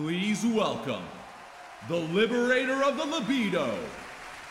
Please 0.00 0.46
welcome 0.46 1.02
the 1.88 1.96
liberator 1.96 2.84
of 2.84 2.96
the 2.96 3.04
libido, 3.04 3.76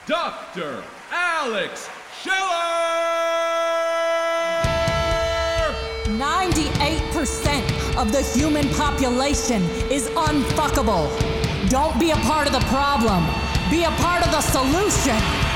Dr. 0.06 0.84
Alex 1.10 1.90
Schiller! 2.22 2.36
98% 6.20 7.98
of 7.98 8.12
the 8.12 8.22
human 8.38 8.68
population 8.74 9.62
is 9.90 10.10
unfuckable. 10.10 11.08
Don't 11.70 11.98
be 11.98 12.12
a 12.12 12.18
part 12.18 12.46
of 12.48 12.52
the 12.52 12.66
problem, 12.68 13.26
be 13.72 13.86
a 13.86 13.92
part 13.92 14.26
of 14.26 14.32
the 14.32 14.42
solution. 14.42 15.47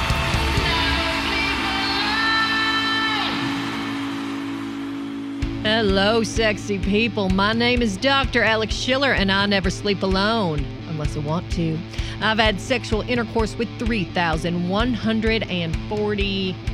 Hello, 5.63 6.23
sexy 6.23 6.79
people. 6.79 7.29
My 7.29 7.53
name 7.53 7.83
is 7.83 7.95
Dr. 7.95 8.41
Alex 8.41 8.73
Schiller, 8.73 9.13
and 9.13 9.31
I 9.31 9.45
never 9.45 9.69
sleep 9.69 10.01
alone 10.01 10.65
unless 10.89 11.15
I 11.15 11.19
want 11.19 11.52
to. 11.52 11.77
I've 12.19 12.39
had 12.39 12.59
sexual 12.59 13.02
intercourse 13.02 13.55
with 13.55 13.69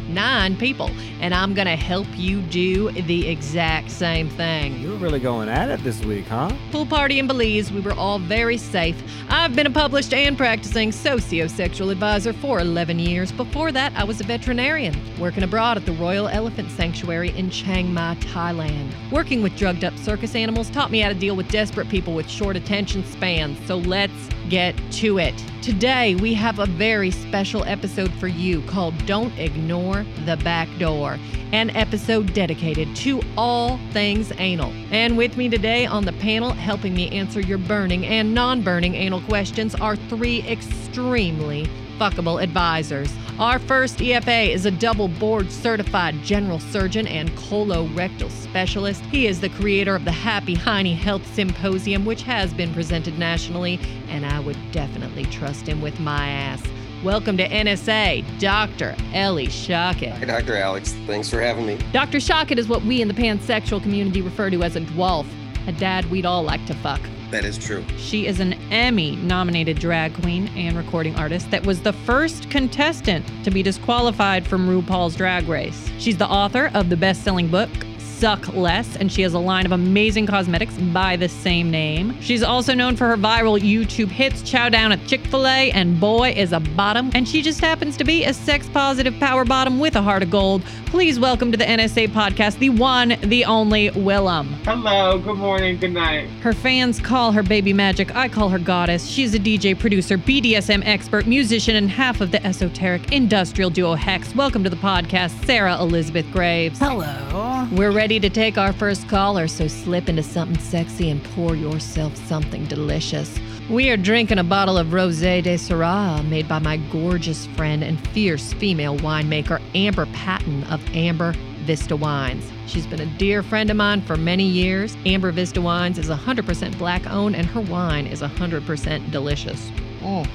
3,149 0.08 0.58
people, 0.58 0.90
and 1.22 1.34
I'm 1.34 1.54
going 1.54 1.68
to 1.68 1.76
help 1.76 2.08
you 2.16 2.42
do 2.44 2.92
the 2.92 3.28
exact 3.28 3.92
same 3.92 4.30
thing. 4.30 4.80
You're 4.80 4.98
really 4.98 5.20
going 5.20 5.50
at 5.50 5.70
it 5.70 5.84
this 5.84 6.04
week, 6.04 6.26
huh? 6.28 6.52
Pool 6.72 6.86
party 6.86 7.20
in 7.20 7.28
Belize, 7.28 7.72
we 7.72 7.82
were 7.82 7.94
all 7.94 8.20
very 8.20 8.58
safe. 8.58 9.02
I've 9.30 9.56
been 9.56 9.68
a 9.68 9.72
published 9.72 10.14
and 10.14 10.38
practicing 10.38 10.92
sociosexual 10.92 11.92
advisor 11.92 12.34
for 12.34 12.60
11 12.60 13.00
years. 13.00 13.32
Before 13.32 13.72
that, 13.72 13.94
I 13.96 14.04
was 14.04 14.22
a 14.22 14.24
veterinarian, 14.24 14.96
working 15.20 15.44
abroad 15.44 15.78
at 15.78 15.86
the 15.86 15.94
Royal 15.94 16.28
Elephant 16.28 16.72
Sanctuary 16.72 17.30
in 17.38 17.50
Chiang 17.50 17.94
Mai, 17.94 18.16
Thailand. 18.22 18.92
Working 19.12 19.42
with 19.42 19.56
drugged 19.58 19.84
up 19.84 19.98
circus 19.98 20.36
animals 20.36 20.70
taught 20.70 20.92
me 20.92 21.00
how 21.00 21.10
to 21.10 21.16
deal 21.16 21.36
with 21.36 21.50
desperate 21.50 21.90
people 21.90 22.14
with 22.14 22.30
short 22.30 22.56
attention 22.56 23.04
spans. 23.06 23.58
So 23.68 23.78
let's 23.78 24.14
get 24.50 24.76
to 24.94 25.18
it. 25.20 25.36
Today, 25.62 26.16
we 26.16 26.34
have 26.36 26.60
a 26.60 26.66
very 26.66 27.12
special 27.12 27.64
episode 27.66 28.14
for 28.14 28.28
you 28.28 28.62
called 28.62 28.94
Don't 29.06 29.38
Ignore 29.38 30.06
the 30.26 30.38
Back 30.38 30.70
Door, 30.78 31.20
an 31.52 31.72
episode 31.72 32.34
dedicated 32.34 32.96
to 32.98 33.22
all 33.36 33.80
things 33.92 34.32
anal. 34.38 34.72
And 34.92 35.18
with 35.18 35.36
me 35.36 35.50
today 35.50 35.86
on 35.86 36.06
the 36.06 36.14
panel, 36.14 36.52
helping 36.52 36.94
me 36.94 37.10
answer 37.10 37.42
your 37.42 37.58
burning 37.58 38.06
and 38.06 38.34
non 38.34 38.62
burning 38.62 38.96
anal 38.96 39.22
questions, 39.22 39.76
are 39.76 39.96
three 39.96 40.42
extremely 40.48 41.68
fuckable 41.98 42.42
advisors. 42.42 43.12
Our 43.40 43.60
first 43.60 43.98
EFA 44.00 44.50
is 44.50 44.66
a 44.66 44.72
double 44.72 45.08
board 45.08 45.52
certified 45.52 46.16
general 46.24 46.60
surgeon 46.60 47.08
and 47.08 47.30
colorectal 47.32 48.30
specialist. 48.32 49.04
He 49.06 49.28
is 49.28 49.42
the 49.42 49.50
creator 49.50 49.96
of 49.96 50.06
the 50.06 50.12
Happy 50.12 50.56
Hiney 50.56 50.96
Health 50.96 51.26
Symposium, 51.34 52.06
which 52.06 52.24
has 52.24 52.54
been 52.54 52.74
presented 52.74 53.18
nationally, 53.18 53.80
and 54.10 54.26
I 54.26 54.40
would 54.40 54.58
definitely 54.72 55.26
trust 55.26 55.68
him 55.68 55.82
with 55.82 56.00
my 56.00 56.28
ass. 56.28 56.64
Welcome 57.04 57.38
to 57.38 57.48
NSA, 57.48 58.40
Dr. 58.40 58.96
Ellie 59.14 59.48
Shockett. 59.48 60.18
Hi, 60.18 60.26
Dr. 60.26 60.56
Alex. 60.56 60.94
Thanks 61.06 61.30
for 61.30 61.40
having 61.40 61.68
me. 61.68 61.78
Dr. 61.94 62.18
Shockett 62.18 62.58
is 62.58 62.68
what 62.68 62.84
we 62.84 63.02
in 63.02 63.08
the 63.08 63.14
pansexual 63.14 63.82
community 63.82 64.22
refer 64.22 64.50
to 64.50 64.64
as 64.64 64.76
a 64.76 64.82
dwarf, 64.82 65.28
a 65.68 65.72
dad 65.74 66.06
we'd 66.06 66.26
all 66.26 66.42
like 66.44 66.66
to 66.66 66.74
fuck. 66.76 67.02
That 67.32 67.44
is 67.44 67.58
true. 67.58 67.84
She 67.98 68.26
is 68.26 68.40
an 68.40 68.54
Emmy 68.72 69.18
nominated 69.18 69.80
drag 69.80 70.14
queen 70.14 70.48
and 70.56 70.78
recording 70.78 71.16
artist 71.16 71.52
that 71.52 71.66
was 71.66 71.82
the 71.82 71.92
first 71.92 72.50
contestant 72.50 73.26
to 73.44 73.52
be 73.52 73.62
disqualified 73.62 74.48
from 74.48 74.68
RuPaul's 74.68 75.16
Drag 75.16 75.48
Race. 75.48 75.92
She's 76.00 76.18
the 76.18 76.28
author 76.28 76.72
of 76.74 76.90
the 76.90 76.96
best 76.96 77.24
selling 77.24 77.50
book. 77.50 77.70
Suck 78.18 78.52
Less, 78.56 78.96
and 78.96 79.12
she 79.12 79.22
has 79.22 79.36
a 79.36 79.40
line 79.40 79.68
of 79.68 79.72
amazing 79.72 80.26
cosmetics 80.26 80.76
by 80.92 81.16
the 81.16 81.30
same 81.30 81.70
name. 81.70 82.20
She's 82.20 82.42
also 82.42 82.74
known 82.74 82.96
for 82.96 83.08
her 83.08 83.16
viral 83.16 83.60
YouTube 83.60 84.10
hits, 84.10 84.42
Chow 84.42 84.70
Down 84.70 84.92
at 84.92 85.06
Chick 85.06 85.22
fil 85.28 85.46
A, 85.46 85.70
and 85.72 86.00
Boy 86.00 86.32
is 86.32 86.52
a 86.52 86.60
Bottom. 86.60 87.12
And 87.14 87.28
she 87.28 87.44
just 87.44 87.60
happens 87.60 87.96
to 87.98 88.04
be 88.04 88.26
a 88.26 88.34
sex 88.34 88.68
positive 88.70 89.14
power 89.20 89.46
bottom 89.46 89.80
with 89.80 89.96
a 89.96 90.02
heart 90.02 90.24
of 90.24 90.32
gold. 90.32 90.64
Please 90.88 91.20
welcome 91.20 91.52
to 91.52 91.58
the 91.60 91.64
NSA 91.64 92.08
podcast 92.08 92.58
the 92.58 92.72
one, 92.72 93.18
the 93.22 93.46
only 93.46 93.92
Willem. 93.92 94.48
Hello, 94.66 95.20
good 95.20 95.38
morning, 95.38 95.78
good 95.78 95.94
night. 95.94 96.28
Her 96.42 96.54
fans 96.54 97.00
call 97.00 97.32
her 97.34 97.44
baby 97.44 97.72
magic. 97.72 98.16
I 98.16 98.30
call 98.30 98.50
her 98.50 98.58
goddess. 98.58 99.06
She's 99.08 99.36
a 99.36 99.40
DJ, 99.40 99.78
producer, 99.78 100.18
BDSM 100.18 100.82
expert, 100.86 101.28
musician, 101.28 101.76
and 101.76 101.88
half 101.88 102.20
of 102.20 102.32
the 102.32 102.44
esoteric 102.44 103.12
industrial 103.12 103.70
duo 103.70 103.94
Hex. 103.94 104.34
Welcome 104.34 104.64
to 104.64 104.72
the 104.72 104.76
podcast, 104.76 105.46
Sarah 105.46 105.80
Elizabeth 105.80 106.26
Graves. 106.32 106.80
Hello. 106.80 107.57
We're 107.72 107.92
ready 107.92 108.20
to 108.20 108.30
take 108.30 108.58
our 108.58 108.72
first 108.72 109.10
caller, 109.10 109.48
so 109.48 109.68
slip 109.68 110.10
into 110.10 110.22
something 110.22 110.60
sexy 110.60 111.10
and 111.10 111.24
pour 111.24 111.56
yourself 111.56 112.16
something 112.28 112.66
delicious. 112.66 113.40
We 113.68 113.90
are 113.90 113.98
drinking 113.98 114.38
a 114.38 114.44
bottle 114.44 114.78
of 114.78 114.88
Rosé 114.88 115.42
de 115.42 115.56
Syrah 115.56 116.24
made 116.30 116.48
by 116.48 116.60
my 116.60 116.78
gorgeous 116.92 117.48
friend 117.48 117.84
and 117.84 118.00
fierce 118.10 118.54
female 118.54 118.96
winemaker, 118.98 119.60
Amber 119.74 120.06
Patton 120.08 120.66
of 120.66 120.86
Amber 120.96 121.34
Vista 121.66 121.96
Wines. 121.96 122.50
She's 122.68 122.86
been 122.86 123.02
a 123.02 123.18
dear 123.18 123.42
friend 123.42 123.72
of 123.72 123.78
mine 123.78 124.02
for 124.02 124.18
many 124.18 124.46
years. 124.46 124.96
Amber 125.06 125.32
Vista 125.32 125.60
Wines 125.60 125.98
is 125.98 126.10
100% 126.10 126.78
black 126.78 127.10
owned, 127.10 127.36
and 127.36 127.48
her 127.48 127.62
wine 127.62 128.06
is 128.06 128.22
100% 128.22 129.12
delicious. 129.12 129.72
Mm. 130.02 130.30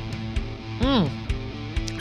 Mm. 0.81 1.22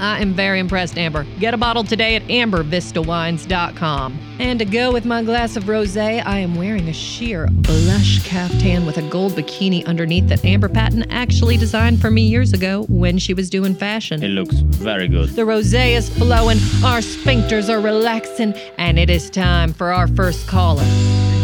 I 0.01 0.19
am 0.19 0.33
very 0.33 0.59
impressed, 0.59 0.97
Amber. 0.97 1.25
Get 1.39 1.53
a 1.53 1.57
bottle 1.57 1.83
today 1.83 2.15
at 2.15 2.23
ambervistawines.com. 2.23 4.19
And 4.39 4.57
to 4.57 4.65
go 4.65 4.91
with 4.91 5.05
my 5.05 5.21
glass 5.21 5.55
of 5.55 5.65
rosé, 5.65 6.25
I 6.25 6.39
am 6.39 6.55
wearing 6.55 6.87
a 6.89 6.93
sheer 6.93 7.47
blush 7.51 8.23
caftan 8.23 8.87
with 8.87 8.97
a 8.97 9.07
gold 9.09 9.33
bikini 9.33 9.85
underneath 9.85 10.27
that 10.29 10.43
Amber 10.43 10.69
Patton 10.69 11.11
actually 11.11 11.55
designed 11.55 12.01
for 12.01 12.09
me 12.09 12.23
years 12.23 12.51
ago 12.51 12.85
when 12.89 13.19
she 13.19 13.35
was 13.35 13.47
doing 13.47 13.75
fashion. 13.75 14.23
It 14.23 14.29
looks 14.29 14.55
very 14.55 15.07
good. 15.07 15.29
The 15.29 15.43
rosé 15.43 15.95
is 15.95 16.09
flowing, 16.09 16.57
our 16.83 17.01
sphincters 17.01 17.69
are 17.69 17.79
relaxing, 17.79 18.53
and 18.79 18.97
it 18.97 19.11
is 19.11 19.29
time 19.29 19.71
for 19.71 19.93
our 19.93 20.07
first 20.07 20.47
caller. 20.47 20.83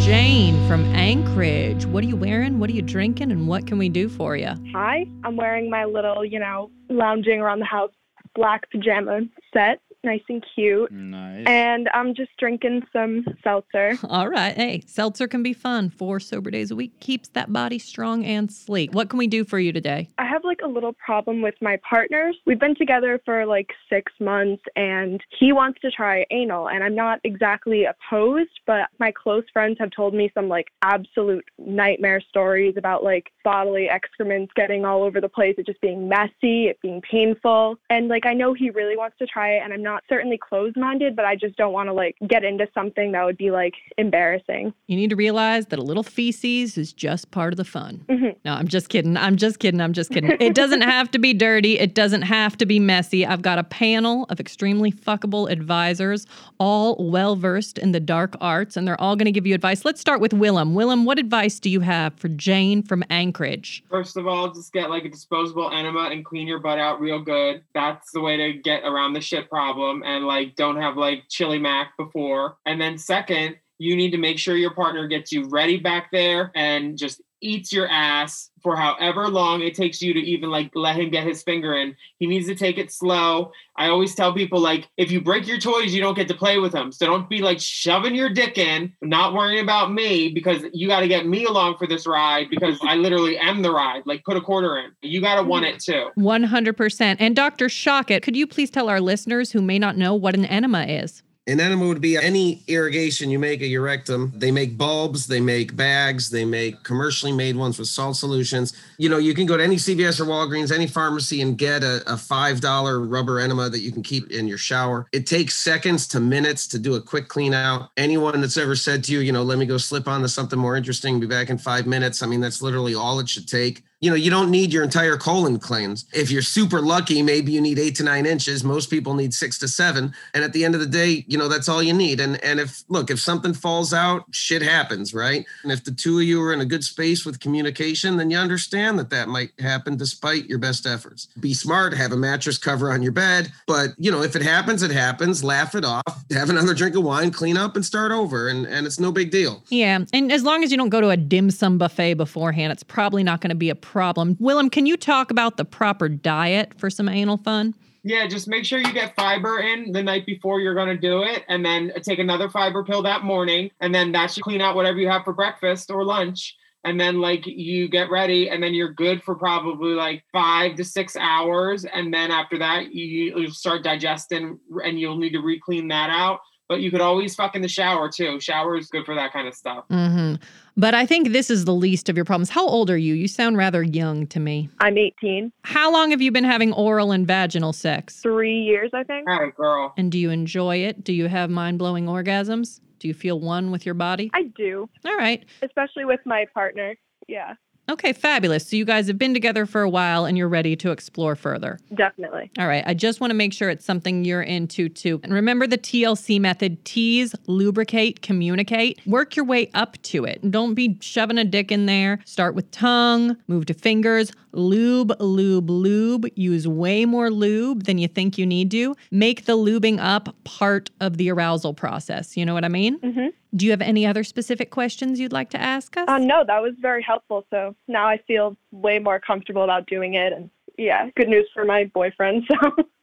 Jane 0.02 0.68
from 0.68 0.84
Anchorage. 0.96 1.86
What 1.86 2.04
are 2.04 2.08
you 2.08 2.16
wearing? 2.16 2.58
What 2.58 2.72
are 2.72 2.74
you 2.74 2.82
drinking? 2.82 3.32
And 3.32 3.48
what 3.48 3.68
can 3.68 3.78
we 3.78 3.90
do 3.90 4.10
for 4.10 4.36
you? 4.36 4.50
Hi, 4.74 5.06
I'm 5.24 5.36
wearing 5.36 5.70
my 5.70 5.86
little, 5.86 6.26
you 6.26 6.40
know, 6.40 6.72
lounging 6.90 7.40
around 7.40 7.60
the 7.60 7.66
house 7.66 7.92
black 8.38 8.70
pajama 8.72 9.22
set, 9.54 9.82
nice 10.08 10.24
and 10.30 10.44
cute. 10.56 10.92
Nice. 10.92 11.46
And 11.46 11.90
I'm 11.94 12.16
just 12.16 12.32
drinking 12.38 12.84
some 12.94 13.26
seltzer. 13.44 13.98
All 14.10 14.30
right. 14.30 14.56
Hey, 14.56 14.82
seltzer 14.88 15.28
can 15.28 15.44
be 15.44 15.54
fun. 15.54 15.90
Four 15.90 16.20
sober 16.20 16.50
days 16.50 16.72
a 16.72 16.76
week 16.76 16.98
keeps 17.00 17.30
that 17.30 17.52
body 17.52 17.78
strong 17.78 18.24
and 18.24 18.52
sleek. 18.52 18.94
What 18.94 19.10
can 19.10 19.20
we 19.20 19.28
do 19.28 19.44
for 19.44 19.60
you 19.60 19.74
today? 19.74 20.10
I 20.18 20.26
have 20.26 20.44
like 20.44 20.62
a 20.64 20.68
little 20.68 20.94
problem 20.94 21.42
with 21.42 21.56
my 21.62 21.78
partners. 21.88 22.38
We've 22.46 22.60
been 22.60 22.76
together 22.76 23.20
for 23.26 23.46
like 23.46 23.72
six 23.90 24.12
months 24.20 24.64
and 24.76 25.22
he 25.38 25.52
wants 25.52 25.82
to 25.82 25.92
try 25.92 26.26
anal. 26.32 26.70
And 26.70 26.84
I'm 26.84 26.96
not 26.96 27.20
exactly 27.26 27.86
opposed, 27.86 28.62
but 28.66 28.88
my 29.00 29.12
close 29.12 29.44
friends 29.52 29.78
have 29.80 29.92
told 29.92 30.14
me 30.14 30.32
some 30.34 30.48
like 30.48 30.68
absolute 30.82 31.44
nightmare 31.58 32.22
stories 32.22 32.76
about 32.78 33.04
like 33.04 33.32
bodily 33.44 33.90
excrements 33.90 34.54
getting 34.56 34.86
all 34.86 35.04
over 35.04 35.20
the 35.20 35.28
place, 35.28 35.56
it 35.58 35.66
just 35.66 35.82
being 35.82 36.08
messy, 36.08 36.68
it 36.68 36.80
being 36.82 37.02
painful. 37.02 37.78
And 37.90 38.08
like 38.08 38.26
I 38.26 38.34
know 38.34 38.54
he 38.54 38.70
really 38.70 38.96
wants 38.96 39.18
to 39.18 39.28
try 39.28 39.56
it 39.56 39.64
and 39.64 39.74
I'm 39.74 39.84
not 39.84 39.97
certainly 40.10 40.38
closed 40.38 40.78
minded, 40.78 41.16
but 41.16 41.26
I 41.26 41.36
just 41.36 41.56
don't 41.58 41.74
want 41.74 41.88
to 41.90 41.94
like 41.94 42.16
get 42.28 42.44
into 42.44 42.68
something 42.74 43.12
that 43.14 43.26
would 43.26 43.38
be 43.38 43.52
like 43.52 43.74
embarrassing. 43.98 44.74
You 44.88 44.96
need 44.96 45.10
to 45.10 45.16
realize 45.16 45.68
that 45.68 45.80
a 45.80 45.84
little 45.84 46.04
feces 46.04 46.78
is 46.78 46.94
just 46.94 47.32
part 47.32 47.54
of 47.54 47.58
the 47.58 47.66
fun. 47.66 48.04
Mhm. 48.10 48.36
No, 48.46 48.54
I'm 48.54 48.68
just 48.68 48.90
kidding. 48.90 49.18
I'm 49.18 49.36
just 49.36 49.60
kidding. 49.60 49.82
I'm 49.82 49.94
just 49.94 50.12
kidding. 50.12 50.36
it 50.40 50.54
doesn't 50.56 50.82
have 50.82 51.12
to 51.12 51.20
be 51.20 51.34
dirty. 51.34 51.78
It 51.80 51.94
doesn't 51.94 52.24
have 52.24 52.58
to 52.58 52.66
be 52.66 52.80
messy. 52.80 53.26
I've 53.26 53.42
got 53.42 53.60
a 53.60 53.64
panel 53.64 54.26
of 54.30 54.40
extremely 54.40 54.92
fuckable 54.92 55.50
advisors, 55.50 56.26
all 56.60 56.96
well 57.00 57.36
versed 57.36 57.78
in 57.78 57.92
the 57.92 58.00
dark 58.00 58.36
arts, 58.42 58.78
and 58.78 58.88
they're 58.88 59.00
all 59.02 59.16
going 59.16 59.26
to 59.26 59.32
give 59.32 59.46
you 59.46 59.54
advice. 59.56 59.86
Let's 59.86 60.02
start 60.02 60.22
with 60.22 60.34
Willem. 60.34 60.74
Willem, 60.74 61.06
what 61.06 61.20
advice 61.20 61.60
do 61.60 61.70
you 61.70 61.82
have 61.82 62.14
for 62.16 62.28
Jane 62.30 62.82
from 62.84 63.04
Anchorage? 63.10 63.84
First 63.90 64.18
of 64.18 64.28
all, 64.28 64.52
just 64.52 64.74
get 64.74 64.90
like 64.90 65.06
a 65.06 65.10
disposable 65.10 65.72
enema 65.72 66.10
and 66.12 66.24
clean 66.26 66.48
your 66.48 66.60
butt 66.60 66.80
out 66.80 67.00
real 67.02 67.22
good. 67.22 67.64
That's 67.74 68.12
the 68.12 68.22
way 68.22 68.38
to 68.38 68.54
get 68.60 68.84
around 68.84 69.14
the 69.14 69.22
shit 69.22 69.50
problem 69.50 69.77
and 69.78 70.26
like 70.26 70.56
don't 70.56 70.78
have 70.78 70.98
like 70.98 71.24
chili 71.30 71.60
mac 71.60 71.96
before. 71.98 72.58
And 72.66 72.80
then 72.80 72.98
second, 72.98 73.58
you 73.80 73.96
need 73.96 74.12
to 74.12 74.18
make 74.18 74.40
sure 74.40 74.56
your 74.56 74.74
partner 74.74 75.08
gets 75.08 75.32
you 75.32 75.48
ready 75.50 75.78
back 75.78 76.10
there 76.12 76.52
and 76.56 76.98
just 76.98 77.22
eats 77.42 77.72
your 77.72 77.88
ass 77.88 78.50
for 78.62 78.76
however 78.76 79.28
long 79.28 79.62
it 79.62 79.76
takes 79.76 80.02
you 80.02 80.14
to 80.14 80.20
even 80.20 80.50
like 80.50 80.72
let 80.76 80.96
him 80.96 81.10
get 81.10 81.26
his 81.26 81.44
finger 81.44 81.76
in. 81.76 81.96
He 82.20 82.28
needs 82.28 82.48
to 82.48 82.56
take 82.56 82.78
it 82.78 82.92
slow. 82.92 83.52
I 83.76 83.90
always 83.90 84.16
tell 84.16 84.34
people 84.34 84.60
like 84.60 84.88
if 84.98 85.12
you 85.12 85.22
break 85.22 85.48
your 85.48 85.60
toys, 85.60 85.94
you 85.94 86.02
don't 86.02 86.16
get 86.16 86.28
to 86.30 86.34
play 86.34 86.58
with 86.60 86.72
them. 86.72 86.92
So 86.92 87.06
don't 87.06 87.30
be 87.30 87.40
like 87.40 87.60
shoving 87.60 88.16
your 88.16 88.30
dick 88.30 88.58
in, 88.58 88.94
not 89.02 89.34
worrying 89.34 89.64
about 89.64 89.94
me 89.94 90.30
because 90.30 90.64
you 90.74 90.88
got 90.88 91.02
to 91.02 91.08
get 91.08 91.26
me 91.26 91.46
along 91.46 91.78
for 91.78 91.88
this 91.88 92.08
ride 92.08 92.50
because 92.50 92.78
I 92.82 92.96
literally 92.96 93.38
am 93.38 93.62
the 93.62 93.72
ride. 93.72 94.04
Like 94.06 94.24
put 94.24 94.38
a 94.38 94.42
quarter 94.42 94.78
in. 94.78 94.92
You 95.02 95.22
got 95.22 95.36
to 95.36 95.44
want 95.44 95.66
it 95.66 95.80
too. 95.80 96.10
100%. 96.18 97.18
And 97.20 97.36
Dr. 97.36 97.68
Shockett, 97.68 98.24
could 98.24 98.36
you 98.36 98.48
please 98.48 98.70
tell 98.70 98.90
our 98.90 99.00
listeners 99.00 99.52
who 99.52 99.62
may 99.62 99.80
not 99.80 99.98
know 99.98 100.14
what 100.16 100.36
an 100.36 100.46
enema 100.46 100.86
is? 100.86 101.24
An 101.48 101.62
enema 101.62 101.88
would 101.88 102.02
be 102.02 102.18
any 102.18 102.62
irrigation 102.68 103.30
you 103.30 103.40
make 103.40 103.62
at 103.62 103.70
your 103.70 103.82
rectum. 103.82 104.34
They 104.36 104.52
make 104.52 104.78
bulbs, 104.78 105.28
they 105.28 105.40
make 105.40 105.78
bags, 105.78 106.30
they 106.30 106.44
make 106.44 106.84
commercially 106.84 107.32
made 107.32 107.56
ones 107.56 107.80
with 107.80 107.88
salt 107.88 108.18
solutions. 108.18 108.74
You 108.98 109.08
know, 109.08 109.18
you 109.18 109.34
can 109.34 109.46
go 109.46 109.56
to 109.56 109.64
any 109.64 109.78
CVS 109.78 110.20
or 110.20 110.26
Walgreens, 110.26 110.74
any 110.74 110.88
pharmacy, 110.88 111.42
and 111.42 111.58
get 111.58 111.86
a, 111.86 112.02
a 112.02 112.16
$5 112.16 113.10
rubber 113.10 113.40
enema 113.40 113.70
that 113.70 113.80
you 113.80 113.94
can 113.94 114.04
keep 114.04 114.30
in 114.30 114.46
your 114.46 114.58
shower. 114.58 115.08
It 115.14 115.26
takes 115.26 115.56
seconds 115.56 116.06
to 116.10 116.20
minutes 116.20 116.68
to 116.68 116.80
do 116.80 116.96
a 116.96 117.02
quick 117.02 117.30
clean 117.30 117.54
out. 117.54 117.92
Anyone 117.96 118.42
that's 118.42 118.58
ever 118.58 118.76
said 118.76 119.06
to 119.06 119.14
you, 119.14 119.20
you 119.20 119.32
know, 119.32 119.44
let 119.44 119.58
me 119.58 119.66
go 119.66 119.78
slip 119.78 120.06
onto 120.10 120.28
something 120.28 120.60
more 120.60 120.76
interesting, 120.76 121.18
be 121.18 121.28
back 121.28 121.50
in 121.50 121.58
five 121.58 121.88
minutes. 121.88 122.22
I 122.22 122.28
mean, 122.28 122.42
that's 122.42 122.62
literally 122.62 122.94
all 122.94 123.22
it 123.22 123.30
should 123.30 123.48
take 123.48 123.84
you 124.00 124.12
know, 124.12 124.16
you 124.16 124.30
don't 124.30 124.52
need 124.52 124.72
your 124.72 124.84
entire 124.84 125.18
colon 125.18 125.58
cleansed. 125.58 126.08
If 126.14 126.30
you're 126.30 126.44
super 126.44 126.82
lucky, 126.82 127.24
maybe 127.24 127.52
you 127.52 127.62
need 127.62 127.80
eight 127.80 127.96
to 127.96 128.04
nine 128.04 128.28
inches. 128.28 128.64
Most 128.64 128.92
people 128.92 129.16
need 129.16 129.34
six 129.34 129.58
to 129.60 129.68
seven. 129.68 130.14
And 130.36 130.44
at 130.44 130.54
the 130.54 130.64
end 130.64 130.76
of 130.76 130.82
the 130.82 130.88
day, 130.88 131.26
you 131.28 131.38
know, 131.38 131.48
that's 131.48 131.68
all 131.68 131.82
you 131.82 131.94
need. 131.94 132.20
And 132.20 132.44
and 132.44 132.60
if 132.60 132.84
look, 132.90 133.10
if 133.10 133.20
something 133.20 133.56
falls 133.56 133.94
out, 133.94 134.26
shit 134.32 134.62
happens, 134.62 135.16
right? 135.16 135.46
And 135.64 135.72
if 135.72 135.84
the 135.84 135.92
two 135.92 136.20
of 136.20 136.26
you 136.26 136.42
are 136.44 136.54
in 136.54 136.62
a 136.62 136.66
good 136.66 136.84
space 136.84 137.26
with 137.26 137.40
communication, 137.40 138.18
then 138.18 138.30
you 138.30 138.38
understand 138.38 139.00
that 139.00 139.10
that 139.10 139.30
might 139.30 139.52
happen 139.60 139.98
despite 139.98 140.46
your 140.46 140.60
best 140.60 140.86
efforts. 140.86 141.28
Be 141.40 141.56
smart, 141.56 141.94
have 141.96 142.12
a 142.12 142.18
mattress 142.18 142.60
cover 142.60 142.92
on 142.92 143.02
your 143.02 143.14
bed. 143.14 143.52
But 143.66 143.92
you 143.98 144.12
know, 144.12 144.22
if 144.22 144.36
it 144.36 144.44
happens, 144.44 144.84
it 144.84 144.92
happens. 144.92 145.44
Laugh 145.44 145.74
it 145.74 145.86
off. 145.86 146.04
Have 146.32 146.52
another 146.52 146.76
drink 146.76 146.96
of 146.96 147.04
wine, 147.04 147.32
clean 147.32 147.58
up, 147.58 147.76
and 147.76 147.84
start 147.84 148.12
over. 148.12 148.48
And 148.48 148.68
and 148.68 148.86
it's 148.86 149.00
no 149.00 149.12
big 149.12 149.32
deal. 149.32 149.64
Yeah, 149.70 150.02
and 150.14 150.32
as 150.32 150.44
long 150.44 150.64
as 150.64 150.70
you 150.70 150.78
don't 150.78 150.90
go 150.90 151.02
to 151.02 151.10
a 151.10 151.18
dim 151.18 151.50
sum 151.50 151.80
buffet 151.80 152.14
beforehand, 152.14 152.72
it's 152.72 152.84
probably 152.84 153.24
not 153.24 153.42
going 153.42 153.50
to 153.50 153.56
be 153.56 153.72
a 153.72 153.76
problem. 153.88 154.36
Willem, 154.40 154.70
can 154.70 154.86
you 154.86 154.98
talk 154.98 155.32
about 155.32 155.58
the 155.58 155.66
proper 155.66 156.10
diet 156.10 156.74
for 156.78 156.90
some 156.90 157.08
anal 157.08 157.38
fun? 157.38 157.74
Yeah, 158.04 158.28
just 158.28 158.48
make 158.48 158.64
sure 158.64 158.80
you 158.80 158.94
get 158.94 159.16
fiber 159.16 159.60
in 159.60 159.92
the 159.92 160.04
night 160.04 160.26
before 160.26 160.60
you're 160.60 160.76
going 160.76 160.88
to 160.90 160.98
do 160.98 161.24
it, 161.24 161.44
and 161.48 161.66
then 161.66 161.92
take 162.04 162.20
another 162.20 162.50
fiber 162.50 162.84
pill 162.84 163.02
that 163.04 163.24
morning, 163.24 163.72
and 163.80 163.94
then 163.94 164.12
that 164.12 164.32
should 164.32 164.44
clean 164.44 164.62
out 164.62 164.76
whatever 164.76 164.98
you 164.98 165.10
have 165.10 165.24
for 165.24 165.34
breakfast 165.34 165.90
or 165.90 166.06
lunch. 166.06 166.56
And 166.84 167.00
then, 167.00 167.20
like, 167.20 167.46
you 167.46 167.90
get 167.90 168.10
ready, 168.10 168.50
and 168.50 168.62
then 168.64 168.74
you're 168.74 168.94
good 168.94 169.22
for 169.24 169.36
probably 169.36 169.94
like 169.94 170.24
five 170.32 170.76
to 170.76 170.86
six 170.86 171.18
hours. 171.18 171.84
And 171.84 172.14
then 172.14 172.32
after 172.32 172.58
that, 172.60 172.94
you, 172.94 173.40
you 173.40 173.50
start 173.50 173.84
digesting, 173.84 174.60
and 174.86 175.00
you'll 175.00 175.18
need 175.18 175.34
to 175.34 175.42
re-clean 175.42 175.88
that 175.90 176.10
out. 176.10 176.40
But 176.70 176.82
you 176.82 176.92
could 176.92 177.02
always 177.02 177.34
fuck 177.34 177.56
in 177.56 177.62
the 177.62 177.68
shower 177.68 178.10
too. 178.10 178.40
Shower 178.42 178.76
is 178.76 178.88
good 178.88 179.06
for 179.06 179.16
that 179.16 179.32
kind 179.32 179.48
of 179.48 179.54
stuff. 179.54 179.86
Mm-hmm. 179.90 180.36
But 180.76 180.94
I 180.94 181.06
think 181.06 181.32
this 181.32 181.50
is 181.50 181.66
the 181.66 181.74
least 181.74 182.10
of 182.10 182.16
your 182.16 182.26
problems. 182.26 182.50
How 182.50 182.68
old 182.68 182.90
are 182.90 182.98
you? 182.98 183.14
You 183.14 183.28
sound 183.28 183.58
rather 183.58 183.82
young 183.82 184.28
to 184.28 184.40
me. 184.40 184.70
I'm 184.80 184.98
18. 184.98 185.52
How 185.64 185.92
long 185.92 186.12
have 186.12 186.22
you 186.22 186.32
been 186.32 186.44
having 186.44 186.74
oral 186.74 187.12
and 187.12 187.26
vaginal 187.26 187.74
sex? 187.74 188.20
Three 188.22 188.60
years, 188.60 188.92
I 188.94 189.04
think. 189.04 189.30
All 189.30 189.40
right, 189.40 189.56
girl. 189.56 189.94
And 189.98 190.12
do 190.12 190.20
you 190.20 190.30
enjoy 190.30 190.78
it? 190.78 191.04
Do 191.04 191.14
you 191.14 191.28
have 191.28 191.50
mind 191.50 191.80
blowing 191.80 192.06
orgasms? 192.06 192.80
Do 193.00 193.08
you 193.08 193.14
feel 193.14 193.40
one 193.40 193.72
with 193.72 193.86
your 193.86 193.96
body? 193.96 194.30
I 194.34 194.44
do, 194.56 194.90
All 195.06 195.16
right. 195.16 195.46
especially 195.62 196.06
with 196.06 196.20
my 196.26 196.46
partner. 196.54 196.96
Yeah, 197.28 197.54
Okay, 197.90 198.12
fabulous. 198.12 198.68
So 198.68 198.76
you 198.76 198.84
guys 198.84 199.08
have 199.08 199.18
been 199.18 199.34
together 199.34 199.66
for 199.66 199.82
a 199.82 199.90
while 199.90 200.26
and 200.26 200.38
you're 200.38 200.50
ready 200.50 200.76
to 200.78 200.92
explore 200.92 201.36
further. 201.36 201.80
definitely. 201.94 202.52
All 202.60 202.68
right. 202.68 202.84
I 202.86 202.94
just 202.94 203.22
want 203.22 203.32
to 203.32 203.36
make 203.36 203.54
sure 203.54 203.70
it's 203.70 203.86
something 203.86 204.26
you're 204.26 204.42
into 204.42 204.90
too. 204.90 205.20
And 205.24 205.34
remember 205.34 205.68
the 205.68 205.78
TLC 205.78 206.40
method 206.40 206.84
tease, 206.84 207.34
lubricate, 207.48 208.22
communicate. 208.22 209.00
Work 209.06 209.36
your 209.36 209.46
way 209.46 209.70
up 209.74 210.02
to 210.04 210.26
it. 210.26 210.52
Don't 210.52 210.74
be 210.74 210.98
shoving 211.00 211.38
a 211.38 211.46
dick 211.46 211.72
in 211.72 211.86
there. 211.86 212.20
Start 212.26 212.56
with 212.56 212.70
tongue, 212.72 213.38
move 213.48 213.66
to 213.68 213.74
fingers, 213.74 214.34
lube, 214.52 215.14
lube, 215.20 215.70
lube. 215.70 216.28
Use 216.36 216.68
way 216.68 217.06
more 217.06 217.30
lube 217.30 217.86
than 217.86 217.98
you 217.98 218.08
think 218.08 218.38
you 218.38 218.46
need 218.46 218.70
to. 218.72 218.96
Make 219.12 219.46
the 219.46 219.56
lubing 219.58 219.98
up 220.00 220.36
part 220.44 220.90
of 221.00 221.18
the 221.18 221.32
arousal 221.32 221.74
process. 221.74 222.36
You 222.36 222.46
know 222.46 222.54
what 222.54 222.66
I 222.66 222.70
mean? 222.70 223.00
Mm-hmm. 223.00 223.28
Do 223.56 223.66
you 223.66 223.72
have 223.72 223.82
any 223.82 224.06
other 224.06 224.26
specific 224.26 224.72
questions 224.72 225.20
you'd 225.22 225.32
like 225.32 225.50
to 225.52 225.62
ask 225.62 225.96
us? 225.96 226.06
Uh, 226.08 226.18
no, 226.18 226.44
that 226.46 226.62
was 226.62 226.74
very 226.80 227.02
helpful. 227.02 227.46
So 227.50 227.76
now 227.88 228.08
I 228.08 228.18
feel 228.28 228.58
way 228.72 229.00
more 229.00 229.20
comfortable 229.20 229.64
about 229.64 229.88
doing 229.88 230.14
it. 230.16 230.34
And 230.34 230.50
yeah, 230.78 231.10
good 231.16 231.28
news 231.30 231.48
for 231.54 231.66
my 231.66 231.86
boyfriend. 231.94 232.44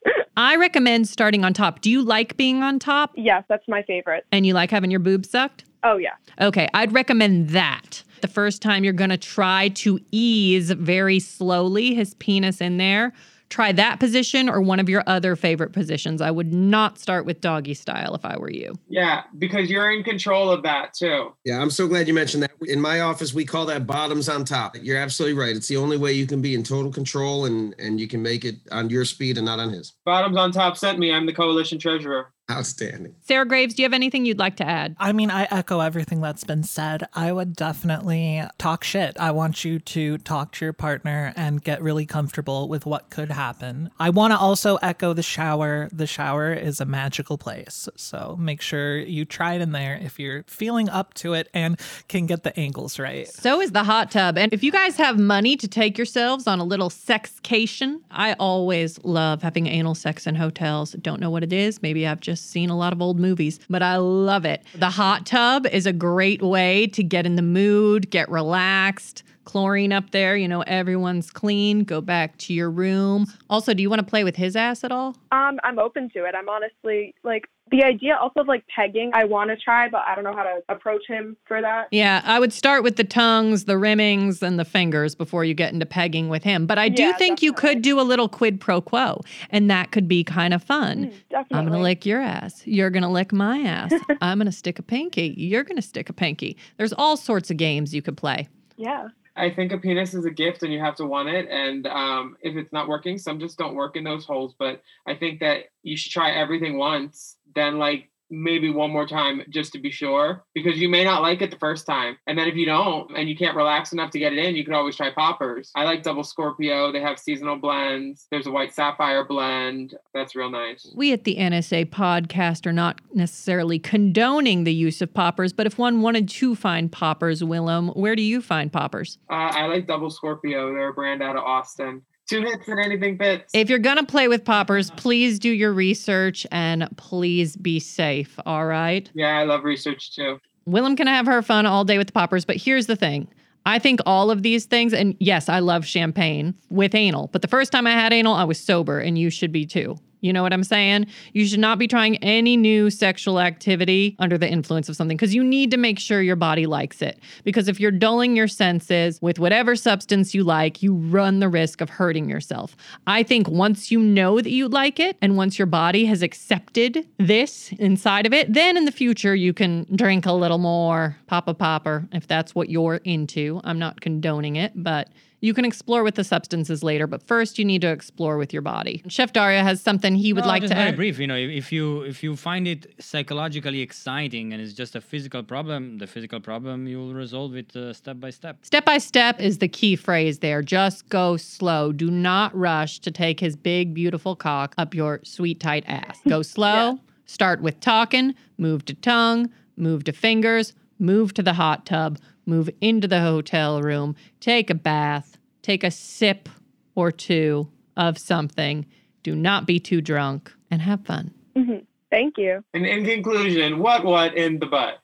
So 0.07 0.13
I 0.37 0.57
recommend 0.57 1.09
starting 1.09 1.45
on 1.45 1.55
top. 1.55 1.81
Do 1.81 1.89
you 1.89 2.03
like 2.03 2.37
being 2.37 2.63
on 2.63 2.81
top 2.81 3.13
yes, 3.15 3.45
that's 3.49 3.67
my 3.69 3.83
favorite. 3.85 4.27
and 4.33 4.45
you 4.45 4.53
like 4.53 4.71
having 4.71 4.91
your 4.91 5.01
boobs 5.01 5.31
sucked? 5.31 5.65
Oh, 5.85 5.97
yeah. 5.97 6.15
Okay, 6.41 6.69
I'd 6.75 6.93
recommend 6.93 7.51
that. 7.51 8.03
The 8.21 8.27
first 8.29 8.61
time 8.61 8.83
you're 8.85 8.93
going 8.93 9.11
to 9.11 9.17
try 9.17 9.69
to 9.69 10.01
ease 10.11 10.73
very 10.73 11.21
slowly 11.21 11.95
his 11.95 12.15
penis 12.15 12.61
in 12.61 12.79
there, 12.79 13.13
try 13.49 13.73
that 13.73 14.01
position 14.01 14.49
or 14.49 14.61
one 14.61 14.81
of 14.81 14.89
your 14.89 15.03
other 15.07 15.37
favorite 15.37 15.73
positions. 15.73 16.21
I 16.21 16.31
would 16.31 16.53
not 16.53 16.99
start 16.99 17.27
with 17.27 17.41
doggy 17.41 17.75
style 17.75 18.15
if 18.15 18.25
I 18.25 18.37
were 18.37 18.51
you. 18.51 18.75
Yeah, 18.89 19.23
because 19.39 19.71
you're 19.71 19.93
in 19.93 20.03
control 20.03 20.51
of 20.51 20.63
that 20.65 20.95
too. 20.95 21.35
Yeah, 21.45 21.61
I'm 21.61 21.71
so 21.71 21.87
glad 21.87 22.09
you 22.09 22.15
mentioned 22.15 22.43
that. 22.43 22.51
In 22.63 22.81
my 22.81 23.01
office, 23.01 23.33
we 23.35 23.45
call 23.45 23.67
that 23.67 23.87
bottoms 23.87 24.29
on 24.29 24.45
top. 24.45 24.77
You're 24.81 24.99
absolutely 24.99 25.39
right. 25.39 25.55
It's 25.55 25.69
the 25.69 25.77
only 25.77 25.97
way 25.97 26.13
you 26.13 26.27
can 26.27 26.43
be 26.43 26.55
in 26.55 26.63
total 26.63 26.91
control 26.91 27.45
and 27.45 27.75
and 27.79 28.01
you 28.01 28.09
can 28.09 28.23
make 28.23 28.45
it 28.45 28.57
on 28.73 28.91
your 28.91 29.05
speed 29.05 29.37
and 29.37 29.47
not 29.47 29.59
on 29.59 29.71
his. 29.71 29.95
Bottoms 30.05 30.37
on 30.37 30.51
top 30.51 30.77
sent 30.77 30.99
me. 30.99 31.13
I'm 31.13 31.27
the 31.27 31.33
coalition 31.33 31.79
treasurer. 31.79 32.34
Outstanding. 32.51 33.15
Sarah 33.23 33.47
Graves, 33.47 33.73
do 33.75 33.81
you 33.81 33.87
have 33.87 33.95
anything 33.95 34.27
you'd 34.27 34.39
like 34.39 34.57
to 34.57 34.69
add? 34.69 34.97
I 35.01 35.13
mean, 35.13 35.31
I 35.31 35.49
echo 35.51 35.81
everything 35.81 36.21
that's 36.21 36.45
been 36.45 36.63
said. 36.63 37.05
I 37.15 37.33
would 37.33 37.57
definitely 37.57 38.43
talk 38.59 38.85
shit. 38.85 39.17
I 39.19 39.31
want 39.31 39.65
you 39.65 39.79
to 39.79 40.19
talk 40.19 40.53
to 40.53 40.67
your 40.67 40.75
partner 40.75 41.33
and 41.37 41.65
get 41.65 41.81
really 41.81 42.05
comfortable 42.05 42.69
with 42.69 42.85
what 42.85 43.09
could 43.09 43.31
happen. 43.31 43.91
I 43.99 44.11
want 44.11 44.33
to 44.35 44.39
also 44.39 44.77
echo 44.77 45.15
the 45.15 45.23
shower. 45.23 45.89
The 45.91 46.07
shower 46.07 46.53
is 46.53 46.83
a 46.83 46.85
magical 46.85 47.39
place. 47.39 47.89
So 47.97 48.37
make 48.39 48.61
sure 48.61 48.99
you 48.99 49.25
try 49.25 49.55
it 49.55 49.63
in 49.63 49.73
there 49.73 49.99
if 50.03 50.19
you're 50.19 50.43
feeling 50.47 50.91
up 50.91 51.15
to 51.15 51.33
it 51.33 51.49
and 51.55 51.81
can 52.09 52.27
get 52.27 52.43
the 52.43 52.55
angles 52.61 52.99
right. 52.99 53.27
So 53.27 53.63
is 53.63 53.73
the 53.73 53.85
hot 53.85 54.11
tub. 54.11 54.37
And 54.37 54.53
if 54.53 54.63
you 54.63 54.71
guys 54.71 54.97
have 54.97 55.19
money 55.19 55.57
to 55.57 55.67
take 55.67 55.97
yourselves 55.97 56.47
on 56.47 56.59
a 56.59 56.65
little 56.65 56.91
sexcation, 56.91 58.01
I 58.11 58.35
always 58.35 59.03
love 59.03 59.41
having 59.41 59.67
anal 59.67 59.95
sex 59.95 60.27
in 60.27 60.35
hotels. 60.35 60.93
Don't 61.01 61.21
know 61.21 61.31
what 61.31 61.43
it 61.43 61.53
is. 61.55 61.81
Maybe 61.81 62.07
I've 62.07 62.21
just 62.21 62.34
seen 62.41 62.71
a 62.71 62.77
lot 62.77 62.93
of 62.93 63.03
old 63.03 63.19
movies, 63.19 63.61
but 63.69 63.83
I 63.83 63.97
love 63.97 64.45
it. 64.45 64.63
The 64.75 64.91
hot 64.91 65.27
tub 65.27 65.67
is 65.67 65.87
a 65.87 65.93
great 65.93 66.43
way 66.43 66.87
to 66.89 67.03
get 67.03 67.27
in 67.27 67.37
the 67.37 67.43
mood, 67.43 68.11
get 68.11 68.29
relaxed. 68.31 69.23
Chlorine 69.45 69.93
up 69.93 70.11
there, 70.11 70.37
you 70.37 70.49
know, 70.49 70.63
everyone's 70.63 71.31
clean. 71.31 71.85
Go 71.85 72.01
back 72.01 72.39
to 72.39 72.55
your 72.55 72.71
room. 72.71 73.27
Also, 73.51 73.75
do 73.75 73.83
you 73.83 73.91
want 73.91 74.01
to 74.01 74.07
play 74.07 74.25
with 74.25 74.37
his 74.37 74.57
ass 74.57 74.85
at 74.85 74.91
all? 74.91 75.17
Um, 75.33 75.59
I'm 75.63 75.79
open 75.79 76.09
to 76.11 76.25
it. 76.25 76.35
I'm 76.35 76.49
honestly 76.49 77.15
like 77.25 77.49
the 77.75 77.85
idea 77.85 78.17
also 78.17 78.41
of 78.41 78.49
like 78.49 78.65
pegging. 78.69 79.11
I 79.15 79.25
want 79.25 79.51
to 79.51 79.57
try, 79.57 79.89
but 79.89 80.03
I 80.07 80.15
don't 80.15 80.23
know 80.23 80.35
how 80.35 80.45
to 80.45 80.61
approach 80.69 81.03
him 81.09 81.37
for 81.45 81.61
that. 81.61 81.89
Yeah, 81.91 82.23
I 82.25 82.39
would 82.39 82.53
start 82.53 82.85
with 82.85 82.97
the 82.97 83.05
tongues, 83.05 83.65
the 83.65 83.77
rimmings, 83.77 84.43
and 84.43 84.59
the 84.59 84.65
fingers 84.65 85.15
before 85.15 85.45
you 85.45 85.55
get 85.55 85.73
into 85.73 85.87
pegging 85.87 86.29
with 86.29 86.45
him. 86.45 86.67
But 86.67 86.79
I 86.79 86.89
do 86.89 87.03
Yeah, 87.03 87.17
think 87.17 87.43
you 87.43 87.53
could 87.53 87.83
do 87.83 88.01
a 88.01 88.03
little 88.03 88.29
quid 88.29 88.61
pro 88.61 88.81
quo, 88.81 89.23
and 89.51 89.69
that 89.71 89.91
could 89.91 90.07
be 90.07 90.23
kind 90.23 90.55
of 90.55 90.63
fun. 90.63 91.13
Definitely. 91.31 91.59
I'm 91.59 91.65
going 91.67 91.79
to 91.79 91.83
lick 91.83 92.07
your 92.07 92.21
ass. 92.21 92.65
You're 92.65 92.91
going 92.91 93.03
to 93.03 93.09
lick 93.09 93.33
my 93.33 93.59
ass. 93.59 93.93
I'm 94.21 94.39
going 94.39 94.47
to 94.47 94.53
stick 94.53 94.79
a 94.79 94.83
pinky. 94.83 95.35
You're 95.37 95.65
going 95.65 95.77
to 95.77 95.83
stick 95.83 96.09
a 96.09 96.13
pinky. 96.13 96.57
There's 96.77 96.93
all 96.93 97.17
sorts 97.17 97.51
of 97.51 97.57
games 97.57 97.93
you 97.93 98.03
could 98.03 98.17
play. 98.17 98.49
Yeah. 98.77 99.09
I 99.37 99.51
think 99.51 99.73
a 99.73 99.79
penis 99.79 100.15
is 100.15 100.25
a 100.25 100.31
gift 100.31 100.63
and 100.63 100.73
you 100.73 100.79
have 100.79 100.95
to 100.97 101.05
want 101.07 101.29
it. 101.29 101.49
And 101.51 101.87
um, 101.89 102.37
if 102.41 102.57
it's 102.57 102.73
not 102.73 102.87
working, 102.87 103.19
some 103.19 103.41
just 103.41 103.59
don't 103.59 103.75
work 103.75 103.97
in 103.97 104.05
those 104.05 104.25
holes. 104.25 104.55
But 104.57 104.81
I 105.09 105.15
think 105.15 105.41
that 105.41 105.65
you 105.83 105.97
should 105.97 106.13
try 106.13 106.31
everything 106.31 106.79
once, 106.79 107.37
then 107.55 107.79
like 107.79 108.11
maybe 108.31 108.71
one 108.71 108.91
more 108.91 109.07
time 109.07 109.43
just 109.49 109.73
to 109.73 109.79
be 109.79 109.91
sure, 109.91 110.45
because 110.55 110.79
you 110.79 110.89
may 110.89 111.05
not 111.05 111.23
like 111.23 111.43
it 111.43 111.51
the 111.51 111.59
first 111.59 111.87
time. 111.87 112.17
And 112.27 112.39
then 112.39 112.49
if 112.49 112.55
you 112.55 112.67
don't 112.67 113.11
and 113.17 113.29
you 113.29 113.37
can't 113.37 113.57
relax 113.57 113.93
enough 113.93 114.11
to 114.13 114.19
get 114.19 114.33
it 114.33 114.39
in, 114.39 114.57
you 114.57 114.65
can 114.65 114.75
always 114.75 114.97
try 114.97 115.11
poppers. 115.11 115.71
I 115.75 115.85
like 115.85 116.03
double 116.03 116.25
Scorpio. 116.25 116.93
They 116.93 117.01
have 117.01 117.19
seasonal 117.19 117.57
blends. 117.57 118.27
There's 118.31 118.47
a 118.47 118.51
white 118.51 118.75
sapphire 118.75 119.25
blend. 119.25 119.95
That's 120.13 120.35
real 120.35 120.51
nice. 120.51 120.91
We 120.95 121.13
at 121.13 121.25
the 121.25 121.37
NSA 121.37 121.87
podcast 121.87 122.67
are 122.67 122.73
not 122.73 123.01
necessarily 123.13 123.79
condoning 123.79 124.65
the 124.65 124.75
use 124.75 125.01
of 125.01 125.13
poppers, 125.13 125.53
but 125.53 125.67
if 125.67 125.79
one 125.79 126.03
wanted 126.03 126.29
to 126.29 126.55
find 126.55 126.91
poppers, 126.91 127.45
Willem, 127.45 127.89
where 127.89 128.17
do 128.17 128.23
you 128.23 128.41
find 128.41 128.73
poppers? 128.73 129.19
Uh, 129.31 129.35
I 129.35 129.67
like 129.67 129.87
double 129.87 130.11
Scorpio. 130.11 130.73
They're 130.73 130.89
a 130.89 130.95
brand 130.95 131.23
out 131.23 131.37
of 131.37 131.45
Austin. 131.45 132.03
Two 132.29 132.43
hits 132.43 132.67
and 132.69 132.81
anything 132.81 133.19
fits. 133.19 133.53
If 133.55 133.69
you're 133.69 133.79
going 133.79 133.99
to 133.99 134.07
play 134.07 134.29
with 134.29 134.45
poppers, 134.45 134.91
please 134.93 135.39
do 135.39 135.51
your 135.51 135.73
research 135.73 136.47
and 136.51 136.89
please 136.97 137.57
be 137.57 137.79
safe, 137.81 138.39
all 138.47 138.65
right? 138.65 139.11
Yeah, 139.15 139.39
I 139.39 139.45
love 139.45 139.65
research 139.65 140.15
too. 140.15 140.41
Willem 140.67 140.97
can 140.97 141.07
have 141.07 141.27
her 141.27 141.43
fun 141.43 141.67
all 141.67 141.85
day 141.85 141.99
with 141.99 142.07
the 142.07 142.13
poppers, 142.15 142.45
but 142.45 142.57
here's 142.57 142.87
the 142.87 142.97
thing. 142.97 143.29
I 143.67 143.79
think 143.79 144.01
all 144.07 144.31
of 144.31 144.43
these 144.43 144.67
things, 144.67 144.93
and 144.93 145.17
yes, 145.21 145.49
I 145.49 145.59
love 145.59 145.87
champagne 145.87 146.55
with 146.71 146.95
anal, 146.95 147.29
but 147.33 147.43
the 147.43 147.49
first 147.49 147.73
time 147.73 147.87
I 147.87 147.93
had 147.93 148.13
anal, 148.13 148.35
I 148.35 148.45
was 148.45 148.59
sober, 148.59 148.99
and 148.99 149.19
you 149.19 149.31
should 149.31 149.53
be 149.53 149.67
too. 149.67 149.97
You 150.25 150.33
know 150.33 150.43
what 150.43 150.55
I'm 150.55 150.65
saying? 150.65 151.07
You 151.35 151.45
should 151.45 151.61
not 151.61 151.79
be 151.79 151.87
trying 151.87 152.17
any 152.17 152.57
new 152.57 152.89
sexual 152.89 153.39
activity 153.39 154.17
under 154.19 154.39
the 154.39 154.49
influence 154.49 154.89
of 154.89 154.97
something 154.97 155.19
because 155.19 155.35
you 155.35 155.45
need 155.45 155.71
to 155.73 155.77
make 155.77 155.99
sure 155.99 156.23
your 156.23 156.35
body 156.35 156.65
likes 156.65 157.03
it. 157.03 157.21
Because 157.45 157.69
if 157.69 157.79
you're 157.79 157.91
dulling 157.91 158.35
your 158.35 158.49
senses 158.49 159.21
with 159.21 159.39
whatever 159.39 159.77
substance 159.77 160.35
you 160.35 160.43
like, 160.43 160.83
you 160.83 160.95
run 160.95 161.41
the 161.41 161.49
risk 161.51 161.83
of 161.83 161.91
hurting 161.91 162.31
yourself. 162.31 162.75
I 163.07 163.23
think 163.23 163.49
once 163.49 163.91
you 163.91 164.01
know 164.01 164.41
that 164.41 164.51
you 164.51 164.67
like 164.67 164.99
it 164.99 165.19
and 165.21 165.37
once 165.37 165.59
your 165.59 165.67
body 165.67 166.07
has 166.07 166.23
accepted 166.23 167.07
this 167.19 167.71
inside 167.79 168.25
of 168.25 168.33
it, 168.33 168.51
then 168.51 168.79
in 168.79 168.87
the 168.87 168.93
future 168.93 169.35
you 169.35 169.53
can 169.53 169.87
drink 169.95 170.25
a 170.25 170.33
little 170.33 170.57
more 170.57 171.19
pop 171.27 171.49
a 171.49 171.55
popper 171.55 172.09
if 172.13 172.27
that's 172.27 172.55
what 172.55 172.71
you're 172.71 173.03
into. 173.05 173.61
I'm 173.63 173.79
not 173.79 174.01
condoning 174.01 174.57
it, 174.57 174.73
but 174.75 175.11
you 175.45 175.53
can 175.53 175.65
explore 175.67 176.03
with 176.03 176.15
the 176.15 176.25
substances 176.25 176.83
later, 176.83 177.07
but 177.07 177.21
first 177.23 177.59
you 177.59 177.65
need 177.73 177.83
to 177.83 177.91
explore 177.99 178.37
with 178.39 178.51
your 178.55 178.63
body. 178.63 179.03
Chef 179.09 179.31
Dario 179.39 179.63
has 179.63 179.77
something 179.89 180.15
he 180.15 180.33
would 180.33 180.45
No, 180.45 180.49
like 180.55 180.63
just 180.63 180.73
to 180.73 180.77
very 180.77 180.89
add. 180.93 180.97
brief. 180.97 181.19
You 181.19 181.27
know, 181.31 181.37
if 181.47 181.51
if 181.63 181.67
you 181.77 181.87
if 182.13 182.23
you 182.25 182.35
find 182.35 182.67
it 182.67 182.81
psychologically 182.99 183.81
exciting 183.89 184.53
and 184.53 184.63
it's 184.63 184.73
just 184.83 184.97
a 184.97 185.03
physical 185.11 185.43
problem, 185.43 185.99
the 185.99 186.07
physical 186.07 186.41
problem 186.41 186.87
you'll 186.87 187.13
resolve 187.25 187.53
it 187.63 187.77
uh, 187.77 187.93
step 187.93 188.19
by 188.25 188.31
step. 188.31 188.55
Step 188.63 188.85
by 188.87 188.99
step 188.99 189.35
is 189.49 189.59
the 189.59 189.69
key 189.69 189.97
phrase 189.97 190.39
there. 190.39 190.63
Just 190.63 191.09
go 191.11 191.37
slow. 191.37 191.93
Do 191.93 192.11
not 192.11 192.51
rush 192.57 192.99
to 193.01 193.11
take 193.11 193.39
his 193.47 193.55
big, 193.57 193.93
beautiful 193.93 194.35
cock 194.37 194.75
up 194.79 194.95
your 194.95 195.21
sweet, 195.25 195.61
tight 195.61 195.85
ass. 195.87 196.19
Go 196.29 196.41
slow. 196.57 196.99
Start 197.27 197.61
with 197.61 197.81
talking, 197.81 198.35
move 198.59 198.85
to 198.87 198.95
tongue, 198.95 199.51
move 199.77 200.05
to 200.05 200.13
fingers, 200.13 200.73
move 200.99 201.35
to 201.35 201.43
the 201.43 201.55
hot 201.55 201.87
tub, 201.87 202.19
move 202.47 202.71
into 202.81 203.09
the 203.09 203.21
hotel 203.21 203.83
room, 203.83 204.17
take 204.41 204.71
a 204.71 204.75
bath, 204.75 205.39
take 205.63 205.85
a 205.85 205.91
sip 205.91 206.49
or 206.95 207.11
two 207.11 207.69
of 207.97 208.19
something. 208.19 208.87
Do 209.23 209.35
not 209.35 209.67
be 209.67 209.81
too 209.81 210.01
drunk 210.01 210.53
and 210.71 210.83
have 210.83 211.05
fun. 211.05 211.33
Mm-hmm. 211.57 211.85
Thank 212.11 212.39
you. 212.39 212.63
And 212.73 212.87
in 212.87 213.05
conclusion, 213.05 213.81
what 213.81 214.05
what 214.05 214.37
in 214.37 214.61
the 214.61 214.67
butt? 214.67 215.01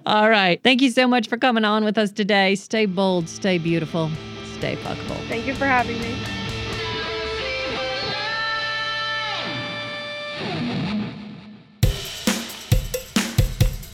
All 0.06 0.30
right. 0.30 0.62
Thank 0.62 0.80
you 0.80 0.90
so 0.90 1.06
much 1.06 1.28
for 1.28 1.36
coming 1.36 1.64
on 1.64 1.84
with 1.84 1.98
us 1.98 2.10
today. 2.10 2.54
Stay 2.54 2.86
bold, 2.86 3.28
stay 3.28 3.58
beautiful, 3.58 4.10
stay 4.56 4.76
fuckable. 4.76 5.18
Thank 5.28 5.46
you 5.46 5.54
for 5.54 5.66
having 5.66 6.00
me. 6.00 6.41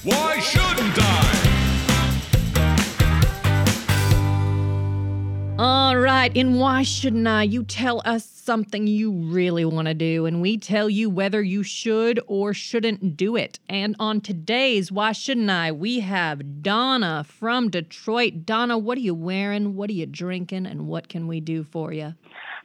Why 0.08 0.40
shouldn't 0.40 0.96
I? 0.96 1.34
All 5.58 5.98
right, 5.98 6.34
and 6.34 6.58
why 6.58 6.82
shouldn't 6.82 7.28
I? 7.28 7.42
You 7.42 7.62
tell 7.62 8.00
us 8.06 8.24
something 8.24 8.86
you 8.86 9.12
really 9.12 9.66
want 9.66 9.86
to 9.88 9.92
do, 9.92 10.24
and 10.24 10.40
we 10.40 10.56
tell 10.56 10.88
you 10.88 11.10
whether 11.10 11.42
you 11.42 11.62
should 11.62 12.18
or 12.26 12.54
shouldn't 12.54 13.18
do 13.18 13.36
it. 13.36 13.58
And 13.68 13.96
on 13.98 14.22
today's 14.22 14.90
Why 14.90 15.12
Shouldn't 15.12 15.50
I, 15.50 15.72
we 15.72 16.00
have 16.00 16.62
Donna 16.62 17.26
from 17.28 17.68
Detroit. 17.68 18.46
Donna, 18.46 18.78
what 18.78 18.96
are 18.96 19.02
you 19.02 19.14
wearing? 19.14 19.76
What 19.76 19.90
are 19.90 19.94
you 19.94 20.06
drinking? 20.06 20.64
And 20.64 20.86
what 20.86 21.10
can 21.10 21.26
we 21.26 21.40
do 21.40 21.64
for 21.64 21.92
you? 21.92 22.14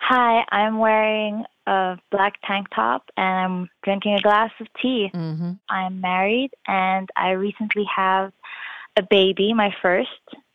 Hi, 0.06 0.44
I'm 0.52 0.80
wearing 0.80 1.46
a 1.66 1.98
black 2.12 2.34
tank 2.46 2.68
top 2.76 3.10
and 3.16 3.26
I'm 3.26 3.70
drinking 3.84 4.16
a 4.16 4.22
glass 4.22 4.52
of 4.60 4.68
tea. 4.82 5.10
Mm-hmm. 5.14 5.54
I'm 5.70 6.02
married 6.02 6.52
and 6.68 7.08
I 7.16 7.32
recently 7.32 7.86
have 7.96 8.34
a 8.98 9.04
baby, 9.10 9.54
my 9.54 9.74
first. 9.82 10.10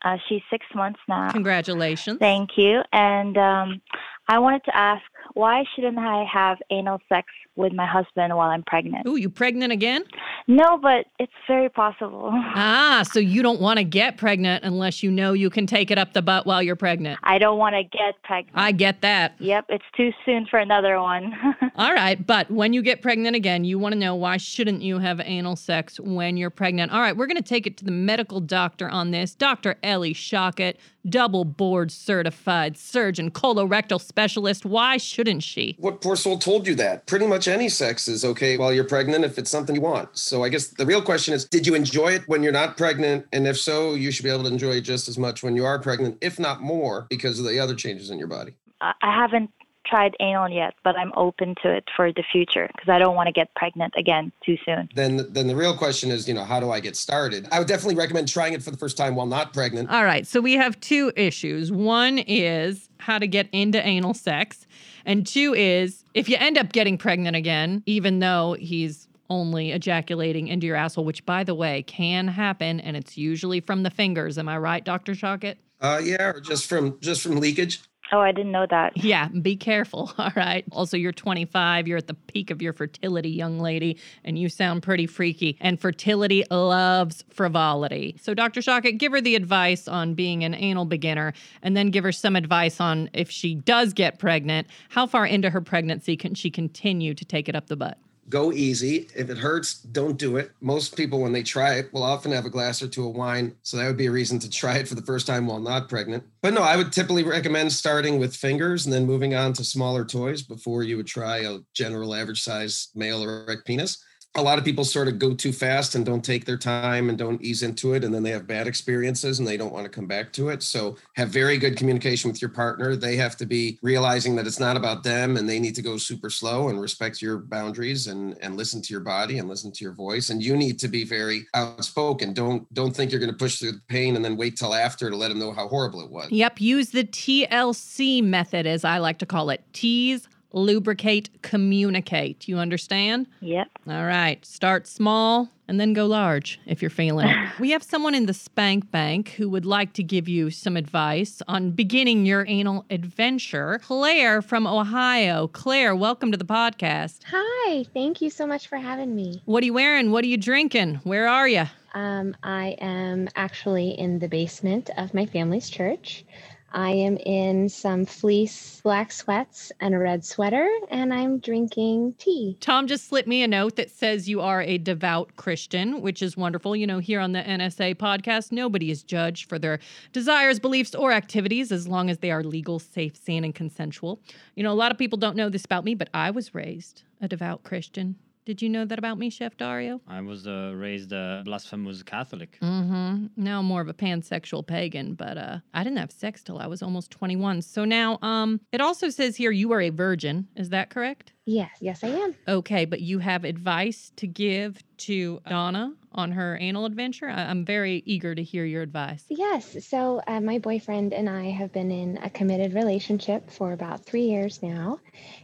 Uh, 0.04 0.18
she's 0.28 0.42
six 0.50 0.66
months 0.74 1.00
now. 1.08 1.30
Congratulations. 1.30 2.18
Thank 2.18 2.50
you. 2.56 2.82
And 2.92 3.38
um, 3.38 3.80
I 4.28 4.38
wanted 4.38 4.64
to 4.66 4.76
ask, 4.76 5.02
why 5.32 5.64
shouldn't 5.74 5.98
I 5.98 6.24
have 6.30 6.58
anal 6.70 7.00
sex 7.08 7.26
with 7.58 7.72
my 7.72 7.86
husband 7.86 8.34
while 8.34 8.48
I'm 8.48 8.62
pregnant? 8.62 9.06
Ooh, 9.06 9.16
you 9.16 9.28
pregnant 9.28 9.72
again? 9.72 10.04
No, 10.46 10.78
but 10.80 11.06
it's 11.18 11.32
very 11.46 11.68
possible. 11.68 12.32
Ah, 12.60 13.04
so 13.04 13.20
you 13.20 13.42
don't 13.42 13.60
want 13.60 13.78
to 13.78 13.84
get 13.84 14.16
pregnant 14.16 14.64
unless 14.64 15.02
you 15.02 15.10
know 15.10 15.32
you 15.32 15.48
can 15.48 15.66
take 15.66 15.90
it 15.90 15.98
up 15.98 16.12
the 16.12 16.22
butt 16.22 16.44
while 16.46 16.62
you're 16.62 16.76
pregnant. 16.76 17.18
I 17.22 17.38
don't 17.38 17.58
want 17.58 17.74
to 17.74 17.82
get 17.82 18.20
pregnant. 18.24 18.56
I 18.56 18.72
get 18.72 19.00
that. 19.02 19.34
Yep, 19.38 19.66
it's 19.68 19.84
too 19.96 20.10
soon 20.24 20.46
for 20.46 20.58
another 20.58 21.00
one. 21.00 21.32
All 21.76 21.92
right, 21.92 22.24
but 22.26 22.50
when 22.50 22.72
you 22.72 22.82
get 22.82 23.02
pregnant 23.02 23.36
again, 23.36 23.64
you 23.64 23.78
want 23.78 23.92
to 23.92 23.98
know 23.98 24.14
why 24.14 24.36
shouldn't 24.38 24.82
you 24.82 24.98
have 24.98 25.20
anal 25.20 25.56
sex 25.56 26.00
when 26.00 26.36
you're 26.36 26.50
pregnant? 26.50 26.92
All 26.92 27.00
right, 27.00 27.16
we're 27.16 27.26
going 27.26 27.36
to 27.36 27.42
take 27.42 27.66
it 27.66 27.76
to 27.78 27.84
the 27.84 27.90
medical 27.90 28.40
doctor 28.40 28.88
on 28.88 29.10
this. 29.10 29.34
Dr. 29.34 29.76
Ellie 29.82 30.14
Shockett, 30.14 30.76
double 31.08 31.44
board 31.44 31.90
certified 31.90 32.76
surgeon, 32.76 33.30
colorectal 33.30 34.00
specialist. 34.00 34.64
Why 34.64 34.96
shouldn't 34.96 35.42
she? 35.42 35.76
What 35.78 36.00
poor 36.00 36.16
soul 36.16 36.38
told 36.38 36.66
you 36.66 36.74
that? 36.76 37.06
Pretty 37.06 37.26
much 37.26 37.47
any 37.48 37.68
sex 37.68 38.08
is 38.08 38.24
okay 38.24 38.56
while 38.56 38.72
you're 38.72 38.84
pregnant 38.84 39.24
if 39.24 39.38
it's 39.38 39.50
something 39.50 39.74
you 39.74 39.80
want. 39.80 40.16
So 40.16 40.44
I 40.44 40.48
guess 40.48 40.68
the 40.68 40.86
real 40.86 41.02
question 41.02 41.34
is 41.34 41.44
did 41.44 41.66
you 41.66 41.74
enjoy 41.74 42.12
it 42.12 42.22
when 42.26 42.42
you're 42.42 42.52
not 42.52 42.76
pregnant? 42.76 43.26
And 43.32 43.46
if 43.46 43.58
so, 43.58 43.94
you 43.94 44.10
should 44.10 44.24
be 44.24 44.30
able 44.30 44.44
to 44.44 44.50
enjoy 44.50 44.72
it 44.72 44.82
just 44.82 45.08
as 45.08 45.18
much 45.18 45.42
when 45.42 45.56
you 45.56 45.64
are 45.64 45.78
pregnant, 45.78 46.18
if 46.20 46.38
not 46.38 46.60
more, 46.60 47.06
because 47.10 47.38
of 47.38 47.46
the 47.46 47.58
other 47.58 47.74
changes 47.74 48.10
in 48.10 48.18
your 48.18 48.28
body. 48.28 48.54
I 48.80 48.92
I 49.02 49.14
haven't 49.14 49.50
tried 49.88 50.14
anal 50.20 50.48
yet, 50.48 50.74
but 50.84 50.96
I'm 50.96 51.12
open 51.16 51.54
to 51.62 51.74
it 51.74 51.84
for 51.96 52.12
the 52.12 52.22
future 52.30 52.68
because 52.74 52.88
I 52.88 52.98
don't 52.98 53.14
want 53.14 53.26
to 53.26 53.32
get 53.32 53.54
pregnant 53.54 53.94
again 53.96 54.32
too 54.44 54.56
soon. 54.64 54.88
Then 54.94 55.26
then 55.30 55.46
the 55.46 55.56
real 55.56 55.76
question 55.76 56.10
is, 56.10 56.28
you 56.28 56.34
know, 56.34 56.44
how 56.44 56.60
do 56.60 56.70
I 56.70 56.80
get 56.80 56.96
started? 56.96 57.48
I 57.50 57.58
would 57.58 57.68
definitely 57.68 57.96
recommend 57.96 58.28
trying 58.28 58.52
it 58.52 58.62
for 58.62 58.70
the 58.70 58.76
first 58.76 58.96
time 58.96 59.14
while 59.14 59.26
not 59.26 59.52
pregnant. 59.52 59.90
All 59.90 60.04
right, 60.04 60.26
so 60.26 60.40
we 60.40 60.54
have 60.54 60.78
two 60.80 61.12
issues. 61.16 61.72
One 61.72 62.18
is 62.18 62.88
how 62.98 63.18
to 63.18 63.26
get 63.26 63.48
into 63.52 63.84
anal 63.84 64.14
sex, 64.14 64.66
and 65.08 65.26
two 65.26 65.54
is 65.54 66.04
if 66.14 66.28
you 66.28 66.36
end 66.38 66.56
up 66.56 66.70
getting 66.70 66.98
pregnant 66.98 67.34
again, 67.34 67.82
even 67.86 68.20
though 68.20 68.56
he's 68.58 69.08
only 69.30 69.72
ejaculating 69.72 70.48
into 70.48 70.66
your 70.66 70.76
asshole, 70.76 71.04
which 71.04 71.26
by 71.26 71.42
the 71.44 71.54
way 71.54 71.82
can 71.82 72.28
happen, 72.28 72.78
and 72.80 72.96
it's 72.96 73.18
usually 73.18 73.60
from 73.60 73.82
the 73.82 73.90
fingers. 73.90 74.38
Am 74.38 74.48
I 74.48 74.58
right, 74.58 74.84
Dr. 74.84 75.12
Shockett? 75.12 75.56
Uh 75.80 76.00
yeah, 76.02 76.28
or 76.30 76.40
just 76.40 76.66
from 76.66 76.98
just 77.00 77.22
from 77.22 77.40
leakage. 77.40 77.80
Oh, 78.10 78.20
I 78.20 78.32
didn't 78.32 78.52
know 78.52 78.66
that. 78.70 78.96
Yeah, 78.96 79.28
be 79.28 79.56
careful. 79.56 80.12
All 80.18 80.32
right. 80.34 80.64
Also, 80.72 80.96
you're 80.96 81.12
25. 81.12 81.86
You're 81.86 81.98
at 81.98 82.06
the 82.06 82.14
peak 82.14 82.50
of 82.50 82.62
your 82.62 82.72
fertility, 82.72 83.28
young 83.28 83.58
lady, 83.58 83.98
and 84.24 84.38
you 84.38 84.48
sound 84.48 84.82
pretty 84.82 85.06
freaky. 85.06 85.56
And 85.60 85.80
fertility 85.80 86.44
loves 86.50 87.24
frivolity. 87.30 88.16
So, 88.22 88.34
Dr. 88.34 88.60
Shockett, 88.60 88.98
give 88.98 89.12
her 89.12 89.20
the 89.20 89.34
advice 89.34 89.88
on 89.88 90.14
being 90.14 90.42
an 90.44 90.54
anal 90.54 90.86
beginner, 90.86 91.34
and 91.62 91.76
then 91.76 91.90
give 91.90 92.04
her 92.04 92.12
some 92.12 92.36
advice 92.36 92.80
on 92.80 93.10
if 93.12 93.30
she 93.30 93.54
does 93.54 93.92
get 93.92 94.18
pregnant, 94.18 94.68
how 94.88 95.06
far 95.06 95.26
into 95.26 95.50
her 95.50 95.60
pregnancy 95.60 96.16
can 96.16 96.34
she 96.34 96.50
continue 96.50 97.14
to 97.14 97.24
take 97.24 97.48
it 97.48 97.54
up 97.54 97.66
the 97.66 97.76
butt? 97.76 97.98
Go 98.28 98.52
easy. 98.52 99.08
If 99.16 99.30
it 99.30 99.38
hurts, 99.38 99.75
don't 99.80 100.18
do 100.18 100.37
it. 100.37 100.52
Most 100.61 100.97
people, 100.97 101.20
when 101.20 101.32
they 101.32 101.42
try 101.42 101.75
it, 101.75 101.92
will 101.92 102.02
often 102.02 102.32
have 102.32 102.44
a 102.44 102.50
glass 102.50 102.82
or 102.82 102.88
two 102.88 103.08
of 103.08 103.14
wine. 103.14 103.54
So 103.62 103.76
that 103.76 103.87
would 103.87 103.97
be 103.97 104.06
a 104.06 104.11
reason 104.11 104.38
to 104.40 104.50
try 104.50 104.76
it 104.76 104.88
for 104.88 104.94
the 104.94 105.02
first 105.02 105.26
time 105.26 105.47
while 105.47 105.61
not 105.61 105.88
pregnant. 105.88 106.25
But 106.42 106.54
no, 106.54 106.62
I 106.62 106.76
would 106.76 106.92
typically 106.92 107.25
recommend 107.25 107.73
starting 107.73 108.18
with 108.18 108.37
fingers 108.37 108.85
and 108.85 108.92
then 108.92 109.06
moving 109.06 109.35
on 109.35 109.54
to 109.54 109.64
smaller 109.64 110.04
toys 110.04 110.42
before 110.42 110.82
you 110.82 110.97
would 110.97 111.06
try 111.06 111.38
a 111.38 111.58
general 111.75 112.14
average 112.14 112.42
size 112.42 112.88
male 112.94 113.23
erect 113.23 113.64
penis. 113.66 114.04
A 114.35 114.42
lot 114.42 114.58
of 114.58 114.64
people 114.64 114.85
sort 114.85 115.08
of 115.08 115.18
go 115.18 115.35
too 115.35 115.52
fast 115.52 115.94
and 115.94 116.06
don't 116.06 116.25
take 116.25 116.44
their 116.44 116.56
time 116.56 117.08
and 117.08 117.18
don't 117.18 117.42
ease 117.42 117.62
into 117.62 117.94
it. 117.94 118.04
And 118.04 118.14
then 118.14 118.23
they 118.23 118.30
have 118.30 118.47
bad 118.47 118.68
experiences 118.68 119.38
and 119.38 119.49
they 119.49 119.56
don't 119.56 119.73
want 119.73 119.85
to 119.85 119.90
come 119.90 120.06
back 120.06 120.32
to 120.35 120.50
it. 120.50 120.62
So 120.62 120.97
have 121.16 121.30
very 121.30 121.58
good 121.58 121.76
communication 121.76 122.30
with 122.30 122.40
your 122.40 122.50
partner. 122.50 122.94
They 122.94 123.16
have 123.16 123.37
to 123.38 123.47
be 123.47 123.78
realizing 123.82 124.37
that 124.37 124.47
it's 124.47 124.61
not 124.61 124.76
about 124.76 125.02
them 125.02 125.37
and 125.37 125.49
they 125.49 125.58
need 125.58 125.75
to 125.75 125.82
go 125.82 125.97
super 125.97 126.30
slow 126.30 126.68
and 126.68 126.80
respect 126.80 127.20
your 127.20 127.38
boundaries 127.38 128.06
and, 128.06 128.37
and 128.40 128.56
listen 128.56 128.80
to 128.82 128.92
your 128.92 129.00
body 129.00 129.38
and 129.38 129.49
listen 129.49 129.73
to 129.73 129.85
your 129.85 129.94
voice. 129.94 130.30
And 130.30 130.42
you 130.42 130.56
need 130.56 130.78
to 130.80 130.88
be 130.88 131.04
very 131.04 131.47
outspoken. 131.54 132.32
Don't 132.32 132.73
don't 132.75 132.94
think 132.94 133.11
you're 133.11 133.20
going 133.20 133.32
to 133.32 133.37
push 133.37 133.58
through 133.58 133.73
the 133.73 133.82
pain 133.88 134.14
and 134.14 134.25
then 134.25 134.37
wait 134.37 134.56
till 134.56 134.75
after 134.75 135.11
to 135.11 135.16
let 135.16 135.28
them 135.28 135.38
know 135.38 135.52
how 135.52 135.68
horrible 135.68 136.00
it 136.00 136.11
was. 136.11 136.30
Yep, 136.30 136.61
use 136.61 136.90
the 136.90 137.04
TLC 137.04 138.23
method, 138.23 138.66
as 138.66 138.85
I 138.85 138.99
like 138.99 139.18
to 139.18 139.26
call 139.26 139.50
it 139.50 139.62
tease, 139.73 140.28
lubricate, 140.52 141.42
communicate. 141.42 142.48
You 142.48 142.58
understand? 142.58 143.26
Yep. 143.40 143.68
All 143.88 144.04
right. 144.04 144.44
Start 144.44 144.86
small 144.86 145.48
and 145.66 145.78
then 145.78 145.92
go 145.92 146.06
large 146.06 146.58
if 146.66 146.80
you're 146.80 146.90
feeling 146.90 147.28
it. 147.28 147.36
we 147.60 147.70
have 147.70 147.82
someone 147.82 148.14
in 148.14 148.26
the 148.26 148.34
Spank 148.34 148.90
Bank 148.90 149.30
who 149.30 149.48
would 149.50 149.66
like 149.66 149.92
to 149.94 150.02
give 150.02 150.28
you 150.28 150.50
some 150.50 150.76
advice 150.76 151.42
on 151.46 151.72
beginning 151.72 152.24
your 152.24 152.46
anal 152.48 152.86
adventure. 152.90 153.78
Claire 153.82 154.40
from 154.40 154.66
Ohio. 154.66 155.48
Claire, 155.48 155.94
welcome 155.94 156.32
to 156.32 156.38
the 156.38 156.44
podcast. 156.44 157.20
Hi, 157.30 157.84
thank 157.92 158.22
you 158.22 158.30
so 158.30 158.46
much 158.46 158.68
for 158.68 158.76
having 158.76 159.14
me. 159.14 159.42
What 159.44 159.62
are 159.62 159.66
you 159.66 159.74
wearing? 159.74 160.10
What 160.10 160.24
are 160.24 160.28
you 160.28 160.38
drinking? 160.38 160.96
Where 161.04 161.28
are 161.28 161.48
you? 161.48 161.64
Um, 161.94 162.36
I 162.42 162.76
am 162.80 163.28
actually 163.34 163.90
in 163.90 164.18
the 164.18 164.28
basement 164.28 164.90
of 164.96 165.14
my 165.14 165.26
family's 165.26 165.68
church. 165.68 166.24
I 166.72 166.90
am 166.90 167.16
in 167.18 167.68
some 167.68 168.04
fleece 168.04 168.80
black 168.82 169.10
sweats 169.10 169.72
and 169.80 169.94
a 169.94 169.98
red 169.98 170.25
sweater, 170.25 170.68
and 170.90 171.14
I'm 171.14 171.38
drinking 171.38 172.14
tea. 172.18 172.58
Tom 172.60 172.87
just 172.87 173.08
slipped 173.08 173.28
me 173.28 173.42
a 173.42 173.48
note 173.48 173.76
that 173.76 173.90
says 173.90 174.28
you 174.28 174.40
are 174.40 174.62
a 174.62 174.76
devout 174.76 175.37
Christian, 175.37 176.02
which 176.02 176.22
is 176.22 176.37
wonderful. 176.37 176.76
You 176.76 176.87
know, 176.87 176.98
here 176.98 177.20
on 177.20 177.32
the 177.32 177.42
NSA 177.42 177.94
podcast, 177.96 178.52
nobody 178.52 178.90
is 178.90 179.02
judged 179.02 179.48
for 179.48 179.58
their 179.58 179.78
desires, 180.12 180.58
beliefs, 180.58 180.94
or 180.94 181.12
activities 181.12 181.72
as 181.72 181.88
long 181.88 182.10
as 182.10 182.18
they 182.18 182.30
are 182.30 182.44
legal, 182.44 182.78
safe, 182.78 183.16
sane, 183.16 183.44
and 183.44 183.54
consensual. 183.54 184.20
You 184.54 184.62
know, 184.62 184.72
a 184.72 184.75
lot 184.75 184.92
of 184.92 184.98
people 184.98 185.18
don't 185.18 185.37
know 185.37 185.48
this 185.48 185.64
about 185.64 185.84
me, 185.84 185.94
but 185.94 186.10
I 186.12 186.30
was 186.30 186.54
raised 186.54 187.02
a 187.20 187.28
devout 187.28 187.62
Christian. 187.62 188.16
Did 188.48 188.62
you 188.62 188.70
know 188.70 188.86
that 188.86 188.98
about 188.98 189.18
me, 189.18 189.28
Chef 189.28 189.58
Dario? 189.58 190.00
I 190.08 190.22
was 190.22 190.46
uh, 190.46 190.72
raised 190.74 191.12
a 191.12 191.42
blasphemous 191.44 192.02
Catholic. 192.02 192.56
Mm-hmm. 192.62 193.26
Now 193.36 193.60
more 193.60 193.82
of 193.82 193.88
a 193.88 193.92
pansexual 193.92 194.66
pagan, 194.66 195.12
but 195.12 195.36
uh, 195.36 195.58
I 195.74 195.84
didn't 195.84 195.98
have 195.98 196.10
sex 196.10 196.42
till 196.42 196.58
I 196.58 196.66
was 196.66 196.82
almost 196.82 197.10
21. 197.10 197.60
So 197.60 197.84
now, 197.84 198.18
um, 198.22 198.62
it 198.72 198.80
also 198.80 199.10
says 199.10 199.36
here 199.36 199.50
you 199.50 199.70
are 199.72 199.82
a 199.82 199.90
virgin. 199.90 200.48
Is 200.56 200.70
that 200.70 200.88
correct? 200.88 201.34
Yes, 201.44 201.72
yes, 201.82 202.02
I 202.02 202.08
am. 202.08 202.34
Okay, 202.48 202.86
but 202.86 203.02
you 203.02 203.18
have 203.18 203.44
advice 203.44 204.12
to 204.16 204.26
give 204.26 204.82
to 204.98 205.40
Donna 205.46 205.92
on 206.18 206.32
her 206.32 206.58
anal 206.60 206.84
adventure. 206.84 207.28
I- 207.28 207.44
I'm 207.44 207.64
very 207.64 208.02
eager 208.04 208.34
to 208.34 208.42
hear 208.42 208.64
your 208.64 208.82
advice. 208.82 209.25
Yes. 209.28 209.87
So, 209.87 210.20
uh, 210.26 210.40
my 210.40 210.58
boyfriend 210.58 211.14
and 211.14 211.28
I 211.28 211.50
have 211.50 211.72
been 211.72 211.90
in 211.90 212.18
a 212.18 212.28
committed 212.28 212.75
relationship 212.75 213.50
for 213.50 213.72
about 213.72 214.04
three 214.04 214.26
years 214.26 214.62
now. 214.62 215.00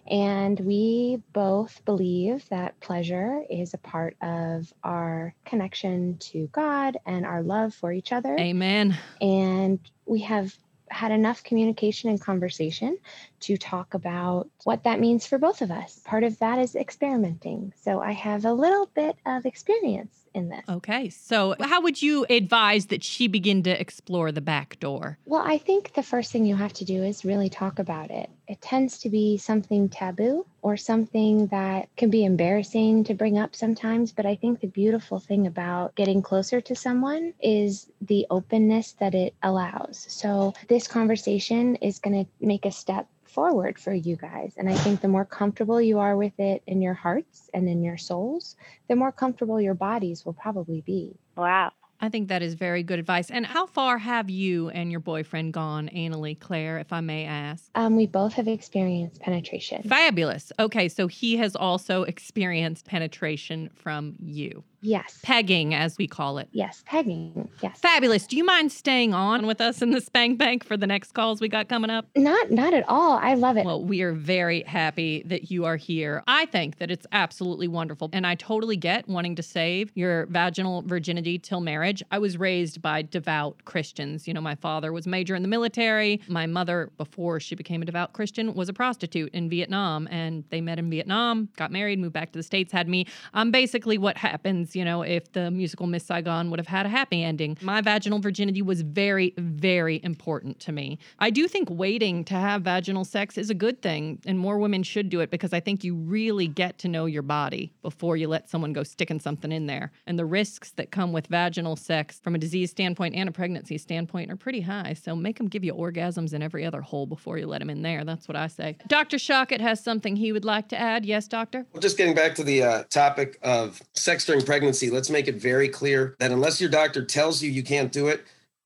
And 0.06 0.58
we 0.60 1.22
both 1.32 1.84
believe 1.84 2.48
that 2.48 2.78
pleasure 2.80 3.42
is 3.48 3.72
a 3.74 3.78
part 3.78 4.16
of 4.20 4.72
our 4.82 5.34
connection 5.44 6.18
to 6.18 6.48
God 6.52 6.98
and 7.06 7.24
our 7.24 7.42
love 7.42 7.74
for 7.74 7.92
each 7.92 8.12
other. 8.12 8.36
Amen. 8.38 8.96
And 9.20 9.78
we 10.06 10.20
have 10.20 10.56
had 10.90 11.12
enough 11.12 11.42
communication 11.42 12.10
and 12.10 12.20
conversation 12.20 12.98
to 13.40 13.56
talk 13.56 13.94
about 13.94 14.48
what 14.64 14.84
that 14.84 15.00
means 15.00 15.26
for 15.26 15.38
both 15.38 15.62
of 15.62 15.70
us. 15.70 16.00
Part 16.04 16.24
of 16.24 16.38
that 16.40 16.58
is 16.58 16.76
experimenting. 16.76 17.72
So, 17.82 18.00
I 18.00 18.12
have 18.12 18.44
a 18.44 18.52
little 18.52 18.90
bit 18.94 19.16
of 19.24 19.46
experience 19.46 20.23
in 20.34 20.48
this. 20.48 20.64
Okay, 20.68 21.08
so 21.08 21.54
how 21.60 21.80
would 21.80 22.02
you 22.02 22.26
advise 22.28 22.86
that 22.86 23.02
she 23.02 23.28
begin 23.28 23.62
to 23.62 23.80
explore 23.80 24.32
the 24.32 24.40
back 24.40 24.78
door? 24.80 25.18
Well, 25.24 25.42
I 25.44 25.58
think 25.58 25.94
the 25.94 26.02
first 26.02 26.32
thing 26.32 26.44
you 26.44 26.56
have 26.56 26.72
to 26.74 26.84
do 26.84 27.02
is 27.02 27.24
really 27.24 27.48
talk 27.48 27.78
about 27.78 28.10
it. 28.10 28.28
It 28.46 28.60
tends 28.60 28.98
to 28.98 29.08
be 29.08 29.38
something 29.38 29.88
taboo 29.88 30.44
or 30.60 30.76
something 30.76 31.46
that 31.46 31.88
can 31.96 32.10
be 32.10 32.24
embarrassing 32.24 33.04
to 33.04 33.14
bring 33.14 33.38
up 33.38 33.54
sometimes. 33.54 34.12
But 34.12 34.26
I 34.26 34.34
think 34.34 34.60
the 34.60 34.66
beautiful 34.66 35.18
thing 35.18 35.46
about 35.46 35.94
getting 35.94 36.20
closer 36.20 36.60
to 36.60 36.74
someone 36.74 37.32
is 37.40 37.90
the 38.00 38.26
openness 38.30 38.92
that 38.92 39.14
it 39.14 39.34
allows. 39.42 40.04
So, 40.08 40.52
this 40.68 40.88
conversation 40.88 41.76
is 41.76 41.98
going 41.98 42.24
to 42.24 42.30
make 42.40 42.66
a 42.66 42.70
step 42.70 43.06
forward 43.34 43.78
for 43.78 43.92
you 43.92 44.16
guys. 44.16 44.54
And 44.56 44.68
I 44.68 44.74
think 44.74 45.00
the 45.00 45.08
more 45.08 45.24
comfortable 45.24 45.80
you 45.80 45.98
are 45.98 46.16
with 46.16 46.38
it 46.38 46.62
in 46.66 46.80
your 46.80 46.94
hearts 46.94 47.50
and 47.52 47.68
in 47.68 47.82
your 47.82 47.98
souls, 47.98 48.56
the 48.88 48.94
more 48.96 49.12
comfortable 49.12 49.60
your 49.60 49.74
bodies 49.74 50.24
will 50.24 50.32
probably 50.32 50.80
be. 50.82 51.16
Wow. 51.36 51.72
I 52.00 52.08
think 52.08 52.28
that 52.28 52.42
is 52.42 52.54
very 52.54 52.82
good 52.82 52.98
advice. 52.98 53.30
And 53.30 53.46
how 53.46 53.66
far 53.66 53.98
have 53.98 54.28
you 54.28 54.68
and 54.68 54.90
your 54.90 55.00
boyfriend 55.00 55.52
gone 55.52 55.88
anally, 55.94 56.38
Claire, 56.38 56.78
if 56.78 56.92
I 56.92 57.00
may 57.00 57.24
ask? 57.24 57.70
Um, 57.74 57.96
we 57.96 58.06
both 58.06 58.34
have 58.34 58.46
experienced 58.46 59.20
penetration. 59.20 59.82
Fabulous. 59.88 60.52
Okay, 60.58 60.88
so 60.88 61.06
he 61.06 61.36
has 61.36 61.56
also 61.56 62.02
experienced 62.02 62.86
penetration 62.86 63.70
from 63.74 64.16
you. 64.20 64.64
Yes. 64.84 65.18
Pegging, 65.22 65.74
as 65.74 65.96
we 65.96 66.06
call 66.06 66.36
it. 66.36 66.48
Yes, 66.52 66.84
pegging. 66.86 67.48
Yes. 67.62 67.78
Fabulous. 67.80 68.26
Do 68.26 68.36
you 68.36 68.44
mind 68.44 68.70
staying 68.70 69.14
on 69.14 69.46
with 69.46 69.60
us 69.60 69.80
in 69.80 69.92
the 69.92 70.00
Spank 70.00 70.38
Bank 70.38 70.62
for 70.62 70.76
the 70.76 70.86
next 70.86 71.12
calls 71.14 71.40
we 71.40 71.48
got 71.48 71.70
coming 71.70 71.88
up? 71.88 72.06
Not 72.14 72.50
not 72.50 72.74
at 72.74 72.84
all. 72.86 73.12
I 73.16 73.32
love 73.32 73.56
it. 73.56 73.64
Well, 73.64 73.82
we 73.82 74.02
are 74.02 74.12
very 74.12 74.62
happy 74.64 75.22
that 75.24 75.50
you 75.50 75.64
are 75.64 75.76
here. 75.76 76.22
I 76.28 76.44
think 76.46 76.76
that 76.78 76.90
it's 76.90 77.06
absolutely 77.12 77.66
wonderful. 77.66 78.10
And 78.12 78.26
I 78.26 78.34
totally 78.34 78.76
get 78.76 79.08
wanting 79.08 79.36
to 79.36 79.42
save 79.42 79.90
your 79.94 80.26
vaginal 80.26 80.82
virginity 80.82 81.38
till 81.38 81.62
marriage. 81.62 82.02
I 82.10 82.18
was 82.18 82.36
raised 82.36 82.82
by 82.82 83.02
devout 83.02 83.64
Christians. 83.64 84.28
You 84.28 84.34
know, 84.34 84.42
my 84.42 84.54
father 84.54 84.92
was 84.92 85.06
major 85.06 85.34
in 85.34 85.40
the 85.40 85.48
military. 85.48 86.20
My 86.28 86.44
mother, 86.44 86.90
before 86.98 87.40
she 87.40 87.54
became 87.54 87.80
a 87.80 87.86
devout 87.86 88.12
Christian, 88.12 88.52
was 88.52 88.68
a 88.68 88.74
prostitute 88.74 89.32
in 89.32 89.48
Vietnam. 89.48 90.08
And 90.10 90.44
they 90.50 90.60
met 90.60 90.78
in 90.78 90.90
Vietnam, 90.90 91.48
got 91.56 91.72
married, 91.72 91.98
moved 91.98 92.12
back 92.12 92.32
to 92.32 92.38
the 92.38 92.42
States, 92.42 92.70
had 92.70 92.86
me. 92.86 93.06
I'm 93.32 93.50
basically 93.50 93.96
what 93.96 94.18
happens, 94.18 94.73
you 94.74 94.84
know, 94.84 95.02
if 95.02 95.32
the 95.32 95.50
musical 95.50 95.86
Miss 95.86 96.04
Saigon 96.04 96.50
would 96.50 96.58
have 96.58 96.66
had 96.66 96.86
a 96.86 96.88
happy 96.88 97.22
ending. 97.22 97.56
My 97.60 97.80
vaginal 97.80 98.18
virginity 98.18 98.62
was 98.62 98.82
very, 98.82 99.34
very 99.36 100.00
important 100.02 100.60
to 100.60 100.72
me. 100.72 100.98
I 101.18 101.30
do 101.30 101.48
think 101.48 101.68
waiting 101.70 102.24
to 102.24 102.34
have 102.34 102.62
vaginal 102.62 103.04
sex 103.04 103.38
is 103.38 103.50
a 103.50 103.54
good 103.54 103.82
thing, 103.82 104.20
and 104.26 104.38
more 104.38 104.58
women 104.58 104.82
should 104.82 105.08
do 105.08 105.20
it 105.20 105.30
because 105.30 105.52
I 105.52 105.60
think 105.60 105.84
you 105.84 105.94
really 105.94 106.46
get 106.46 106.78
to 106.78 106.88
know 106.88 107.06
your 107.06 107.22
body 107.22 107.72
before 107.82 108.16
you 108.16 108.28
let 108.28 108.48
someone 108.48 108.72
go 108.72 108.82
sticking 108.82 109.20
something 109.20 109.52
in 109.52 109.66
there. 109.66 109.92
And 110.06 110.18
the 110.18 110.24
risks 110.24 110.72
that 110.72 110.90
come 110.90 111.12
with 111.12 111.26
vaginal 111.26 111.76
sex 111.76 112.20
from 112.20 112.34
a 112.34 112.38
disease 112.38 112.70
standpoint 112.70 113.14
and 113.14 113.28
a 113.28 113.32
pregnancy 113.32 113.78
standpoint 113.78 114.30
are 114.30 114.36
pretty 114.36 114.60
high. 114.60 114.94
So 114.94 115.14
make 115.14 115.38
them 115.38 115.48
give 115.48 115.64
you 115.64 115.74
orgasms 115.74 116.32
in 116.32 116.42
every 116.42 116.64
other 116.64 116.80
hole 116.80 117.06
before 117.06 117.38
you 117.38 117.46
let 117.46 117.60
them 117.60 117.70
in 117.70 117.82
there. 117.82 118.04
That's 118.04 118.28
what 118.28 118.36
I 118.36 118.48
say. 118.48 118.76
Dr. 118.88 119.16
Shockett 119.16 119.60
has 119.60 119.82
something 119.82 120.16
he 120.16 120.32
would 120.32 120.44
like 120.44 120.68
to 120.68 120.80
add. 120.80 121.04
Yes, 121.04 121.28
doctor? 121.28 121.66
Well, 121.72 121.80
just 121.80 121.96
getting 121.96 122.14
back 122.14 122.34
to 122.36 122.44
the 122.44 122.62
uh, 122.62 122.82
topic 122.84 123.38
of 123.42 123.82
sex 123.92 124.24
during 124.24 124.42
pregnancy, 124.42 124.63
let's 124.64 125.10
make 125.10 125.28
it 125.28 125.36
very 125.36 125.68
clear 125.68 126.16
that 126.18 126.30
unless 126.30 126.60
your 126.60 126.70
doctor 126.70 127.04
tells 127.04 127.42
you 127.42 127.50
you 127.50 127.62
can't 127.62 127.92
do 127.92 128.08
it, 128.08 128.24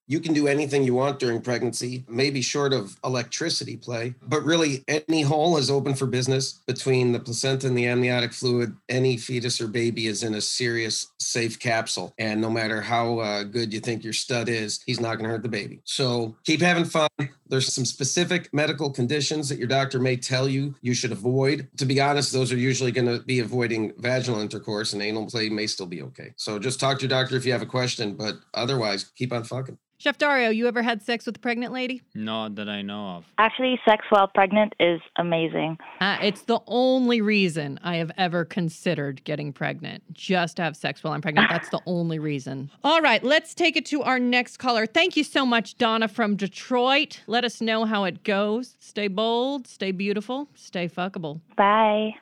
you 0.08 0.20
can 0.20 0.32
do 0.32 0.48
anything 0.48 0.82
you 0.82 0.94
want 0.94 1.18
during 1.18 1.40
pregnancy, 1.40 2.02
maybe 2.08 2.40
short 2.40 2.72
of 2.72 2.98
electricity 3.04 3.76
play. 3.76 4.14
But 4.26 4.42
really, 4.42 4.82
any 4.88 5.20
hole 5.20 5.58
is 5.58 5.70
open 5.70 5.94
for 5.94 6.06
business 6.06 6.60
between 6.66 7.12
the 7.12 7.20
placenta 7.20 7.66
and 7.66 7.76
the 7.76 7.86
amniotic 7.86 8.32
fluid. 8.32 8.74
Any 8.88 9.18
fetus 9.18 9.60
or 9.60 9.68
baby 9.68 10.06
is 10.06 10.22
in 10.22 10.34
a 10.34 10.40
serious, 10.40 11.12
safe 11.18 11.58
capsule. 11.58 12.14
And 12.18 12.40
no 12.40 12.48
matter 12.48 12.80
how 12.80 13.18
uh, 13.18 13.42
good 13.42 13.72
you 13.72 13.80
think 13.80 14.02
your 14.02 14.14
stud 14.14 14.48
is, 14.48 14.80
he's 14.86 14.98
not 14.98 15.16
going 15.16 15.24
to 15.24 15.30
hurt 15.30 15.42
the 15.42 15.48
baby. 15.48 15.82
So 15.84 16.34
keep 16.44 16.62
having 16.62 16.86
fun. 16.86 17.08
There's 17.48 17.72
some 17.72 17.84
specific 17.84 18.52
medical 18.52 18.90
conditions 18.90 19.48
that 19.48 19.58
your 19.58 19.68
doctor 19.68 19.98
may 19.98 20.16
tell 20.16 20.48
you 20.48 20.74
you 20.80 20.94
should 20.94 21.12
avoid. 21.12 21.68
To 21.78 21.86
be 21.86 22.00
honest, 22.00 22.32
those 22.32 22.52
are 22.52 22.56
usually 22.56 22.92
going 22.92 23.06
to 23.06 23.24
be 23.24 23.40
avoiding 23.40 23.92
vaginal 23.98 24.40
intercourse, 24.40 24.92
and 24.92 25.02
anal 25.02 25.26
play 25.26 25.48
may 25.48 25.66
still 25.66 25.86
be 25.86 26.02
okay. 26.02 26.32
So 26.36 26.58
just 26.58 26.80
talk 26.80 26.98
to 26.98 27.02
your 27.02 27.10
doctor 27.10 27.36
if 27.36 27.44
you 27.44 27.52
have 27.52 27.62
a 27.62 27.66
question, 27.66 28.14
but 28.14 28.34
otherwise, 28.54 29.04
keep 29.04 29.32
on 29.32 29.44
fucking. 29.44 29.78
Chef 30.00 30.16
Dario, 30.16 30.50
you 30.50 30.68
ever 30.68 30.80
had 30.80 31.02
sex 31.02 31.26
with 31.26 31.34
a 31.34 31.40
pregnant 31.40 31.72
lady? 31.72 32.02
Not 32.14 32.54
that 32.54 32.68
I 32.68 32.82
know 32.82 33.16
of. 33.16 33.24
Actually, 33.36 33.80
sex 33.84 34.04
while 34.10 34.28
pregnant 34.28 34.74
is 34.78 35.00
amazing. 35.16 35.76
Uh, 36.00 36.18
it's 36.22 36.42
the 36.42 36.60
only 36.68 37.20
reason 37.20 37.80
I 37.82 37.96
have 37.96 38.12
ever 38.16 38.44
considered 38.44 39.24
getting 39.24 39.52
pregnant. 39.52 40.04
Just 40.12 40.58
to 40.58 40.62
have 40.62 40.76
sex 40.76 41.02
while 41.02 41.14
I'm 41.14 41.20
pregnant. 41.20 41.50
That's 41.50 41.70
the 41.70 41.80
only 41.84 42.20
reason. 42.20 42.70
All 42.84 43.00
right, 43.00 43.24
let's 43.24 43.54
take 43.54 43.76
it 43.76 43.86
to 43.86 44.04
our 44.04 44.20
next 44.20 44.58
caller. 44.58 44.86
Thank 44.86 45.16
you 45.16 45.24
so 45.24 45.44
much, 45.44 45.76
Donna 45.78 46.06
from 46.06 46.36
Detroit. 46.36 47.20
Let 47.38 47.44
us 47.44 47.60
know 47.60 47.84
how 47.84 48.02
it 48.02 48.24
goes. 48.24 48.74
Stay 48.80 49.06
bold, 49.06 49.68
stay 49.68 49.92
beautiful, 49.92 50.48
stay 50.56 50.88
fuckable. 50.88 51.40
Bye. 51.54 52.16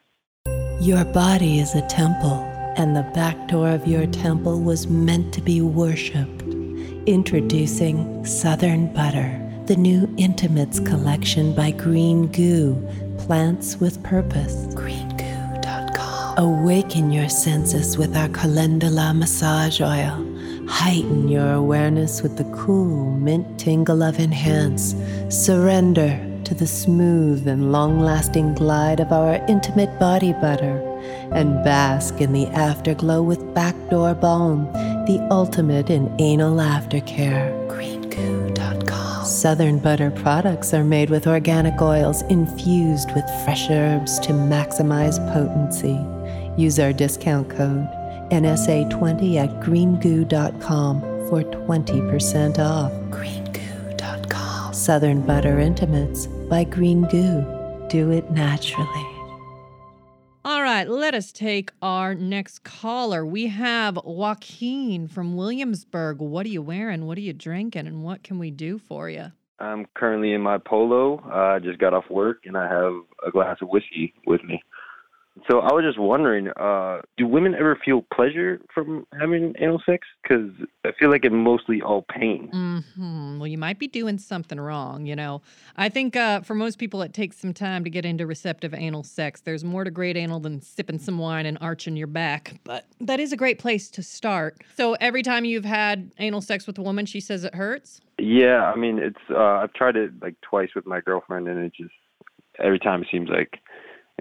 Your 0.79 1.07
body 1.07 1.59
is 1.59 1.75
a 1.75 1.81
temple, 1.87 2.43
and 2.77 2.95
the 2.95 3.11
back 3.15 3.49
door 3.49 3.71
of 3.71 3.87
your 3.87 4.07
temple 4.09 4.61
was 4.61 4.89
meant 4.89 5.33
to 5.33 5.41
be 5.41 5.63
worshipped. 5.63 6.43
Introducing 7.07 8.27
Southern 8.27 8.93
Butter, 8.93 9.41
the 9.65 9.77
new 9.77 10.07
Intimates 10.19 10.81
collection 10.81 11.55
by 11.55 11.71
Green 11.71 12.27
Goo, 12.27 12.75
Plants 13.17 13.79
with 13.79 14.03
Purpose. 14.03 14.67
GreenGoo.com. 14.75 16.37
Awaken 16.37 17.11
your 17.11 17.31
senses 17.31 17.97
with 17.97 18.15
our 18.15 18.29
Calendula 18.29 19.15
massage 19.15 19.81
oil. 19.81 20.26
Heighten 20.69 21.29
your 21.29 21.53
awareness 21.53 22.23
with 22.23 22.37
the 22.37 22.57
cool 22.57 23.13
mint 23.13 23.59
tingle 23.59 24.03
of 24.03 24.19
Enhance. 24.19 24.97
Surrender 25.29 26.21
to 26.43 26.55
the 26.55 26.67
smooth 26.67 27.47
and 27.47 27.71
long 27.71 28.01
lasting 28.01 28.55
glide 28.55 28.99
of 28.99 29.13
our 29.13 29.35
intimate 29.49 29.97
body 30.01 30.33
butter. 30.33 30.83
And 31.33 31.63
bask 31.63 32.21
in 32.21 32.33
the 32.33 32.47
afterglow 32.49 33.23
with 33.23 33.55
Backdoor 33.55 34.15
Balm, 34.15 34.65
the 35.07 35.25
ultimate 35.31 35.89
in 35.89 36.13
anal 36.21 36.57
aftercare. 36.57 37.55
GreenGoo.com. 37.69 39.25
Southern 39.25 39.79
Butter 39.79 40.11
products 40.11 40.75
are 40.75 40.85
made 40.85 41.11
with 41.11 41.29
organic 41.29 41.81
oils 41.81 42.23
infused 42.23 43.15
with 43.15 43.25
fresh 43.45 43.71
herbs 43.71 44.19
to 44.21 44.33
maximize 44.33 45.19
potency. 45.33 46.01
Use 46.61 46.81
our 46.81 46.93
discount 46.93 47.51
code 47.51 47.89
NSA20 48.31 49.37
at 49.37 49.61
greengoo.com 49.61 51.01
for 51.29 51.43
20% 51.43 52.59
off. 52.59 52.93
Greengoo.com. 53.11 54.75
Southern 54.75 55.21
Butter 55.23 55.59
Intimates 55.59 56.27
by 56.27 56.65
Green 56.65 57.03
Goo. 57.03 57.45
Do 57.89 58.11
it 58.11 58.31
naturally. 58.31 59.07
All 60.45 60.63
right, 60.63 60.89
let 60.89 61.13
us 61.13 61.33
take 61.33 61.73
our 61.83 62.15
next 62.15 62.63
caller. 62.63 63.27
We 63.27 63.49
have 63.49 63.99
Joaquin 64.05 65.09
from 65.09 65.37
Williamsburg. 65.37 66.21
What 66.21 66.47
are 66.47 66.51
you 66.51 66.63
wearing? 66.63 67.07
What 67.07 67.19
are 67.19 67.23
you 67.23 67.33
drinking? 67.33 67.89
And 67.89 68.05
what 68.05 68.23
can 68.23 68.39
we 68.39 68.53
do 68.53 68.79
for 68.79 69.11
you? 69.11 69.33
I'm 69.59 69.87
currently 69.95 70.35
in 70.35 70.43
my 70.43 70.59
polo. 70.59 71.21
I 71.33 71.59
just 71.59 71.81
got 71.81 71.95
off 71.95 72.05
work 72.11 72.43
and 72.45 72.57
I 72.57 72.69
have 72.69 72.93
a 73.27 73.31
glass 73.33 73.59
of 73.61 73.71
whiskey 73.71 74.15
with 74.25 74.45
me. 74.45 74.63
So 75.49 75.61
I 75.61 75.73
was 75.73 75.85
just 75.85 75.99
wondering, 75.99 76.49
uh, 76.57 77.03
do 77.17 77.27
women 77.27 77.55
ever 77.55 77.79
feel 77.85 78.05
pleasure 78.13 78.61
from 78.75 79.07
having 79.19 79.55
anal 79.61 79.81
sex? 79.87 80.07
Because 80.23 80.51
I 80.85 80.91
feel 80.99 81.09
like 81.09 81.25
it's 81.25 81.33
mostly 81.33 81.81
all 81.81 82.03
pain. 82.03 82.49
hmm 82.49 83.39
Well, 83.39 83.47
you 83.47 83.59
might 83.59 83.79
be 83.79 83.87
doing 83.87 84.19
something 84.19 84.59
wrong. 84.59 85.07
You 85.07 85.15
know, 85.15 85.43
I 85.77 85.89
think 85.89 86.17
uh, 86.17 86.41
for 86.41 86.55
most 86.55 86.79
people, 86.79 87.01
it 87.03 87.15
takes 87.15 87.37
some 87.37 87.55
time 87.55 87.85
to 87.85 87.91
get 87.91 88.05
into 88.05 88.27
receptive 88.27 88.75
anal 88.75 89.05
sex. 89.05 89.41
There's 89.41 89.63
more 89.63 89.85
to 89.85 89.91
great 89.91 90.17
anal 90.17 90.41
than 90.41 90.61
sipping 90.61 90.99
some 90.99 91.19
wine 91.19 91.47
and 91.47 91.59
arching 91.61 91.97
your 91.97 92.09
back, 92.09 92.55
but 92.65 92.87
that 93.01 93.21
is 93.21 93.33
a 93.33 93.37
great 93.37 93.59
place 93.61 93.89
to 93.91 94.03
start. 94.03 94.57
So 94.77 94.95
every 94.95 95.23
time 95.23 95.45
you've 95.45 95.65
had 95.65 96.11
anal 96.19 96.41
sex 96.41 96.67
with 96.67 96.77
a 96.79 96.83
woman, 96.83 97.07
she 97.07 97.21
says 97.21 97.45
it 97.45 97.55
hurts. 97.55 98.01
Yeah, 98.19 98.65
I 98.65 98.77
mean, 98.77 98.99
it's. 98.99 99.21
Uh, 99.31 99.37
I've 99.39 99.73
tried 99.75 99.97
it 99.97 100.11
like 100.21 100.35
twice 100.41 100.71
with 100.75 100.87
my 100.87 101.01
girlfriend, 101.01 101.47
and 101.47 101.65
it 101.65 101.73
just 101.75 101.93
every 102.59 102.79
time 102.79 103.03
it 103.03 103.09
seems 103.13 103.29
like 103.29 103.61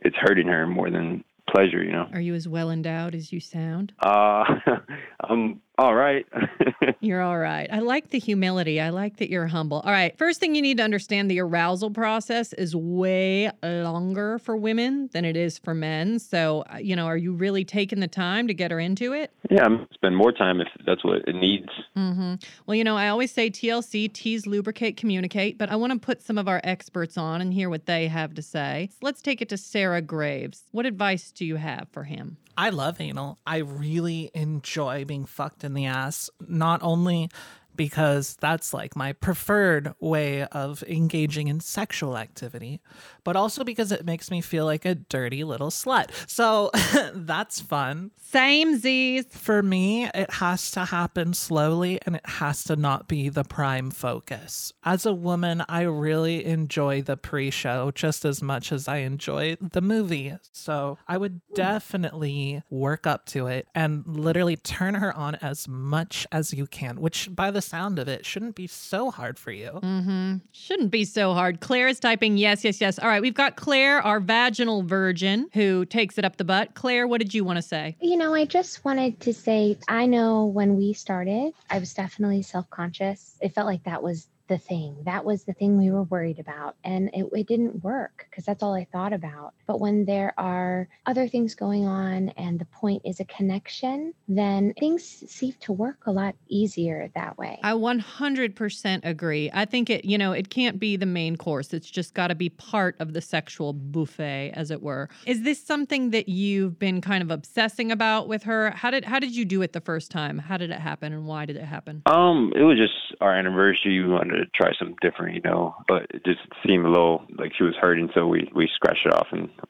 it's 0.03 0.15
hurting 0.19 0.47
her 0.47 0.67
more 0.67 0.89
than 0.89 1.23
pleasure. 1.49 1.83
You 1.83 1.91
know. 1.91 2.07
Are 2.13 2.21
you 2.21 2.33
as 2.33 2.47
well 2.47 2.71
endowed 2.71 3.15
as 3.15 3.31
you 3.31 3.39
sound? 3.39 3.93
Uh, 3.99 4.43
I'm 5.21 5.61
all 5.77 5.95
right. 5.95 6.25
You're 6.99 7.21
all 7.21 7.37
right. 7.37 7.67
I 7.71 7.79
like 7.79 8.09
the 8.09 8.19
humility. 8.19 8.81
I 8.81 8.89
like 8.89 9.17
that 9.17 9.29
you're 9.29 9.45
humble. 9.47 9.81
All 9.81 9.91
right. 9.91 10.17
First 10.17 10.39
thing 10.39 10.55
you 10.55 10.61
need 10.61 10.77
to 10.77 10.83
understand 10.83 11.29
the 11.29 11.39
arousal 11.39 11.91
process 11.91 12.51
is 12.53 12.75
way 12.75 13.51
longer 13.61 14.39
for 14.39 14.55
women 14.55 15.09
than 15.13 15.23
it 15.23 15.37
is 15.37 15.59
for 15.59 15.75
men. 15.75 16.17
So, 16.17 16.63
uh, 16.73 16.77
you 16.77 16.95
know, 16.95 17.05
are 17.05 17.17
you 17.17 17.33
really 17.33 17.63
taking 17.63 17.99
the 17.99 18.07
time 18.07 18.47
to 18.47 18.55
get 18.55 18.71
her 18.71 18.79
into 18.79 19.13
it? 19.13 19.31
yeah, 19.49 19.63
I'm 19.63 19.87
spend 19.93 20.15
more 20.15 20.31
time 20.31 20.61
if 20.61 20.67
that's 20.85 21.03
what 21.03 21.27
it 21.27 21.35
needs. 21.35 21.69
Mm-hmm. 21.95 22.35
Well, 22.65 22.75
you 22.75 22.83
know, 22.83 22.97
I 22.97 23.09
always 23.09 23.31
say 23.31 23.49
TLC, 23.49 24.11
tease, 24.11 24.47
lubricate, 24.47 24.97
communicate, 24.97 25.57
but 25.57 25.69
I 25.69 25.75
want 25.75 25.93
to 25.93 25.99
put 25.99 26.21
some 26.21 26.37
of 26.37 26.47
our 26.47 26.61
experts 26.63 27.17
on 27.17 27.41
and 27.41 27.53
hear 27.53 27.69
what 27.69 27.85
they 27.85 28.07
have 28.07 28.33
to 28.35 28.41
say. 28.41 28.89
So 28.91 28.97
let's 29.01 29.21
take 29.21 29.41
it 29.41 29.49
to 29.49 29.57
Sarah 29.57 30.01
Graves. 30.01 30.63
What 30.71 30.85
advice 30.85 31.31
do 31.31 31.45
you 31.45 31.57
have 31.57 31.87
for 31.91 32.03
him? 32.03 32.37
I 32.57 32.69
love 32.69 33.01
anal. 33.01 33.37
I 33.45 33.57
really 33.57 34.31
enjoy 34.33 35.03
being 35.03 35.25
fucked 35.25 35.64
in 35.65 35.73
the 35.73 35.85
ass, 35.85 36.29
not 36.47 36.81
only 36.83 37.29
because 37.75 38.37
that's 38.39 38.73
like 38.73 38.95
my 38.95 39.13
preferred 39.13 39.93
way 39.99 40.45
of 40.45 40.83
engaging 40.83 41.47
in 41.47 41.59
sexual 41.59 42.17
activity, 42.17 42.81
but 43.23 43.35
also 43.35 43.63
because 43.63 43.91
it 43.91 44.05
makes 44.05 44.31
me 44.31 44.41
feel 44.41 44.65
like 44.65 44.85
a 44.85 44.95
dirty 44.95 45.43
little 45.43 45.69
slut. 45.69 46.09
So 46.27 46.71
that's 47.13 47.61
fun. 47.61 48.11
Same 48.17 48.77
Z's. 48.77 49.25
For 49.29 49.61
me, 49.61 50.05
it 50.13 50.31
has 50.31 50.71
to 50.71 50.85
happen 50.85 51.33
slowly 51.33 51.99
and 52.05 52.15
it 52.15 52.27
has 52.27 52.63
to 52.65 52.75
not 52.75 53.07
be 53.07 53.29
the 53.29 53.43
prime 53.43 53.91
focus. 53.91 54.73
As 54.83 55.05
a 55.05 55.13
woman, 55.13 55.63
I 55.69 55.81
really 55.83 56.45
enjoy 56.45 57.01
the 57.01 57.17
pre 57.17 57.51
show 57.51 57.91
just 57.91 58.25
as 58.25 58.41
much 58.41 58.71
as 58.71 58.87
I 58.87 58.97
enjoy 58.97 59.57
the 59.61 59.81
movie. 59.81 60.33
So 60.51 60.97
I 61.07 61.17
would 61.17 61.41
definitely 61.53 62.63
work 62.69 63.07
up 63.07 63.25
to 63.27 63.47
it 63.47 63.67
and 63.73 64.05
literally 64.05 64.55
turn 64.55 64.95
her 64.95 65.15
on 65.15 65.35
as 65.35 65.67
much 65.67 66.27
as 66.31 66.53
you 66.53 66.67
can, 66.67 66.99
which 66.99 67.33
by 67.33 67.51
the 67.51 67.61
sound 67.65 67.99
of 67.99 68.07
it 68.07 68.25
shouldn't 68.25 68.55
be 68.55 68.67
so 68.67 69.11
hard 69.11 69.37
for 69.37 69.51
you. 69.51 69.79
Mm-hmm. 69.81 70.37
Shouldn't 70.51 70.91
be 70.91 71.05
so 71.05 71.33
hard. 71.33 71.59
Claire 71.59 71.87
is 71.87 71.99
typing 71.99 72.37
yes, 72.37 72.63
yes, 72.63 72.79
yes. 72.79 72.99
All 72.99 73.07
right, 73.07 73.21
we've 73.21 73.33
got 73.33 73.55
Claire, 73.55 74.01
our 74.01 74.19
vaginal 74.19 74.83
virgin, 74.83 75.49
who 75.53 75.85
takes 75.85 76.17
it 76.17 76.25
up 76.25 76.37
the 76.37 76.43
butt. 76.43 76.73
Claire, 76.75 77.07
what 77.07 77.19
did 77.19 77.33
you 77.33 77.43
want 77.43 77.57
to 77.57 77.61
say? 77.61 77.95
You 78.01 78.17
know, 78.17 78.33
I 78.33 78.45
just 78.45 78.83
wanted 78.85 79.19
to 79.21 79.33
say 79.33 79.77
I 79.87 80.05
know 80.05 80.45
when 80.45 80.77
we 80.77 80.93
started, 80.93 81.53
I 81.69 81.79
was 81.79 81.93
definitely 81.93 82.41
self 82.41 82.69
conscious. 82.69 83.37
It 83.41 83.53
felt 83.53 83.67
like 83.67 83.83
that 83.83 84.01
was 84.01 84.27
the 84.47 84.57
thing. 84.57 84.97
That 85.05 85.25
was 85.25 85.43
the 85.43 85.53
thing 85.53 85.77
we 85.77 85.91
were 85.91 86.03
worried 86.03 86.39
about. 86.39 86.75
And 86.83 87.09
it, 87.13 87.25
it 87.33 87.47
didn't 87.47 87.83
work 87.83 88.27
because 88.29 88.45
that's 88.45 88.61
all 88.61 88.73
I 88.73 88.87
thought 88.91 89.13
about. 89.13 89.53
But 89.67 89.79
when 89.79 90.05
there 90.05 90.33
are 90.37 90.87
other 91.05 91.27
things 91.27 91.55
going 91.55 91.85
on 91.85 92.29
and 92.29 92.59
the 92.59 92.65
point 92.65 93.01
is 93.05 93.19
a 93.19 93.25
connection, 93.25 94.13
then 94.27 94.73
things 94.79 95.03
seem 95.03 95.53
to 95.61 95.73
work 95.73 96.05
a 96.05 96.11
lot 96.11 96.35
easier 96.47 97.09
that 97.15 97.37
way. 97.37 97.59
I 97.63 97.73
100% 97.73 99.01
agree. 99.03 99.49
I 99.53 99.65
think 99.65 99.89
it, 99.89 100.05
you 100.05 100.17
know, 100.17 100.31
it 100.31 100.49
can't 100.49 100.79
be 100.79 100.95
the 100.95 101.05
main 101.05 101.35
course. 101.37 101.73
It's 101.73 101.89
just 101.89 102.13
got 102.13 102.27
to 102.27 102.35
be 102.35 102.49
part 102.49 102.95
of 102.99 103.13
the 103.13 103.21
sexual 103.21 103.73
buffet, 103.73 104.51
as 104.53 104.71
it 104.71 104.81
were. 104.81 105.09
Is 105.25 105.43
this 105.43 105.61
something 105.63 106.11
that 106.11 106.29
you've 106.29 106.77
been 106.77 107.01
kind 107.01 107.23
of 107.23 107.31
obsessing 107.31 107.91
about 107.91 108.27
with 108.27 108.43
her? 108.43 108.71
How 108.71 108.91
did 108.91 109.05
how 109.05 109.19
did 109.19 109.35
you 109.35 109.45
do 109.45 109.61
it 109.61 109.73
the 109.73 109.81
first 109.81 110.11
time? 110.11 110.37
How 110.37 110.57
did 110.57 110.71
it 110.71 110.79
happen 110.79 111.13
and 111.13 111.25
why 111.25 111.45
did 111.45 111.55
it 111.55 111.65
happen? 111.65 112.03
Um, 112.05 112.51
it 112.55 112.63
was 112.63 112.77
just 112.77 113.15
our 113.21 113.33
anniversary. 113.33 114.01
We 114.01 114.09
wanted 114.09 114.34
to 114.35 114.45
try 114.55 114.71
something 114.77 114.97
different, 115.01 115.35
you 115.35 115.41
know, 115.41 115.75
but 115.87 116.03
it 116.09 116.23
just 116.25 116.39
seemed 116.65 116.85
a 116.85 116.89
little 116.89 117.25
like 117.37 117.51
she 117.57 117.63
was 117.63 117.75
hurting, 117.79 118.09
so 118.13 118.27
we 118.27 118.49
we 118.55 118.69
scratched 118.73 119.05
it 119.05 119.13
off 119.13 119.27
and 119.31 119.49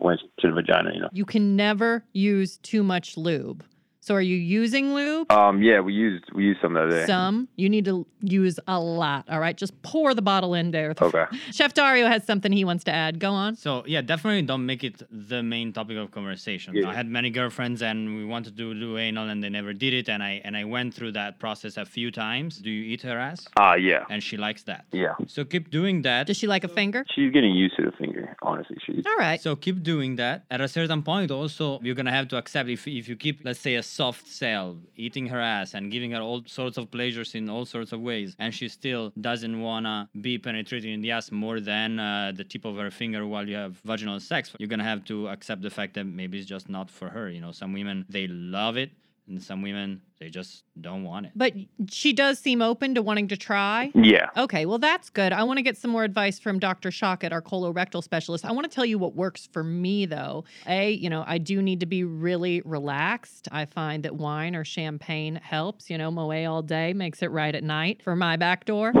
went 0.00 0.20
to 0.40 0.48
the 0.48 0.54
vagina, 0.54 0.90
you 0.94 1.00
know. 1.00 1.08
You 1.12 1.24
can 1.24 1.56
never 1.56 2.04
use 2.12 2.58
too 2.58 2.82
much 2.82 3.16
lube. 3.16 3.64
So 4.08 4.14
are 4.14 4.22
you 4.22 4.36
using 4.36 4.94
lube? 4.94 5.30
Um, 5.30 5.62
yeah, 5.62 5.80
we 5.80 5.92
used 5.92 6.24
we 6.32 6.42
used 6.44 6.62
some 6.62 6.72
the 6.72 6.80
other 6.80 7.00
day. 7.00 7.04
Some. 7.04 7.46
You 7.56 7.68
need 7.68 7.84
to 7.84 8.06
use 8.22 8.58
a 8.66 8.80
lot. 8.80 9.26
All 9.28 9.38
right. 9.38 9.54
Just 9.54 9.74
pour 9.82 10.14
the 10.14 10.22
bottle 10.22 10.54
in 10.54 10.70
there. 10.70 10.94
Okay. 11.08 11.24
Chef 11.52 11.72
Dario 11.74 12.06
has 12.06 12.24
something 12.24 12.52
he 12.52 12.64
wants 12.64 12.84
to 12.84 12.92
add. 12.92 13.18
Go 13.18 13.30
on. 13.30 13.56
So 13.56 13.82
yeah, 13.86 14.02
definitely 14.02 14.42
don't 14.42 14.66
make 14.66 14.82
it 14.84 15.02
the 15.10 15.42
main 15.42 15.72
topic 15.72 15.96
of 15.96 16.10
conversation. 16.10 16.74
Yeah. 16.74 16.90
I 16.90 16.94
had 16.94 17.06
many 17.06 17.30
girlfriends 17.30 17.80
and 17.82 18.16
we 18.16 18.24
wanted 18.26 18.56
to 18.58 18.74
do 18.74 18.98
anal 18.98 19.28
and 19.28 19.42
they 19.42 19.48
never 19.48 19.72
did 19.72 19.94
it 19.94 20.08
and 20.08 20.22
I 20.22 20.40
and 20.44 20.54
I 20.56 20.64
went 20.64 20.92
through 20.94 21.12
that 21.12 21.38
process 21.38 21.76
a 21.78 21.86
few 21.86 22.10
times. 22.10 22.58
Do 22.58 22.70
you 22.70 22.84
eat 22.92 23.02
her 23.02 23.18
ass? 23.18 23.46
Ah, 23.56 23.74
yeah. 23.74 24.04
And 24.10 24.22
she 24.22 24.36
likes 24.36 24.62
that. 24.64 24.84
Yeah. 24.92 25.14
So 25.26 25.44
keep 25.44 25.70
doing 25.70 26.02
that. 26.02 26.26
Does 26.26 26.36
she 26.36 26.46
like 26.46 26.64
a 26.64 26.72
finger? 26.80 27.04
She's 27.14 27.32
getting 27.32 27.54
used 27.54 27.76
to 27.76 27.84
the 27.88 27.92
finger, 27.92 28.36
honestly. 28.42 28.76
She's 28.84 29.06
All 29.06 29.16
right. 29.16 29.40
So 29.40 29.56
keep 29.56 29.82
doing 29.82 30.16
that. 30.16 30.44
At 30.50 30.60
a 30.60 30.68
certain 30.68 31.02
point, 31.02 31.30
also, 31.30 31.80
you're 31.82 31.94
gonna 31.94 32.18
have 32.20 32.28
to 32.28 32.36
accept 32.36 32.68
if 32.68 32.86
if 32.86 33.08
you 33.08 33.16
keep, 33.16 33.36
let's 33.44 33.60
say, 33.60 33.74
a 33.76 33.82
soft 33.98 34.26
cell 34.28 34.66
eating 34.96 35.26
her 35.26 35.40
ass 35.40 35.74
and 35.74 35.90
giving 35.94 36.10
her 36.16 36.22
all 36.28 36.40
sorts 36.46 36.76
of 36.78 36.84
pleasures 36.96 37.34
in 37.34 37.44
all 37.54 37.64
sorts 37.64 37.90
of 37.92 38.00
ways, 38.00 38.36
and 38.38 38.54
she 38.58 38.68
still 38.68 39.04
doesn't 39.28 39.56
wanna 39.68 40.08
be 40.20 40.38
penetrated 40.38 40.90
in 40.96 41.00
the 41.00 41.10
ass 41.10 41.32
more 41.32 41.58
than 41.72 41.98
uh, 41.98 42.32
the 42.38 42.44
tip 42.44 42.64
of 42.64 42.76
her 42.76 42.92
finger 42.92 43.26
while 43.26 43.46
you 43.48 43.56
have 43.56 43.74
vaginal 43.84 44.20
sex, 44.20 44.54
you're 44.58 44.72
gonna 44.74 44.90
have 44.92 45.04
to 45.04 45.28
accept 45.34 45.62
the 45.62 45.74
fact 45.78 45.94
that 45.94 46.04
maybe 46.04 46.38
it's 46.38 46.46
just 46.46 46.68
not 46.68 46.88
for 46.98 47.08
her. 47.08 47.28
You 47.28 47.40
know, 47.40 47.52
some 47.52 47.72
women 47.72 48.06
they 48.08 48.26
love 48.28 48.76
it, 48.76 48.90
and 49.28 49.42
some 49.42 49.62
women 49.62 50.00
they 50.18 50.28
just 50.28 50.64
don't 50.80 51.04
want 51.04 51.26
it. 51.26 51.32
But 51.36 51.54
she 51.88 52.12
does 52.12 52.40
seem 52.40 52.60
open 52.60 52.94
to 52.96 53.02
wanting 53.02 53.28
to 53.28 53.36
try. 53.36 53.92
Yeah. 53.94 54.30
Okay, 54.36 54.66
well, 54.66 54.78
that's 54.78 55.10
good. 55.10 55.32
I 55.32 55.44
want 55.44 55.58
to 55.58 55.62
get 55.62 55.76
some 55.76 55.92
more 55.92 56.02
advice 56.02 56.40
from 56.40 56.58
Dr. 56.58 56.90
Shockett, 56.90 57.30
our 57.32 57.40
colorectal 57.40 58.02
specialist. 58.02 58.44
I 58.44 58.50
want 58.52 58.68
to 58.68 58.74
tell 58.74 58.84
you 58.84 58.98
what 58.98 59.14
works 59.14 59.48
for 59.52 59.62
me, 59.62 60.06
though. 60.06 60.44
A, 60.66 60.90
you 60.90 61.08
know, 61.08 61.22
I 61.26 61.38
do 61.38 61.62
need 61.62 61.80
to 61.80 61.86
be 61.86 62.02
really 62.02 62.62
relaxed. 62.64 63.48
I 63.52 63.64
find 63.64 64.02
that 64.02 64.16
wine 64.16 64.56
or 64.56 64.64
champagne 64.64 65.36
helps. 65.36 65.88
You 65.88 65.98
know, 65.98 66.10
Moet 66.10 66.46
all 66.46 66.62
day 66.62 66.92
makes 66.92 67.22
it 67.22 67.30
right 67.30 67.54
at 67.54 67.62
night 67.62 68.02
for 68.02 68.16
my 68.16 68.36
back 68.36 68.64
door. 68.64 68.92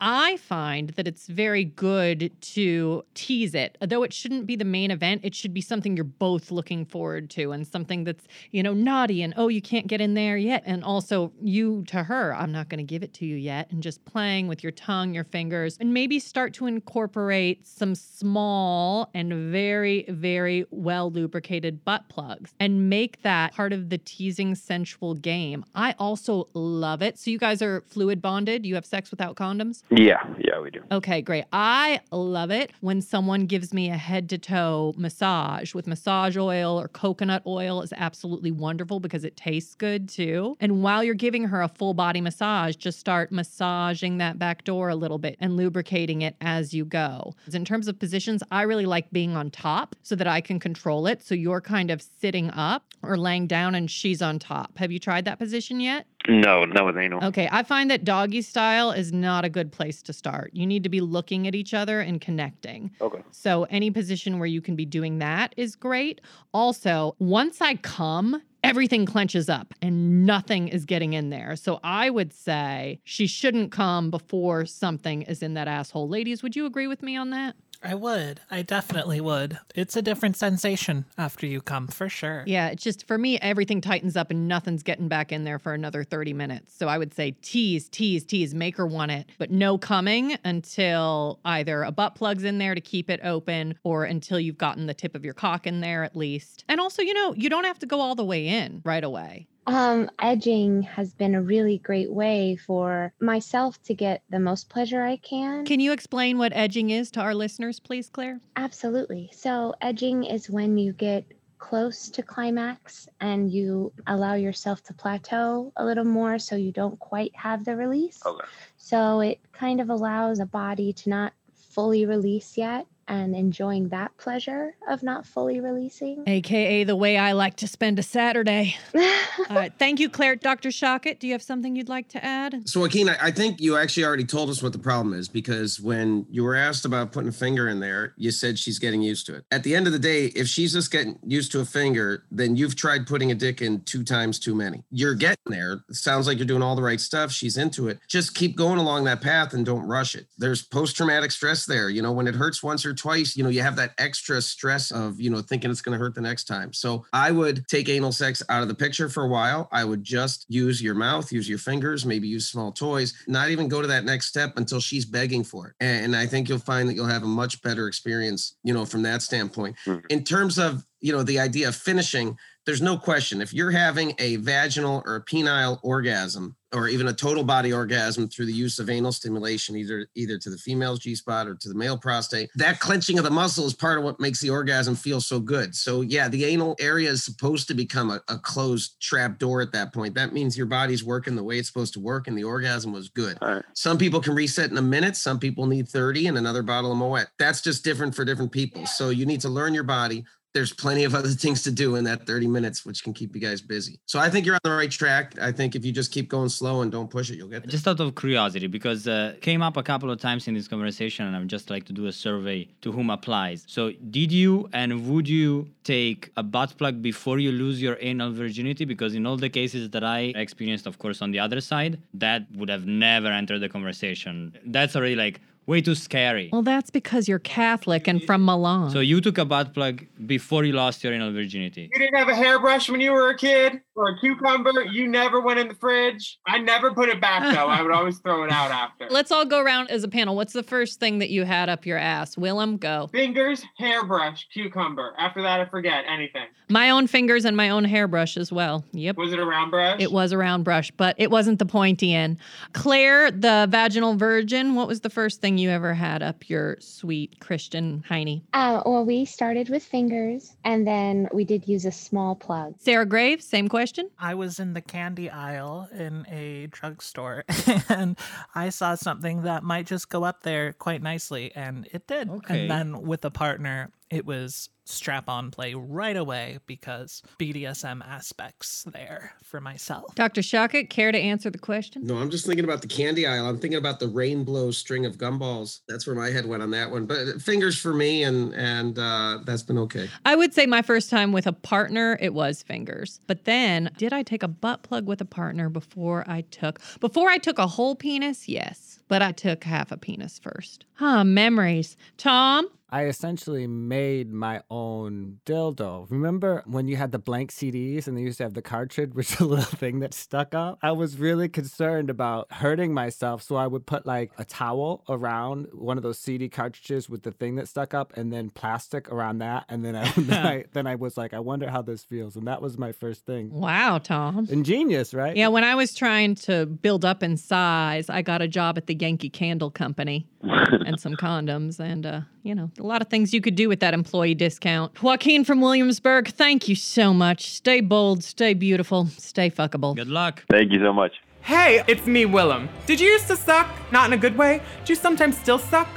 I 0.00 0.36
find 0.36 0.90
that 0.90 1.08
it's 1.08 1.26
very 1.26 1.64
good 1.64 2.30
to 2.40 3.04
tease 3.14 3.54
it. 3.54 3.76
Though 3.80 4.04
it 4.04 4.12
shouldn't 4.12 4.46
be 4.46 4.54
the 4.54 4.64
main 4.64 4.90
event, 4.90 5.22
it 5.24 5.34
should 5.34 5.52
be 5.52 5.60
something 5.60 5.96
you're 5.96 6.04
both 6.04 6.50
looking 6.52 6.84
forward 6.84 7.30
to 7.30 7.50
and 7.50 7.66
something 7.66 8.04
that's, 8.04 8.24
you 8.52 8.62
know, 8.62 8.74
naughty 8.74 9.22
and, 9.22 9.34
oh, 9.36 9.48
you 9.48 9.60
can't 9.60 9.88
get 9.88 10.00
in 10.00 10.14
there 10.14 10.36
yet. 10.36 10.62
And 10.66 10.84
also, 10.84 11.32
you 11.42 11.84
to 11.88 12.04
her, 12.04 12.34
I'm 12.34 12.52
not 12.52 12.68
going 12.68 12.78
to 12.78 12.84
give 12.84 13.02
it 13.02 13.12
to 13.14 13.26
you 13.26 13.34
yet. 13.34 13.70
And 13.72 13.82
just 13.82 14.04
playing 14.04 14.46
with 14.46 14.62
your 14.62 14.72
tongue, 14.72 15.14
your 15.14 15.24
fingers, 15.24 15.76
and 15.80 15.92
maybe 15.92 16.20
start 16.20 16.54
to 16.54 16.66
incorporate 16.66 17.66
some 17.66 17.94
small 17.94 19.10
and 19.14 19.52
very, 19.52 20.04
very 20.08 20.64
well 20.70 21.10
lubricated 21.10 21.84
butt 21.84 22.08
plugs 22.08 22.54
and 22.60 22.88
make 22.88 23.22
that 23.22 23.52
part 23.52 23.72
of 23.72 23.88
the 23.88 23.98
teasing 23.98 24.54
sensual 24.54 25.14
game. 25.14 25.64
I 25.74 25.96
also 25.98 26.48
love 26.54 27.02
it. 27.02 27.18
So, 27.18 27.32
you 27.32 27.38
guys 27.38 27.62
are 27.62 27.82
fluid 27.88 28.22
bonded? 28.22 28.64
You 28.64 28.76
have 28.76 28.86
sex 28.86 29.10
without 29.10 29.34
condoms? 29.34 29.82
Yeah, 29.90 30.22
yeah, 30.38 30.60
we 30.60 30.70
do. 30.70 30.82
Okay, 30.92 31.22
great. 31.22 31.44
I 31.52 32.00
love 32.10 32.50
it 32.50 32.72
when 32.80 33.00
someone 33.00 33.46
gives 33.46 33.72
me 33.72 33.90
a 33.90 33.96
head 33.96 34.28
to 34.30 34.38
toe 34.38 34.94
massage 34.96 35.74
with 35.74 35.86
massage 35.86 36.36
oil 36.36 36.78
or 36.78 36.88
coconut 36.88 37.42
oil 37.46 37.80
is 37.80 37.92
absolutely 37.96 38.50
wonderful 38.50 39.00
because 39.00 39.24
it 39.24 39.36
tastes 39.36 39.74
good 39.74 40.08
too. 40.08 40.56
And 40.60 40.82
while 40.82 41.02
you're 41.02 41.14
giving 41.14 41.44
her 41.44 41.62
a 41.62 41.68
full 41.68 41.94
body 41.94 42.20
massage, 42.20 42.76
just 42.76 42.98
start 42.98 43.32
massaging 43.32 44.18
that 44.18 44.38
back 44.38 44.64
door 44.64 44.90
a 44.90 44.94
little 44.94 45.18
bit 45.18 45.36
and 45.40 45.56
lubricating 45.56 46.22
it 46.22 46.36
as 46.40 46.74
you 46.74 46.84
go. 46.84 47.34
In 47.52 47.64
terms 47.64 47.88
of 47.88 47.98
positions, 47.98 48.42
I 48.50 48.62
really 48.62 48.86
like 48.86 49.10
being 49.10 49.36
on 49.36 49.50
top 49.50 49.96
so 50.02 50.14
that 50.16 50.26
I 50.26 50.40
can 50.40 50.60
control 50.60 51.06
it. 51.06 51.22
So 51.22 51.34
you're 51.34 51.60
kind 51.60 51.90
of 51.90 52.02
sitting 52.02 52.50
up 52.50 52.84
or 53.02 53.16
laying 53.16 53.46
down 53.46 53.74
and 53.74 53.90
she's 53.90 54.20
on 54.20 54.38
top. 54.38 54.76
Have 54.78 54.92
you 54.92 54.98
tried 54.98 55.24
that 55.24 55.38
position 55.38 55.80
yet? 55.80 56.06
No, 56.28 56.64
not 56.64 56.84
with 56.84 56.98
anal. 56.98 57.24
Okay, 57.24 57.48
I 57.50 57.62
find 57.62 57.90
that 57.90 58.04
doggy 58.04 58.42
style 58.42 58.90
is 58.92 59.12
not 59.12 59.44
a 59.44 59.48
good 59.48 59.72
place 59.72 60.02
to 60.02 60.12
start. 60.12 60.50
You 60.52 60.66
need 60.66 60.82
to 60.82 60.88
be 60.88 61.00
looking 61.00 61.46
at 61.46 61.54
each 61.54 61.72
other 61.72 62.00
and 62.00 62.20
connecting. 62.20 62.90
Okay. 63.00 63.22
So, 63.30 63.64
any 63.64 63.90
position 63.90 64.38
where 64.38 64.46
you 64.46 64.60
can 64.60 64.76
be 64.76 64.84
doing 64.84 65.18
that 65.18 65.54
is 65.56 65.74
great. 65.74 66.20
Also, 66.52 67.16
once 67.18 67.60
I 67.60 67.74
come, 67.76 68.42
everything 68.62 69.06
clenches 69.06 69.48
up 69.48 69.72
and 69.80 70.26
nothing 70.26 70.68
is 70.68 70.84
getting 70.84 71.12
in 71.12 71.30
there. 71.30 71.56
So 71.56 71.80
I 71.82 72.10
would 72.10 72.32
say 72.32 73.00
she 73.04 73.26
shouldn't 73.26 73.72
come 73.72 74.10
before 74.10 74.66
something 74.66 75.22
is 75.22 75.42
in 75.42 75.54
that 75.54 75.68
asshole. 75.68 76.08
Ladies, 76.08 76.42
would 76.42 76.56
you 76.56 76.66
agree 76.66 76.86
with 76.86 77.02
me 77.02 77.16
on 77.16 77.30
that? 77.30 77.54
I 77.82 77.94
would. 77.94 78.40
I 78.50 78.62
definitely 78.62 79.20
would. 79.20 79.58
It's 79.74 79.96
a 79.96 80.02
different 80.02 80.36
sensation 80.36 81.04
after 81.16 81.46
you 81.46 81.60
come, 81.60 81.86
for 81.86 82.08
sure. 82.08 82.42
Yeah, 82.46 82.68
it's 82.68 82.82
just 82.82 83.06
for 83.06 83.16
me, 83.16 83.38
everything 83.38 83.80
tightens 83.80 84.16
up 84.16 84.30
and 84.30 84.48
nothing's 84.48 84.82
getting 84.82 85.08
back 85.08 85.30
in 85.30 85.44
there 85.44 85.58
for 85.58 85.74
another 85.74 86.02
30 86.02 86.32
minutes. 86.32 86.74
So 86.76 86.88
I 86.88 86.98
would 86.98 87.14
say 87.14 87.32
tease, 87.42 87.88
tease, 87.88 88.24
tease, 88.24 88.54
make 88.54 88.76
her 88.76 88.86
want 88.86 89.12
it, 89.12 89.28
but 89.38 89.50
no 89.50 89.78
coming 89.78 90.36
until 90.44 91.38
either 91.44 91.82
a 91.82 91.92
butt 91.92 92.14
plug's 92.14 92.44
in 92.44 92.58
there 92.58 92.74
to 92.74 92.80
keep 92.80 93.08
it 93.08 93.20
open 93.22 93.74
or 93.84 94.04
until 94.04 94.40
you've 94.40 94.58
gotten 94.58 94.86
the 94.86 94.94
tip 94.94 95.14
of 95.14 95.24
your 95.24 95.34
cock 95.34 95.66
in 95.66 95.80
there 95.80 96.02
at 96.02 96.16
least. 96.16 96.64
And 96.68 96.80
also, 96.80 97.02
you 97.02 97.14
know, 97.14 97.32
you 97.34 97.48
don't 97.48 97.64
have 97.64 97.78
to 97.80 97.86
go 97.86 98.00
all 98.00 98.14
the 98.14 98.24
way 98.24 98.48
in 98.48 98.82
right 98.84 99.04
away. 99.04 99.46
Um, 99.68 100.10
edging 100.18 100.80
has 100.82 101.12
been 101.12 101.34
a 101.34 101.42
really 101.42 101.76
great 101.76 102.10
way 102.10 102.56
for 102.56 103.12
myself 103.20 103.80
to 103.82 103.94
get 103.94 104.22
the 104.30 104.40
most 104.40 104.70
pleasure 104.70 105.02
I 105.02 105.16
can. 105.16 105.66
Can 105.66 105.78
you 105.78 105.92
explain 105.92 106.38
what 106.38 106.54
edging 106.54 106.88
is 106.88 107.10
to 107.12 107.20
our 107.20 107.34
listeners, 107.34 107.78
please, 107.78 108.08
Claire? 108.08 108.40
Absolutely. 108.56 109.30
So, 109.34 109.74
edging 109.82 110.24
is 110.24 110.48
when 110.48 110.78
you 110.78 110.94
get 110.94 111.26
close 111.58 112.08
to 112.08 112.22
climax 112.22 113.08
and 113.20 113.52
you 113.52 113.92
allow 114.06 114.34
yourself 114.34 114.82
to 114.84 114.94
plateau 114.94 115.70
a 115.76 115.84
little 115.84 116.04
more 116.04 116.38
so 116.38 116.56
you 116.56 116.72
don't 116.72 116.98
quite 116.98 117.36
have 117.36 117.66
the 117.66 117.76
release. 117.76 118.24
Okay. 118.24 118.46
So, 118.78 119.20
it 119.20 119.38
kind 119.52 119.82
of 119.82 119.90
allows 119.90 120.38
the 120.38 120.46
body 120.46 120.94
to 120.94 121.10
not 121.10 121.34
fully 121.54 122.06
release 122.06 122.56
yet 122.56 122.86
and 123.08 123.34
enjoying 123.34 123.88
that 123.88 124.16
pleasure 124.18 124.76
of 124.88 125.02
not 125.02 125.26
fully 125.26 125.60
releasing. 125.60 126.24
AKA 126.26 126.84
the 126.84 126.96
way 126.96 127.16
I 127.16 127.32
like 127.32 127.56
to 127.56 127.68
spend 127.68 127.98
a 127.98 128.02
Saturday. 128.02 128.76
All 128.94 129.00
right. 129.00 129.14
Uh, 129.48 129.68
thank 129.78 129.98
you, 129.98 130.08
Claire. 130.08 130.36
Dr. 130.36 130.68
Shockett, 130.68 131.18
do 131.18 131.26
you 131.26 131.32
have 131.32 131.42
something 131.42 131.74
you'd 131.74 131.88
like 131.88 132.08
to 132.10 132.24
add? 132.24 132.68
So, 132.68 132.80
Joaquin, 132.80 133.08
I, 133.08 133.16
I 133.22 133.30
think 133.30 133.60
you 133.60 133.76
actually 133.76 134.04
already 134.04 134.24
told 134.24 134.50
us 134.50 134.62
what 134.62 134.72
the 134.72 134.78
problem 134.78 135.14
is 135.14 135.28
because 135.28 135.80
when 135.80 136.26
you 136.30 136.44
were 136.44 136.54
asked 136.54 136.84
about 136.84 137.12
putting 137.12 137.28
a 137.28 137.32
finger 137.32 137.68
in 137.68 137.80
there, 137.80 138.14
you 138.16 138.30
said 138.30 138.58
she's 138.58 138.78
getting 138.78 139.02
used 139.02 139.26
to 139.26 139.34
it. 139.34 139.44
At 139.50 139.64
the 139.64 139.74
end 139.74 139.86
of 139.86 139.92
the 139.92 139.98
day, 139.98 140.26
if 140.26 140.48
she's 140.48 140.72
just 140.72 140.90
getting 140.90 141.18
used 141.24 141.50
to 141.52 141.60
a 141.60 141.64
finger, 141.64 142.24
then 142.30 142.56
you've 142.56 142.76
tried 142.76 143.06
putting 143.06 143.30
a 143.30 143.34
dick 143.34 143.62
in 143.62 143.80
two 143.82 144.04
times 144.04 144.38
too 144.38 144.54
many. 144.54 144.84
You're 144.90 145.14
getting 145.14 145.36
there. 145.46 145.80
It 145.88 145.96
sounds 145.96 146.26
like 146.26 146.38
you're 146.38 146.46
doing 146.46 146.62
all 146.62 146.76
the 146.76 146.82
right 146.82 147.00
stuff. 147.00 147.32
She's 147.32 147.56
into 147.56 147.88
it. 147.88 147.98
Just 148.08 148.34
keep 148.34 148.56
going 148.56 148.78
along 148.78 149.04
that 149.04 149.20
path 149.20 149.54
and 149.54 149.64
don't 149.64 149.86
rush 149.86 150.14
it. 150.14 150.26
There's 150.36 150.62
post 150.62 150.96
traumatic 150.96 151.30
stress 151.30 151.64
there. 151.64 151.88
You 151.88 152.02
know, 152.02 152.12
when 152.12 152.26
it 152.26 152.34
hurts 152.34 152.62
once 152.62 152.84
or 152.84 152.94
twice, 152.98 153.36
you 153.36 153.42
know, 153.42 153.48
you 153.48 153.62
have 153.62 153.76
that 153.76 153.92
extra 153.98 154.42
stress 154.42 154.90
of, 154.90 155.20
you 155.20 155.30
know, 155.30 155.40
thinking 155.40 155.70
it's 155.70 155.80
going 155.80 155.96
to 155.96 156.04
hurt 156.04 156.14
the 156.14 156.20
next 156.20 156.44
time. 156.44 156.72
So 156.72 157.06
I 157.12 157.30
would 157.30 157.66
take 157.68 157.88
anal 157.88 158.12
sex 158.12 158.42
out 158.48 158.62
of 158.62 158.68
the 158.68 158.74
picture 158.74 159.08
for 159.08 159.24
a 159.24 159.28
while. 159.28 159.68
I 159.72 159.84
would 159.84 160.04
just 160.04 160.44
use 160.48 160.82
your 160.82 160.94
mouth, 160.94 161.32
use 161.32 161.48
your 161.48 161.58
fingers, 161.58 162.04
maybe 162.04 162.28
use 162.28 162.48
small 162.48 162.72
toys, 162.72 163.14
not 163.26 163.50
even 163.50 163.68
go 163.68 163.80
to 163.80 163.88
that 163.88 164.04
next 164.04 164.26
step 164.26 164.54
until 164.56 164.80
she's 164.80 165.04
begging 165.04 165.44
for 165.44 165.68
it. 165.68 165.74
And 165.80 166.14
I 166.14 166.26
think 166.26 166.48
you'll 166.48 166.58
find 166.58 166.88
that 166.88 166.94
you'll 166.94 167.06
have 167.06 167.22
a 167.22 167.26
much 167.26 167.62
better 167.62 167.88
experience, 167.88 168.56
you 168.64 168.74
know, 168.74 168.84
from 168.84 169.02
that 169.02 169.22
standpoint. 169.22 169.76
Hmm. 169.84 169.98
In 170.10 170.24
terms 170.24 170.58
of, 170.58 170.84
you 171.00 171.12
know, 171.12 171.22
the 171.22 171.38
idea 171.38 171.68
of 171.68 171.76
finishing, 171.76 172.36
there's 172.66 172.82
no 172.82 172.98
question. 172.98 173.40
If 173.40 173.54
you're 173.54 173.70
having 173.70 174.14
a 174.18 174.36
vaginal 174.36 175.02
or 175.06 175.16
a 175.16 175.24
penile 175.24 175.78
orgasm, 175.82 176.56
or 176.74 176.88
even 176.88 177.08
a 177.08 177.12
total 177.12 177.44
body 177.44 177.72
orgasm 177.72 178.28
through 178.28 178.46
the 178.46 178.52
use 178.52 178.78
of 178.78 178.90
anal 178.90 179.12
stimulation, 179.12 179.76
either 179.76 180.06
either 180.14 180.38
to 180.38 180.50
the 180.50 180.56
female's 180.56 180.98
G 180.98 181.14
spot 181.14 181.46
or 181.48 181.54
to 181.54 181.68
the 181.68 181.74
male 181.74 181.96
prostate, 181.96 182.50
that 182.56 182.80
clenching 182.80 183.18
of 183.18 183.24
the 183.24 183.30
muscle 183.30 183.66
is 183.66 183.74
part 183.74 183.98
of 183.98 184.04
what 184.04 184.20
makes 184.20 184.40
the 184.40 184.50
orgasm 184.50 184.94
feel 184.94 185.20
so 185.20 185.40
good. 185.40 185.74
So 185.74 186.02
yeah, 186.02 186.28
the 186.28 186.44
anal 186.44 186.76
area 186.78 187.10
is 187.10 187.24
supposed 187.24 187.68
to 187.68 187.74
become 187.74 188.10
a, 188.10 188.20
a 188.28 188.38
closed 188.38 189.00
trap 189.00 189.38
door 189.38 189.62
at 189.62 189.72
that 189.72 189.94
point. 189.94 190.14
That 190.14 190.32
means 190.32 190.56
your 190.56 190.66
body's 190.66 191.02
working 191.02 191.36
the 191.36 191.44
way 191.44 191.58
it's 191.58 191.68
supposed 191.68 191.94
to 191.94 192.00
work, 192.00 192.28
and 192.28 192.36
the 192.36 192.44
orgasm 192.44 192.92
was 192.92 193.08
good. 193.08 193.38
Some 193.74 193.98
people 193.98 194.20
can 194.20 194.34
reset 194.34 194.70
in 194.70 194.76
a 194.76 194.82
minute. 194.82 195.16
Some 195.16 195.38
people 195.38 195.66
need 195.66 195.88
30 195.88 196.26
and 196.26 196.38
another 196.38 196.62
bottle 196.62 196.92
of 196.92 196.98
Moet. 196.98 197.28
That's 197.38 197.62
just 197.62 197.82
different 197.82 198.14
for 198.14 198.24
different 198.24 198.52
people. 198.52 198.84
So 198.86 199.08
you 199.08 199.24
need 199.24 199.40
to 199.40 199.48
learn 199.48 199.72
your 199.72 199.84
body 199.84 200.24
there's 200.58 200.72
plenty 200.72 201.04
of 201.04 201.14
other 201.14 201.28
things 201.28 201.62
to 201.62 201.70
do 201.70 201.94
in 201.94 202.02
that 202.02 202.26
30 202.26 202.48
minutes, 202.48 202.84
which 202.84 203.04
can 203.04 203.12
keep 203.12 203.32
you 203.32 203.40
guys 203.40 203.60
busy. 203.60 204.00
So 204.06 204.18
I 204.18 204.28
think 204.28 204.44
you're 204.44 204.56
on 204.56 204.60
the 204.64 204.72
right 204.72 204.90
track. 204.90 205.38
I 205.40 205.52
think 205.52 205.76
if 205.76 205.84
you 205.84 205.92
just 205.92 206.10
keep 206.10 206.28
going 206.28 206.48
slow 206.48 206.82
and 206.82 206.90
don't 206.90 207.08
push 207.08 207.30
it, 207.30 207.36
you'll 207.36 207.52
get 207.54 207.62
there. 207.62 207.70
Just 207.70 207.86
out 207.86 208.00
of 208.00 208.16
curiosity, 208.16 208.66
because 208.66 209.06
uh, 209.06 209.36
came 209.40 209.62
up 209.62 209.76
a 209.76 209.84
couple 209.84 210.10
of 210.10 210.18
times 210.20 210.48
in 210.48 210.54
this 210.54 210.66
conversation, 210.66 211.26
and 211.26 211.36
I 211.36 211.38
would 211.38 211.54
just 211.58 211.70
like 211.70 211.84
to 211.84 211.92
do 211.92 212.06
a 212.06 212.12
survey 212.12 212.68
to 212.80 212.90
whom 212.90 213.08
applies. 213.08 213.64
So, 213.68 213.92
did 214.10 214.32
you 214.32 214.68
and 214.72 215.08
would 215.08 215.28
you 215.28 215.68
take 215.84 216.32
a 216.36 216.42
butt 216.42 216.76
plug 216.76 217.02
before 217.02 217.38
you 217.38 217.52
lose 217.52 217.80
your 217.80 217.96
anal 218.00 218.32
virginity? 218.32 218.84
Because 218.84 219.14
in 219.14 219.26
all 219.26 219.36
the 219.36 219.48
cases 219.60 219.90
that 219.90 220.02
I 220.02 220.20
experienced, 220.34 220.86
of 220.88 220.98
course, 220.98 221.22
on 221.22 221.30
the 221.30 221.38
other 221.38 221.60
side, 221.60 222.02
that 222.14 222.42
would 222.56 222.68
have 222.68 222.84
never 222.84 223.28
entered 223.28 223.60
the 223.60 223.68
conversation. 223.68 224.58
That's 224.66 224.96
already 224.96 225.14
like 225.14 225.40
way 225.68 225.82
too 225.82 225.94
scary. 225.94 226.48
Well, 226.50 226.62
that's 226.62 226.90
because 226.90 227.28
you're 227.28 227.38
Catholic 227.38 228.08
and 228.08 228.24
from 228.24 228.44
Milan. 228.44 228.90
So 228.90 229.00
you 229.00 229.20
took 229.20 229.36
a 229.36 229.44
butt 229.44 229.74
plug 229.74 230.04
before 230.26 230.64
you 230.64 230.72
lost 230.72 231.04
your 231.04 231.12
anal 231.12 231.30
virginity. 231.32 231.90
You 231.92 231.98
didn't 232.00 232.16
have 232.16 232.28
a 232.28 232.34
hairbrush 232.34 232.88
when 232.88 233.02
you 233.02 233.12
were 233.12 233.28
a 233.28 233.36
kid 233.36 233.80
or 233.94 234.08
a 234.08 234.18
cucumber. 234.18 234.82
You 234.84 235.06
never 235.06 235.40
went 235.40 235.60
in 235.60 235.68
the 235.68 235.74
fridge. 235.74 236.38
I 236.46 236.58
never 236.58 236.92
put 236.92 237.10
it 237.10 237.20
back 237.20 237.54
though. 237.54 237.66
I 237.66 237.82
would 237.82 237.92
always 237.92 238.18
throw 238.18 238.44
it 238.44 238.50
out 238.50 238.70
after. 238.70 239.08
Let's 239.10 239.30
all 239.30 239.44
go 239.44 239.60
around 239.60 239.90
as 239.90 240.04
a 240.04 240.08
panel. 240.08 240.34
What's 240.34 240.54
the 240.54 240.62
first 240.62 241.00
thing 241.00 241.18
that 241.18 241.28
you 241.28 241.44
had 241.44 241.68
up 241.68 241.84
your 241.84 241.98
ass? 241.98 242.38
Willem, 242.38 242.78
go. 242.78 243.08
Fingers, 243.12 243.62
hairbrush, 243.76 244.48
cucumber. 244.52 245.14
After 245.18 245.42
that, 245.42 245.60
I 245.60 245.66
forget 245.66 246.04
anything. 246.08 246.46
My 246.70 246.90
own 246.90 247.06
fingers 247.06 247.44
and 247.44 247.56
my 247.56 247.68
own 247.70 247.84
hairbrush 247.84 248.36
as 248.38 248.50
well. 248.50 248.84
Yep. 248.92 249.16
Was 249.16 249.32
it 249.32 249.38
a 249.38 249.44
round 249.44 249.70
brush? 249.70 250.00
It 250.00 250.12
was 250.12 250.32
a 250.32 250.38
round 250.38 250.64
brush, 250.64 250.90
but 250.92 251.14
it 251.18 251.30
wasn't 251.30 251.58
the 251.58 251.66
pointy 251.66 252.14
end. 252.14 252.38
Claire, 252.72 253.30
the 253.30 253.66
vaginal 253.70 254.14
virgin, 254.14 254.74
what 254.74 254.88
was 254.88 255.00
the 255.00 255.10
first 255.10 255.40
thing 255.42 255.57
you 255.58 255.70
ever 255.70 255.94
had 255.94 256.22
up 256.22 256.48
your 256.48 256.76
sweet 256.80 257.40
Christian 257.40 258.04
hiney? 258.08 258.42
Uh, 258.52 258.82
well, 258.84 259.04
we 259.04 259.24
started 259.24 259.68
with 259.68 259.82
fingers 259.82 260.56
and 260.64 260.86
then 260.86 261.28
we 261.32 261.44
did 261.44 261.68
use 261.68 261.84
a 261.84 261.92
small 261.92 262.34
plug. 262.34 262.74
Sarah 262.78 263.06
Graves, 263.06 263.44
same 263.44 263.68
question. 263.68 264.10
I 264.18 264.34
was 264.34 264.58
in 264.58 264.74
the 264.74 264.80
candy 264.80 265.30
aisle 265.30 265.88
in 265.92 266.26
a 266.30 266.66
drugstore 266.68 267.44
and 267.88 268.18
I 268.54 268.70
saw 268.70 268.94
something 268.94 269.42
that 269.42 269.62
might 269.62 269.86
just 269.86 270.08
go 270.08 270.24
up 270.24 270.42
there 270.42 270.72
quite 270.72 271.02
nicely, 271.02 271.52
and 271.54 271.88
it 271.92 272.06
did. 272.06 272.30
Okay. 272.30 272.62
And 272.62 272.70
then 272.70 273.02
with 273.02 273.24
a 273.24 273.30
partner, 273.30 273.90
it 274.10 274.26
was 274.26 274.70
strap 274.88 275.28
on 275.28 275.50
play 275.50 275.74
right 275.74 276.16
away 276.16 276.58
because 276.66 277.22
BDSM 277.38 278.02
aspects 278.06 278.84
there 278.84 279.34
for 279.44 279.60
myself. 279.60 280.14
Dr. 280.14 280.40
Shockett, 280.40 280.88
care 280.88 281.12
to 281.12 281.18
answer 281.18 281.50
the 281.50 281.58
question? 281.58 282.06
No, 282.06 282.16
I'm 282.16 282.30
just 282.30 282.46
thinking 282.46 282.64
about 282.64 282.80
the 282.80 282.88
candy 282.88 283.26
aisle. 283.26 283.46
I'm 283.46 283.58
thinking 283.58 283.78
about 283.78 284.00
the 284.00 284.08
rainbow 284.08 284.70
string 284.70 285.04
of 285.04 285.18
gumballs. 285.18 285.80
That's 285.88 286.06
where 286.06 286.16
my 286.16 286.30
head 286.30 286.46
went 286.46 286.62
on 286.62 286.70
that 286.70 286.90
one. 286.90 287.06
But 287.06 287.40
fingers 287.42 287.78
for 287.78 287.92
me, 287.92 288.22
and 288.22 288.54
and 288.54 288.98
uh, 288.98 289.40
that's 289.44 289.62
been 289.62 289.78
okay. 289.78 290.08
I 290.24 290.36
would 290.36 290.54
say 290.54 290.66
my 290.66 290.82
first 290.82 291.10
time 291.10 291.32
with 291.32 291.46
a 291.46 291.52
partner, 291.52 292.18
it 292.20 292.32
was 292.32 292.62
fingers. 292.62 293.20
But 293.26 293.44
then, 293.44 293.90
did 293.98 294.12
I 294.12 294.22
take 294.22 294.42
a 294.42 294.48
butt 294.48 294.82
plug 294.82 295.06
with 295.06 295.20
a 295.20 295.26
partner 295.26 295.68
before 295.68 296.24
I 296.26 296.42
took 296.42 296.80
before 297.00 297.28
I 297.28 297.38
took 297.38 297.58
a 297.58 297.66
whole 297.66 297.94
penis? 297.94 298.48
Yes, 298.48 299.00
but 299.08 299.22
I 299.22 299.32
took 299.32 299.64
half 299.64 299.92
a 299.92 299.98
penis 299.98 300.38
first. 300.38 300.86
Huh, 300.94 301.24
memories. 301.24 301.96
Tom, 302.16 302.68
I 302.90 303.04
essentially 303.04 303.66
made 303.66 304.32
my 304.32 304.62
own 304.70 305.40
dildo. 305.44 306.06
Remember 306.10 306.62
when 306.66 306.88
you 306.88 306.96
had 306.96 307.12
the 307.12 307.18
blank 307.18 307.52
CDs 307.52 308.06
and 308.06 308.16
they 308.16 308.22
used 308.22 308.38
to 308.38 308.44
have 308.44 308.54
the 308.54 308.62
cartridge, 308.62 309.10
which 309.14 309.32
is 309.32 309.40
a 309.40 309.44
little 309.44 309.64
thing 309.64 310.00
that 310.00 310.14
stuck 310.14 310.54
up? 310.54 310.78
I 310.82 310.92
was 310.92 311.18
really 311.18 311.48
concerned 311.48 312.08
about 312.08 312.50
hurting 312.52 312.94
myself, 312.94 313.42
so 313.42 313.56
I 313.56 313.66
would 313.66 313.86
put 313.86 314.06
like 314.06 314.32
a 314.38 314.44
towel 314.44 315.04
around 315.08 315.68
one 315.72 315.96
of 315.96 316.02
those 316.02 316.18
CD 316.18 316.48
cartridges 316.48 317.10
with 317.10 317.22
the 317.22 317.32
thing 317.32 317.56
that 317.56 317.68
stuck 317.68 317.92
up, 317.92 318.12
and 318.16 318.32
then 318.32 318.50
plastic 318.50 319.10
around 319.10 319.38
that, 319.38 319.64
and 319.68 319.84
then 319.84 319.94
I, 319.94 320.10
then 320.16 320.46
I 320.46 320.64
then 320.72 320.86
I 320.86 320.94
was 320.94 321.16
like, 321.16 321.34
I 321.34 321.40
wonder 321.40 321.68
how 321.68 321.82
this 321.82 322.04
feels, 322.04 322.36
and 322.36 322.46
that 322.46 322.62
was 322.62 322.78
my 322.78 322.92
first 322.92 323.26
thing. 323.26 323.50
Wow, 323.50 323.98
Tom. 323.98 324.46
Ingenious, 324.50 325.12
right? 325.12 325.36
Yeah, 325.36 325.48
when 325.48 325.64
I 325.64 325.74
was 325.74 325.94
trying 325.94 326.36
to 326.36 326.66
build 326.66 327.04
up 327.04 327.22
in 327.22 327.36
size, 327.36 328.08
I 328.08 328.22
got 328.22 328.40
a 328.40 328.48
job 328.48 328.78
at 328.78 328.86
the 328.86 328.94
Yankee 328.94 329.30
Candle 329.30 329.70
Company 329.70 330.26
and 330.42 330.98
some 330.98 331.14
condoms, 331.14 331.80
and 331.80 332.06
uh, 332.06 332.20
you 332.42 332.54
know, 332.54 332.70
a 332.78 332.86
lot 332.86 333.02
of 333.02 333.08
things 333.08 333.34
you 333.34 333.40
could 333.40 333.54
do 333.54 333.68
with 333.68 333.80
that 333.80 333.94
employee 333.94 334.34
discount. 334.34 335.02
Joaquin 335.02 335.44
from 335.44 335.60
Williamsburg, 335.60 336.28
thank 336.28 336.68
you 336.68 336.74
so 336.74 337.12
much. 337.12 337.50
Stay 337.50 337.80
bold, 337.80 338.22
stay 338.24 338.54
beautiful, 338.54 339.06
stay 339.18 339.50
fuckable. 339.50 339.96
Good 339.96 340.08
luck. 340.08 340.44
Thank 340.50 340.72
you 340.72 340.80
so 340.80 340.92
much. 340.92 341.12
Hey, 341.42 341.82
it's 341.86 342.06
me, 342.06 342.26
Willem. 342.26 342.68
Did 342.86 343.00
you 343.00 343.08
used 343.08 343.28
to 343.28 343.36
suck? 343.36 343.68
Not 343.90 344.06
in 344.06 344.12
a 344.12 344.20
good 344.20 344.36
way? 344.36 344.60
Do 344.84 344.92
you 344.92 344.96
sometimes 344.96 345.38
still 345.38 345.58
suck? 345.58 345.88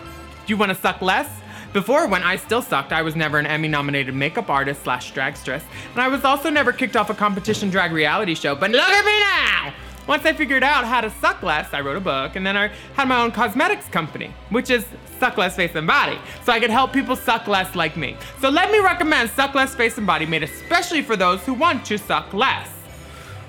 Do 0.46 0.54
you 0.54 0.58
want 0.58 0.70
to 0.70 0.76
suck 0.76 1.02
less? 1.02 1.30
Before, 1.74 2.08
when 2.08 2.22
I 2.22 2.36
still 2.36 2.62
sucked, 2.62 2.92
I 2.92 3.02
was 3.02 3.16
never 3.16 3.40
an 3.40 3.46
Emmy 3.46 3.70
nominated 3.70 4.14
makeup 4.14 4.50
artist 4.50 4.84
slash 4.84 5.12
dragstress, 5.12 5.64
and 5.94 6.02
I 6.02 6.10
was 6.10 6.26
also 6.26 6.50
never 6.50 6.74
kicked 6.74 6.98
off 6.98 7.10
a 7.10 7.14
competition 7.14 7.70
drag 7.70 7.94
reality 7.94 8.36
show, 8.36 8.56
but 8.56 8.72
look 8.72 8.82
at 8.82 9.06
me 9.06 9.20
now! 9.20 9.74
Once 10.08 10.26
I 10.26 10.34
figured 10.34 10.64
out 10.64 10.84
how 10.86 11.02
to 11.02 11.10
suck 11.10 11.44
less, 11.44 11.74
I 11.74 11.82
wrote 11.82 11.98
a 11.98 12.02
book, 12.02 12.36
and 12.36 12.46
then 12.46 12.58
I 12.58 12.70
had 12.96 13.08
my 13.08 13.22
own 13.22 13.32
cosmetics 13.32 13.88
company, 13.88 14.34
which 14.50 14.70
is 14.70 14.86
Suck 15.20 15.38
Less 15.38 15.56
Face 15.56 15.76
and 15.76 15.86
Body, 15.86 16.18
so 16.44 16.52
I 16.52 16.60
could 16.60 16.72
help 16.72 16.92
people 16.92 17.16
suck 17.16 17.48
less 17.48 17.76
like 17.76 17.96
me. 17.96 18.18
So 18.40 18.50
let 18.50 18.72
me 18.72 18.80
recommend 18.80 19.30
Suck 19.30 19.54
Less 19.54 19.76
Face 19.76 19.98
and 19.98 20.08
Body, 20.08 20.26
made 20.26 20.44
especially 20.44 21.04
for 21.04 21.16
those 21.16 21.42
who 21.42 21.54
want 21.54 21.86
to 21.86 21.98
suck 21.98 22.34
less. 22.34 22.70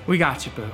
We 0.07 0.19
got 0.19 0.45
you, 0.45 0.53
boo. 0.53 0.69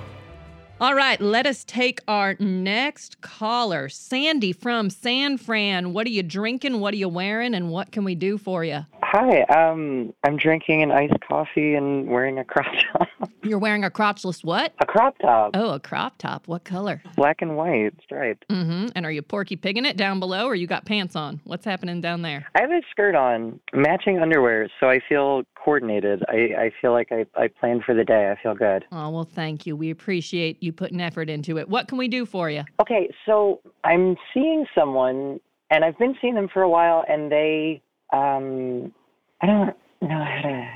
All 0.81 0.95
right, 0.95 1.21
let 1.21 1.47
us 1.47 1.65
take 1.65 2.01
our 2.07 2.37
next 2.39 3.21
caller. 3.21 3.89
Sandy 3.89 4.53
from 4.53 4.91
San 4.91 5.37
Fran. 5.37 5.93
What 5.93 6.07
are 6.07 6.11
you 6.11 6.23
drinking? 6.23 6.79
What 6.79 6.95
are 6.95 6.99
you 6.99 7.09
wearing? 7.09 7.55
And 7.55 7.71
what 7.71 7.91
can 7.91 8.05
we 8.05 8.15
do 8.15 8.39
for 8.39 8.65
you? 8.65 8.85
Hi, 9.11 9.41
um, 9.45 10.13
I'm 10.23 10.37
drinking 10.37 10.83
an 10.83 10.91
iced 10.91 11.15
coffee 11.27 11.75
and 11.75 12.09
wearing 12.09 12.39
a 12.39 12.45
crop 12.45 12.67
top. 12.93 13.09
You're 13.43 13.59
wearing 13.59 13.83
a 13.83 13.89
crotchless 13.91 14.45
what? 14.45 14.75
A 14.83 14.85
crop 14.85 15.17
top. 15.19 15.53
Oh, 15.55 15.71
a 15.71 15.81
crop 15.81 16.19
top. 16.19 16.47
What 16.47 16.65
color? 16.65 17.01
Black 17.17 17.41
and 17.41 17.57
white, 17.57 17.95
striped. 18.03 18.47
Mm-hmm. 18.51 18.89
And 18.95 19.07
are 19.07 19.11
you 19.11 19.23
porky 19.23 19.57
pigging 19.57 19.87
it 19.87 19.97
down 19.97 20.21
below 20.21 20.45
or 20.45 20.55
you 20.55 20.67
got 20.67 20.85
pants 20.85 21.17
on? 21.17 21.41
What's 21.45 21.65
happening 21.65 22.03
down 22.03 22.21
there? 22.21 22.49
I 22.55 22.61
have 22.61 22.71
a 22.71 22.83
skirt 22.91 23.15
on, 23.15 23.59
matching 23.73 24.19
underwear, 24.19 24.69
so 24.79 24.91
I 24.91 25.01
feel 25.09 25.45
coordinated. 25.55 26.23
I, 26.29 26.65
I 26.65 26.73
feel 26.79 26.93
like 26.93 27.09
I, 27.11 27.25
I 27.35 27.49
planned 27.49 27.85
for 27.85 27.95
the 27.95 28.05
day. 28.05 28.31
I 28.31 28.43
feel 28.43 28.55
good. 28.55 28.85
Oh, 28.93 29.09
well, 29.09 29.25
thank 29.25 29.65
you. 29.65 29.75
We 29.75 29.89
appreciate 29.89 30.63
you 30.63 30.71
putting 30.71 31.01
effort 31.01 31.31
into 31.31 31.57
it. 31.57 31.71
What 31.71 31.89
can 31.89 31.97
we 31.97 32.09
do 32.09 32.27
for 32.27 32.51
you? 32.51 32.65
Okay, 32.79 33.09
so 33.25 33.63
I'm 33.85 34.17
seeing 34.35 34.67
someone, 34.75 35.41
and 35.71 35.83
I've 35.83 35.97
been 35.97 36.15
seeing 36.21 36.35
them 36.35 36.49
for 36.53 36.61
a 36.61 36.69
while, 36.69 37.07
and 37.09 37.33
they, 37.33 37.81
um, 38.13 38.93
I 39.41 39.47
don't 39.47 39.77
know 40.03 40.25
how 40.25 40.41
to. 40.43 40.69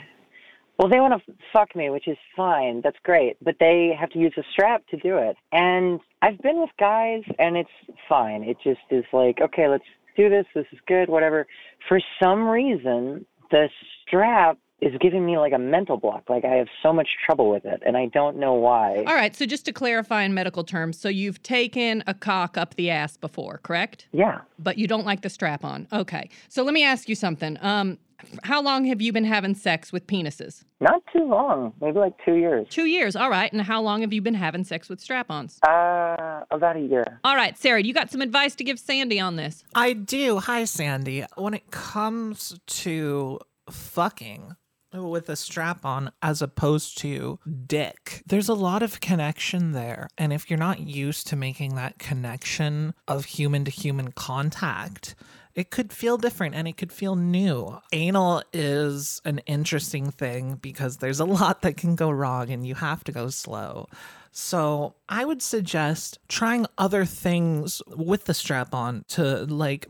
Well, 0.79 0.89
they 0.89 1.01
want 1.01 1.23
to 1.25 1.33
fuck 1.53 1.77
me, 1.77 1.91
which 1.91 2.09
is 2.09 2.17
fine. 2.37 2.81
That's 2.83 2.97
great. 3.05 3.37
But 3.43 3.57
they 3.61 3.97
have 3.99 4.11
to 4.11 4.19
use 4.19 4.35
a 4.37 4.43
strap 4.53 4.87
to 4.89 4.97
do 4.97 5.17
it. 5.17 5.37
And 5.53 6.01
I've 6.23 6.39
been 6.39 6.61
with 6.61 6.71
guys, 6.79 7.23
and 7.39 7.57
it's 7.57 7.71
fine. 8.09 8.43
It 8.43 8.57
just 8.65 8.81
is 8.91 9.05
like, 9.13 9.39
okay, 9.41 9.69
let's 9.69 9.85
do 10.17 10.29
this. 10.29 10.47
This 10.55 10.67
is 10.73 10.79
good, 10.87 11.09
whatever. 11.09 11.47
For 11.89 12.01
some 12.21 12.49
reason, 12.49 13.27
the 13.51 13.69
strap 14.07 14.59
is 14.83 14.93
giving 15.01 15.25
me 15.25 15.39
like 15.39 15.53
a 15.53 15.59
mental 15.59 15.97
block. 15.97 16.25
Like 16.29 16.45
I 16.45 16.57
have 16.57 16.67
so 16.83 16.93
much 16.93 17.09
trouble 17.25 17.49
with 17.51 17.65
it, 17.65 17.83
and 17.87 17.97
I 17.97 18.07
don't 18.07 18.37
know 18.37 18.55
why. 18.55 19.05
All 19.07 19.15
right, 19.15 19.35
so 19.35 19.47
just 19.47 19.65
to 19.67 19.73
clarify 19.73 20.25
in 20.25 20.35
medical 20.35 20.65
terms, 20.65 20.99
so 20.99 21.09
you've 21.09 21.43
taken 21.43 22.03
a 22.07 22.15
cock 22.15 22.59
up 22.59 22.75
the 22.75 22.91
ass 22.91 23.17
before, 23.17 23.61
correct? 23.63 24.09
Yeah. 24.13 24.41
But 24.59 24.79
you 24.79 24.89
don't 24.89 25.07
like 25.07 25.23
the 25.23 25.31
strap 25.31 25.65
on. 25.65 25.87
Okay. 25.93 26.29
So 26.49 26.65
let 26.65 26.75
me 26.75 26.85
ask 26.85 27.09
you 27.09 27.15
something. 27.15 27.57
Um, 27.61 27.99
how 28.43 28.61
long 28.61 28.85
have 28.87 29.01
you 29.01 29.13
been 29.13 29.25
having 29.25 29.55
sex 29.55 29.93
with 29.93 30.07
penises? 30.07 30.65
Not 30.81 31.03
too 31.13 31.25
long, 31.25 31.73
maybe 31.81 31.99
like 31.99 32.15
two 32.25 32.35
years. 32.35 32.67
Two 32.69 32.87
years, 32.87 33.15
all 33.15 33.31
right. 33.31 33.53
And 33.53 33.63
how 33.63 33.81
long 33.81 34.01
have 34.01 34.13
you 34.13 34.21
been 34.21 34.35
having 34.35 34.65
sex 34.65 34.89
with 34.89 35.01
strap 35.01 35.31
ons? 35.31 35.59
Uh, 35.63 36.43
about 36.51 36.77
a 36.77 36.81
year. 36.81 37.21
All 37.25 37.37
right, 37.37 37.57
Sarah, 37.57 37.83
you 37.83 37.95
got 37.95 38.11
some 38.11 38.21
advice 38.21 38.55
to 38.57 38.65
give 38.65 38.79
Sandy 38.79 39.21
on 39.21 39.37
this? 39.37 39.65
I 39.75 39.93
do. 39.93 40.39
Hi, 40.39 40.65
Sandy. 40.65 41.25
When 41.37 41.55
it 41.55 41.71
comes 41.71 42.59
to 42.67 43.39
fucking, 43.71 44.57
with 44.93 45.29
a 45.29 45.37
strap 45.37 45.85
on 45.85 46.13
as 46.23 46.43
opposed 46.43 46.99
to 46.99 47.39
dick. 47.67 48.23
There's 48.27 48.49
a 48.49 48.55
lot 48.55 48.83
of 48.83 49.01
connection 49.01 49.73
there. 49.73 50.09
And 50.19 50.33
if 50.33 50.51
you're 50.51 50.59
not 50.59 50.81
used 50.81 51.27
to 51.29 51.37
making 51.37 51.75
that 51.77 51.99
connection 51.99 52.95
of 53.09 53.25
human 53.25 53.65
to 53.65 53.71
human 53.71 54.13
contact, 54.13 55.15
it 55.55 55.71
could 55.71 55.93
feel 55.93 56.17
different 56.17 56.55
and 56.55 56.67
it 56.67 56.77
could 56.77 56.93
feel 56.93 57.17
new. 57.17 57.79
Anal 57.93 58.43
is 58.53 59.21
an 59.25 59.39
interesting 59.41 60.11
thing 60.11 60.59
because 60.63 60.99
there's 60.99 61.21
a 61.21 61.25
lot 61.25 61.63
that 61.63 61.77
can 61.77 61.95
go 61.95 62.11
wrong 62.11 62.51
and 62.51 62.67
you 62.67 62.75
have 62.75 63.05
to 63.05 63.13
go 63.13 63.29
slow. 63.29 63.87
So 64.31 64.95
I 65.09 65.25
would 65.27 65.43
suggest 65.43 66.19
trying 66.29 66.67
other 66.79 67.05
things 67.05 67.83
with 67.87 68.25
the 68.25 68.35
strap 68.35 68.75
on 68.75 69.05
to 69.09 69.45
like 69.45 69.87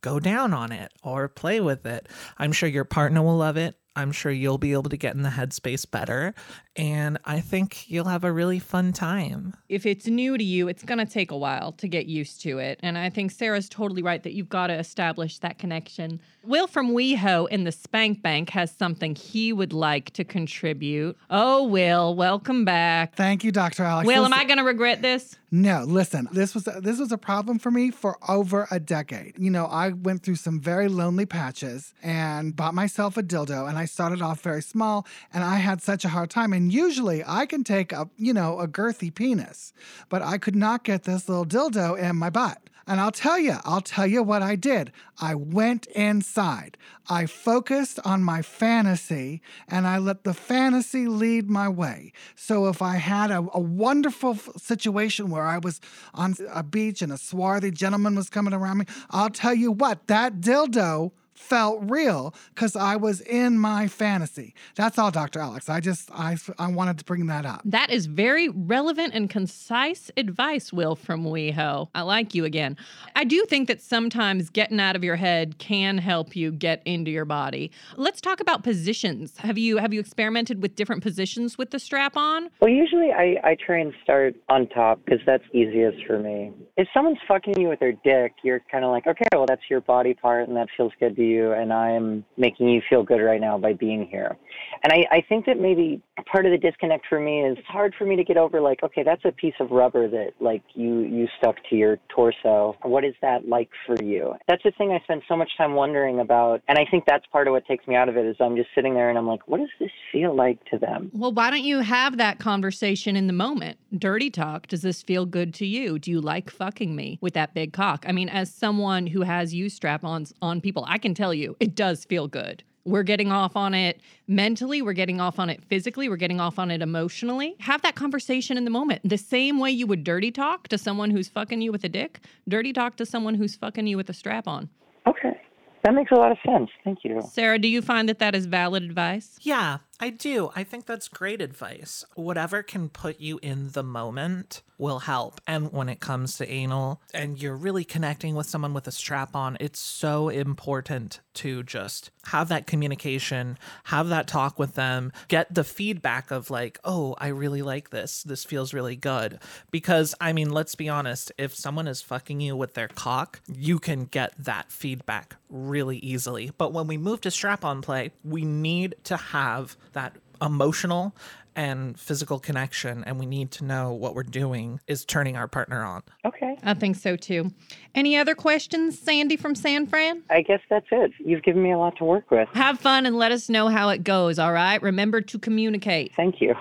go 0.00 0.18
down 0.18 0.52
on 0.52 0.72
it 0.72 0.92
or 1.02 1.28
play 1.28 1.60
with 1.60 1.86
it. 1.86 2.08
I'm 2.36 2.52
sure 2.52 2.68
your 2.68 2.84
partner 2.84 3.22
will 3.22 3.36
love 3.36 3.56
it. 3.56 3.76
I'm 3.96 4.12
sure 4.12 4.30
you'll 4.30 4.58
be 4.58 4.74
able 4.74 4.90
to 4.90 4.96
get 4.96 5.14
in 5.14 5.22
the 5.22 5.30
headspace 5.30 5.90
better. 5.90 6.34
And 6.76 7.18
I 7.24 7.40
think 7.40 7.90
you'll 7.90 8.04
have 8.04 8.22
a 8.22 8.30
really 8.30 8.58
fun 8.58 8.92
time. 8.92 9.54
If 9.70 9.86
it's 9.86 10.06
new 10.06 10.36
to 10.36 10.44
you, 10.44 10.68
it's 10.68 10.82
going 10.82 10.98
to 10.98 11.06
take 11.06 11.30
a 11.30 11.36
while 11.36 11.72
to 11.72 11.88
get 11.88 12.04
used 12.04 12.42
to 12.42 12.58
it. 12.58 12.78
And 12.82 12.98
I 12.98 13.08
think 13.08 13.30
Sarah's 13.30 13.68
totally 13.70 14.02
right 14.02 14.22
that 14.22 14.34
you've 14.34 14.50
got 14.50 14.66
to 14.66 14.74
establish 14.74 15.38
that 15.38 15.58
connection. 15.58 16.20
Will 16.44 16.66
from 16.66 16.92
WeHo 16.92 17.48
in 17.48 17.64
the 17.64 17.72
Spank 17.72 18.22
Bank 18.22 18.50
has 18.50 18.70
something 18.70 19.14
he 19.14 19.54
would 19.54 19.72
like 19.72 20.10
to 20.10 20.24
contribute. 20.24 21.16
Oh, 21.30 21.64
Will, 21.64 22.14
welcome 22.14 22.66
back. 22.66 23.16
Thank 23.16 23.42
you, 23.42 23.50
Dr. 23.50 23.82
Alex. 23.84 24.06
Will, 24.06 24.24
am 24.26 24.34
I 24.34 24.44
going 24.44 24.58
to 24.58 24.64
regret 24.64 25.00
this? 25.00 25.36
No, 25.56 25.84
listen. 25.84 26.28
This 26.32 26.54
was 26.54 26.64
this 26.64 26.98
was 26.98 27.12
a 27.12 27.16
problem 27.16 27.58
for 27.58 27.70
me 27.70 27.90
for 27.90 28.18
over 28.28 28.68
a 28.70 28.78
decade. 28.78 29.38
You 29.38 29.50
know, 29.50 29.64
I 29.64 29.88
went 29.88 30.22
through 30.22 30.34
some 30.34 30.60
very 30.60 30.86
lonely 30.86 31.24
patches 31.24 31.94
and 32.02 32.54
bought 32.54 32.74
myself 32.74 33.16
a 33.16 33.22
dildo 33.22 33.66
and 33.66 33.78
I 33.78 33.86
started 33.86 34.20
off 34.20 34.42
very 34.42 34.60
small 34.60 35.06
and 35.32 35.42
I 35.42 35.56
had 35.56 35.80
such 35.80 36.04
a 36.04 36.10
hard 36.10 36.28
time 36.28 36.52
and 36.52 36.70
usually 36.70 37.24
I 37.26 37.46
can 37.46 37.64
take 37.64 37.90
a, 37.92 38.10
you 38.18 38.34
know, 38.34 38.60
a 38.60 38.68
girthy 38.68 39.14
penis, 39.14 39.72
but 40.10 40.20
I 40.20 40.36
could 40.36 40.56
not 40.56 40.84
get 40.84 41.04
this 41.04 41.26
little 41.26 41.46
dildo 41.46 41.98
in 41.98 42.16
my 42.16 42.28
butt. 42.28 42.60
And 42.86 43.00
I'll 43.00 43.12
tell 43.12 43.38
you, 43.38 43.56
I'll 43.64 43.80
tell 43.80 44.06
you 44.06 44.22
what 44.22 44.42
I 44.42 44.54
did. 44.54 44.92
I 45.20 45.34
went 45.34 45.86
inside. 45.86 46.76
I 47.08 47.26
focused 47.26 47.98
on 48.04 48.22
my 48.22 48.42
fantasy 48.42 49.42
and 49.66 49.86
I 49.86 49.98
let 49.98 50.22
the 50.22 50.34
fantasy 50.34 51.08
lead 51.08 51.50
my 51.50 51.68
way. 51.68 52.12
So 52.36 52.68
if 52.68 52.82
I 52.82 52.96
had 52.96 53.32
a, 53.32 53.46
a 53.52 53.60
wonderful 53.60 54.36
situation 54.56 55.30
where 55.30 55.44
I 55.44 55.58
was 55.58 55.80
on 56.14 56.36
a 56.52 56.62
beach 56.62 57.02
and 57.02 57.12
a 57.12 57.18
swarthy 57.18 57.72
gentleman 57.72 58.14
was 58.14 58.30
coming 58.30 58.54
around 58.54 58.78
me, 58.78 58.84
I'll 59.10 59.30
tell 59.30 59.54
you 59.54 59.72
what, 59.72 60.06
that 60.06 60.40
dildo 60.40 61.12
felt 61.38 61.80
real 61.82 62.34
because 62.54 62.76
I 62.76 62.96
was 62.96 63.20
in 63.20 63.58
my 63.58 63.88
fantasy. 63.88 64.54
That's 64.74 64.98
all, 64.98 65.10
Dr. 65.10 65.40
Alex. 65.40 65.68
I 65.68 65.80
just, 65.80 66.10
I, 66.12 66.36
I 66.58 66.68
wanted 66.68 66.98
to 66.98 67.04
bring 67.04 67.26
that 67.26 67.46
up. 67.46 67.62
That 67.64 67.90
is 67.90 68.06
very 68.06 68.48
relevant 68.48 69.14
and 69.14 69.28
concise 69.28 70.10
advice, 70.16 70.72
Will 70.72 70.96
from 70.96 71.24
WeHo. 71.24 71.88
I 71.94 72.02
like 72.02 72.34
you 72.34 72.44
again. 72.44 72.76
I 73.14 73.24
do 73.24 73.44
think 73.48 73.68
that 73.68 73.80
sometimes 73.80 74.50
getting 74.50 74.80
out 74.80 74.96
of 74.96 75.04
your 75.04 75.16
head 75.16 75.58
can 75.58 75.98
help 75.98 76.36
you 76.36 76.52
get 76.52 76.82
into 76.84 77.10
your 77.10 77.24
body. 77.24 77.70
Let's 77.96 78.20
talk 78.20 78.40
about 78.40 78.62
positions. 78.62 79.36
Have 79.38 79.58
you 79.58 79.78
have 79.78 79.92
you 79.92 80.00
experimented 80.00 80.62
with 80.62 80.74
different 80.76 81.02
positions 81.02 81.58
with 81.58 81.70
the 81.70 81.78
strap 81.78 82.16
on? 82.16 82.50
Well, 82.60 82.70
usually 82.70 83.12
I, 83.12 83.36
I 83.44 83.56
try 83.64 83.78
and 83.78 83.92
start 84.02 84.34
on 84.48 84.68
top 84.68 85.00
because 85.04 85.20
that's 85.26 85.44
easiest 85.52 86.04
for 86.06 86.18
me. 86.18 86.52
If 86.76 86.88
someone's 86.92 87.18
fucking 87.26 87.58
you 87.58 87.68
with 87.68 87.80
their 87.80 87.92
dick, 87.92 88.34
you're 88.42 88.62
kind 88.70 88.84
of 88.84 88.90
like, 88.90 89.06
okay, 89.06 89.26
well, 89.32 89.46
that's 89.46 89.62
your 89.68 89.80
body 89.80 90.14
part 90.14 90.48
and 90.48 90.56
that 90.56 90.68
feels 90.76 90.92
good 90.98 91.16
to 91.16 91.22
you, 91.26 91.52
and 91.52 91.72
I'm 91.72 92.24
making 92.36 92.68
you 92.68 92.80
feel 92.88 93.02
good 93.02 93.20
right 93.20 93.40
now 93.40 93.58
by 93.58 93.72
being 93.72 94.06
here. 94.06 94.36
And 94.82 94.92
I, 94.92 95.06
I 95.10 95.20
think 95.28 95.46
that 95.46 95.60
maybe 95.60 96.00
part 96.30 96.46
of 96.46 96.52
the 96.52 96.58
disconnect 96.58 97.06
for 97.08 97.20
me 97.20 97.40
is 97.40 97.58
it's 97.58 97.66
hard 97.66 97.94
for 97.98 98.04
me 98.04 98.16
to 98.16 98.24
get 98.24 98.36
over, 98.36 98.60
like, 98.60 98.82
okay, 98.82 99.02
that's 99.02 99.24
a 99.24 99.32
piece 99.32 99.54
of 99.60 99.70
rubber 99.70 100.08
that, 100.08 100.32
like, 100.40 100.62
you, 100.74 101.00
you 101.00 101.26
stuck 101.38 101.56
to 101.70 101.76
your 101.76 101.98
torso. 102.14 102.76
What 102.82 103.04
is 103.04 103.14
that 103.22 103.48
like 103.48 103.70
for 103.86 104.02
you? 104.02 104.34
That's 104.48 104.62
the 104.62 104.72
thing 104.72 104.92
I 104.92 105.00
spend 105.04 105.22
so 105.28 105.36
much 105.36 105.50
time 105.56 105.74
wondering 105.74 106.20
about. 106.20 106.62
And 106.68 106.78
I 106.78 106.84
think 106.90 107.04
that's 107.06 107.26
part 107.26 107.48
of 107.48 107.52
what 107.52 107.66
takes 107.66 107.86
me 107.86 107.96
out 107.96 108.08
of 108.08 108.16
it 108.16 108.26
is 108.26 108.36
I'm 108.40 108.56
just 108.56 108.68
sitting 108.74 108.94
there 108.94 109.08
and 109.08 109.18
I'm 109.18 109.26
like, 109.26 109.46
what 109.48 109.58
does 109.58 109.68
this 109.80 109.90
feel 110.12 110.34
like 110.34 110.62
to 110.70 110.78
them? 110.78 111.10
Well, 111.12 111.32
why 111.32 111.50
don't 111.50 111.64
you 111.64 111.80
have 111.80 112.18
that 112.18 112.38
conversation 112.38 113.16
in 113.16 113.26
the 113.26 113.32
moment? 113.32 113.78
Dirty 113.96 114.30
talk. 114.30 114.66
Does 114.66 114.82
this 114.82 115.02
feel 115.02 115.26
good 115.26 115.54
to 115.54 115.66
you? 115.66 115.98
Do 115.98 116.10
you 116.10 116.20
like 116.20 116.50
fucking 116.50 116.94
me 116.94 117.18
with 117.20 117.34
that 117.34 117.54
big 117.54 117.72
cock? 117.72 118.04
I 118.06 118.12
mean, 118.12 118.28
as 118.28 118.52
someone 118.52 119.06
who 119.06 119.22
has 119.22 119.54
used 119.54 119.76
strap 119.76 120.04
ons 120.04 120.32
on 120.40 120.60
people, 120.60 120.84
I 120.88 120.98
can 120.98 121.14
tell 121.16 121.34
you 121.34 121.56
it 121.58 121.74
does 121.74 122.04
feel 122.04 122.28
good. 122.28 122.62
We're 122.84 123.02
getting 123.02 123.32
off 123.32 123.56
on 123.56 123.74
it 123.74 124.00
mentally, 124.28 124.80
we're 124.80 124.92
getting 124.92 125.20
off 125.20 125.40
on 125.40 125.50
it 125.50 125.64
physically, 125.64 126.08
we're 126.08 126.16
getting 126.16 126.38
off 126.38 126.56
on 126.56 126.70
it 126.70 126.82
emotionally. 126.82 127.56
Have 127.58 127.82
that 127.82 127.96
conversation 127.96 128.56
in 128.56 128.64
the 128.64 128.70
moment. 128.70 129.00
The 129.02 129.18
same 129.18 129.58
way 129.58 129.72
you 129.72 129.88
would 129.88 130.04
dirty 130.04 130.30
talk 130.30 130.68
to 130.68 130.78
someone 130.78 131.10
who's 131.10 131.28
fucking 131.28 131.60
you 131.60 131.72
with 131.72 131.82
a 131.82 131.88
dick, 131.88 132.20
dirty 132.48 132.72
talk 132.72 132.96
to 132.98 133.06
someone 133.06 133.34
who's 133.34 133.56
fucking 133.56 133.88
you 133.88 133.96
with 133.96 134.08
a 134.08 134.12
strap 134.12 134.46
on. 134.46 134.68
Okay. 135.08 135.40
That 135.82 135.94
makes 135.94 136.10
a 136.10 136.16
lot 136.16 136.32
of 136.32 136.38
sense. 136.44 136.70
Thank 136.82 137.00
you. 137.04 137.20
Sarah, 137.28 137.58
do 137.60 137.68
you 137.68 137.80
find 137.80 138.08
that 138.08 138.18
that 138.18 138.34
is 138.34 138.46
valid 138.46 138.82
advice? 138.82 139.38
Yeah, 139.42 139.78
I 139.98 140.10
do. 140.10 140.50
I 140.54 140.64
think 140.64 140.86
that's 140.86 141.08
great 141.08 141.40
advice. 141.40 142.04
Whatever 142.14 142.62
can 142.62 142.88
put 142.88 143.20
you 143.20 143.38
in 143.42 143.70
the 143.70 143.82
moment 143.82 144.62
will 144.78 144.98
help. 145.00 145.40
And 145.46 145.72
when 145.72 145.88
it 145.88 146.00
comes 146.00 146.36
to 146.36 146.48
anal 146.50 147.00
and 147.14 147.40
you're 147.40 147.56
really 147.56 147.84
connecting 147.84 148.34
with 148.34 148.46
someone 148.46 148.74
with 148.74 148.86
a 148.86 148.92
strap 148.92 149.34
on, 149.34 149.56
it's 149.58 149.80
so 149.80 150.28
important 150.28 151.20
to 151.34 151.62
just 151.62 152.10
have 152.26 152.48
that 152.48 152.66
communication, 152.66 153.58
have 153.84 154.08
that 154.08 154.26
talk 154.26 154.58
with 154.58 154.74
them, 154.74 155.12
get 155.28 155.54
the 155.54 155.64
feedback 155.64 156.30
of 156.30 156.50
like, 156.50 156.78
oh, 156.84 157.14
I 157.18 157.28
really 157.28 157.62
like 157.62 157.90
this. 157.90 158.22
This 158.22 158.44
feels 158.44 158.74
really 158.74 158.96
good. 158.96 159.38
Because, 159.70 160.14
I 160.20 160.32
mean, 160.32 160.50
let's 160.50 160.74
be 160.74 160.88
honest, 160.88 161.32
if 161.38 161.54
someone 161.54 161.88
is 161.88 162.02
fucking 162.02 162.40
you 162.40 162.54
with 162.56 162.74
their 162.74 162.88
cock, 162.88 163.40
you 163.50 163.78
can 163.78 164.04
get 164.04 164.32
that 164.38 164.70
feedback 164.70 165.36
really 165.48 165.98
easily. 165.98 166.50
But 166.58 166.72
when 166.72 166.86
we 166.86 166.98
move 166.98 167.22
to 167.22 167.30
strap 167.30 167.64
on 167.64 167.80
play, 167.80 168.12
we 168.24 168.44
need 168.44 168.96
to 169.04 169.16
have 169.16 169.76
that 169.96 170.16
emotional 170.40 171.16
and 171.56 171.98
physical 171.98 172.38
connection, 172.38 173.02
and 173.04 173.18
we 173.18 173.24
need 173.24 173.50
to 173.50 173.64
know 173.64 173.90
what 173.90 174.14
we're 174.14 174.22
doing 174.22 174.78
is 174.86 175.06
turning 175.06 175.38
our 175.38 175.48
partner 175.48 175.82
on. 175.82 176.02
Okay. 176.24 176.54
I 176.62 176.74
think 176.74 176.96
so 176.96 177.16
too. 177.16 177.50
Any 177.94 178.16
other 178.16 178.34
questions, 178.34 178.98
Sandy 178.98 179.36
from 179.36 179.54
San 179.54 179.86
Fran? 179.86 180.22
I 180.28 180.42
guess 180.42 180.60
that's 180.68 180.86
it. 180.92 181.12
You've 181.18 181.42
given 181.42 181.62
me 181.62 181.72
a 181.72 181.78
lot 181.78 181.96
to 181.96 182.04
work 182.04 182.30
with. 182.30 182.46
Have 182.52 182.78
fun 182.78 183.06
and 183.06 183.16
let 183.16 183.32
us 183.32 183.48
know 183.48 183.68
how 183.68 183.88
it 183.88 184.04
goes, 184.04 184.38
all 184.38 184.52
right? 184.52 184.80
Remember 184.82 185.22
to 185.22 185.38
communicate. 185.38 186.14
Thank 186.14 186.42
you. 186.42 186.54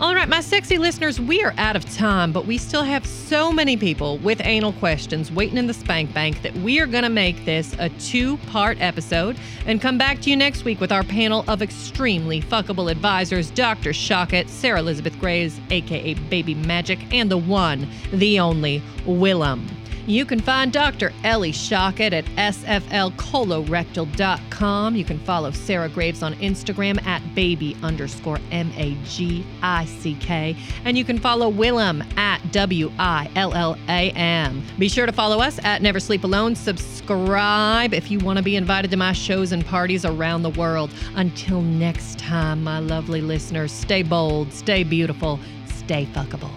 All 0.00 0.14
right, 0.14 0.28
my 0.28 0.40
sexy 0.40 0.78
listeners, 0.78 1.20
we 1.20 1.42
are 1.42 1.52
out 1.58 1.74
of 1.74 1.84
time, 1.96 2.30
but 2.30 2.46
we 2.46 2.56
still 2.56 2.84
have 2.84 3.04
so 3.04 3.50
many 3.50 3.76
people 3.76 4.18
with 4.18 4.40
anal 4.44 4.72
questions 4.74 5.32
waiting 5.32 5.58
in 5.58 5.66
the 5.66 5.74
spank 5.74 6.14
bank 6.14 6.40
that 6.42 6.54
we 6.58 6.78
are 6.78 6.86
going 6.86 7.02
to 7.02 7.08
make 7.10 7.44
this 7.44 7.74
a 7.80 7.88
two 7.88 8.36
part 8.46 8.80
episode 8.80 9.36
and 9.66 9.80
come 9.80 9.98
back 9.98 10.20
to 10.20 10.30
you 10.30 10.36
next 10.36 10.64
week 10.64 10.80
with 10.80 10.92
our 10.92 11.02
panel 11.02 11.44
of 11.48 11.62
extremely 11.62 12.40
fuckable 12.40 12.88
advisors 12.88 13.50
Dr. 13.50 13.90
Shockett, 13.90 14.48
Sarah 14.48 14.78
Elizabeth 14.78 15.18
Graves, 15.18 15.58
aka 15.70 16.14
Baby 16.14 16.54
Magic, 16.54 17.00
and 17.12 17.28
the 17.28 17.36
one, 17.36 17.88
the 18.12 18.38
only, 18.38 18.80
Willam. 19.04 19.66
You 20.08 20.24
can 20.24 20.40
find 20.40 20.72
Dr. 20.72 21.12
Ellie 21.22 21.52
Shockett 21.52 22.14
at 22.14 22.24
sflcolorectal.com. 22.24 24.96
You 24.96 25.04
can 25.04 25.18
follow 25.18 25.50
Sarah 25.50 25.90
Graves 25.90 26.22
on 26.22 26.32
Instagram 26.36 27.06
at 27.06 27.34
baby 27.34 27.76
underscore 27.82 28.38
M 28.50 28.72
A 28.78 28.96
G 29.04 29.44
I 29.62 29.84
C 29.84 30.16
K. 30.18 30.56
And 30.86 30.96
you 30.96 31.04
can 31.04 31.18
follow 31.18 31.52
Willam 31.52 32.10
at 32.16 32.40
W 32.52 32.90
I 32.98 33.30
L 33.36 33.52
L 33.52 33.76
A 33.90 34.10
M. 34.12 34.62
Be 34.78 34.88
sure 34.88 35.04
to 35.04 35.12
follow 35.12 35.40
us 35.40 35.62
at 35.62 35.82
Never 35.82 36.00
Sleep 36.00 36.24
Alone. 36.24 36.54
Subscribe 36.54 37.92
if 37.92 38.10
you 38.10 38.18
want 38.18 38.38
to 38.38 38.42
be 38.42 38.56
invited 38.56 38.90
to 38.92 38.96
my 38.96 39.12
shows 39.12 39.52
and 39.52 39.62
parties 39.66 40.06
around 40.06 40.40
the 40.40 40.48
world. 40.50 40.90
Until 41.16 41.60
next 41.60 42.18
time, 42.18 42.64
my 42.64 42.78
lovely 42.78 43.20
listeners, 43.20 43.72
stay 43.72 44.02
bold, 44.02 44.54
stay 44.54 44.84
beautiful, 44.84 45.38
stay 45.66 46.06
fuckable. 46.14 46.50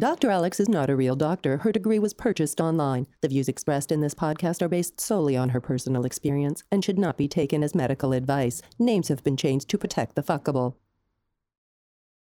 Dr. 0.00 0.30
Alex 0.30 0.58
is 0.58 0.66
not 0.66 0.88
a 0.88 0.96
real 0.96 1.14
doctor. 1.14 1.58
Her 1.58 1.72
degree 1.72 1.98
was 1.98 2.14
purchased 2.14 2.58
online. 2.58 3.06
The 3.20 3.28
views 3.28 3.50
expressed 3.50 3.92
in 3.92 4.00
this 4.00 4.14
podcast 4.14 4.62
are 4.62 4.68
based 4.68 4.98
solely 4.98 5.36
on 5.36 5.50
her 5.50 5.60
personal 5.60 6.06
experience 6.06 6.64
and 6.72 6.82
should 6.82 6.98
not 6.98 7.18
be 7.18 7.28
taken 7.28 7.62
as 7.62 7.74
medical 7.74 8.14
advice. 8.14 8.62
Names 8.78 9.08
have 9.08 9.22
been 9.22 9.36
changed 9.36 9.68
to 9.68 9.76
protect 9.76 10.14
the 10.14 10.22
fuckable. 10.22 10.76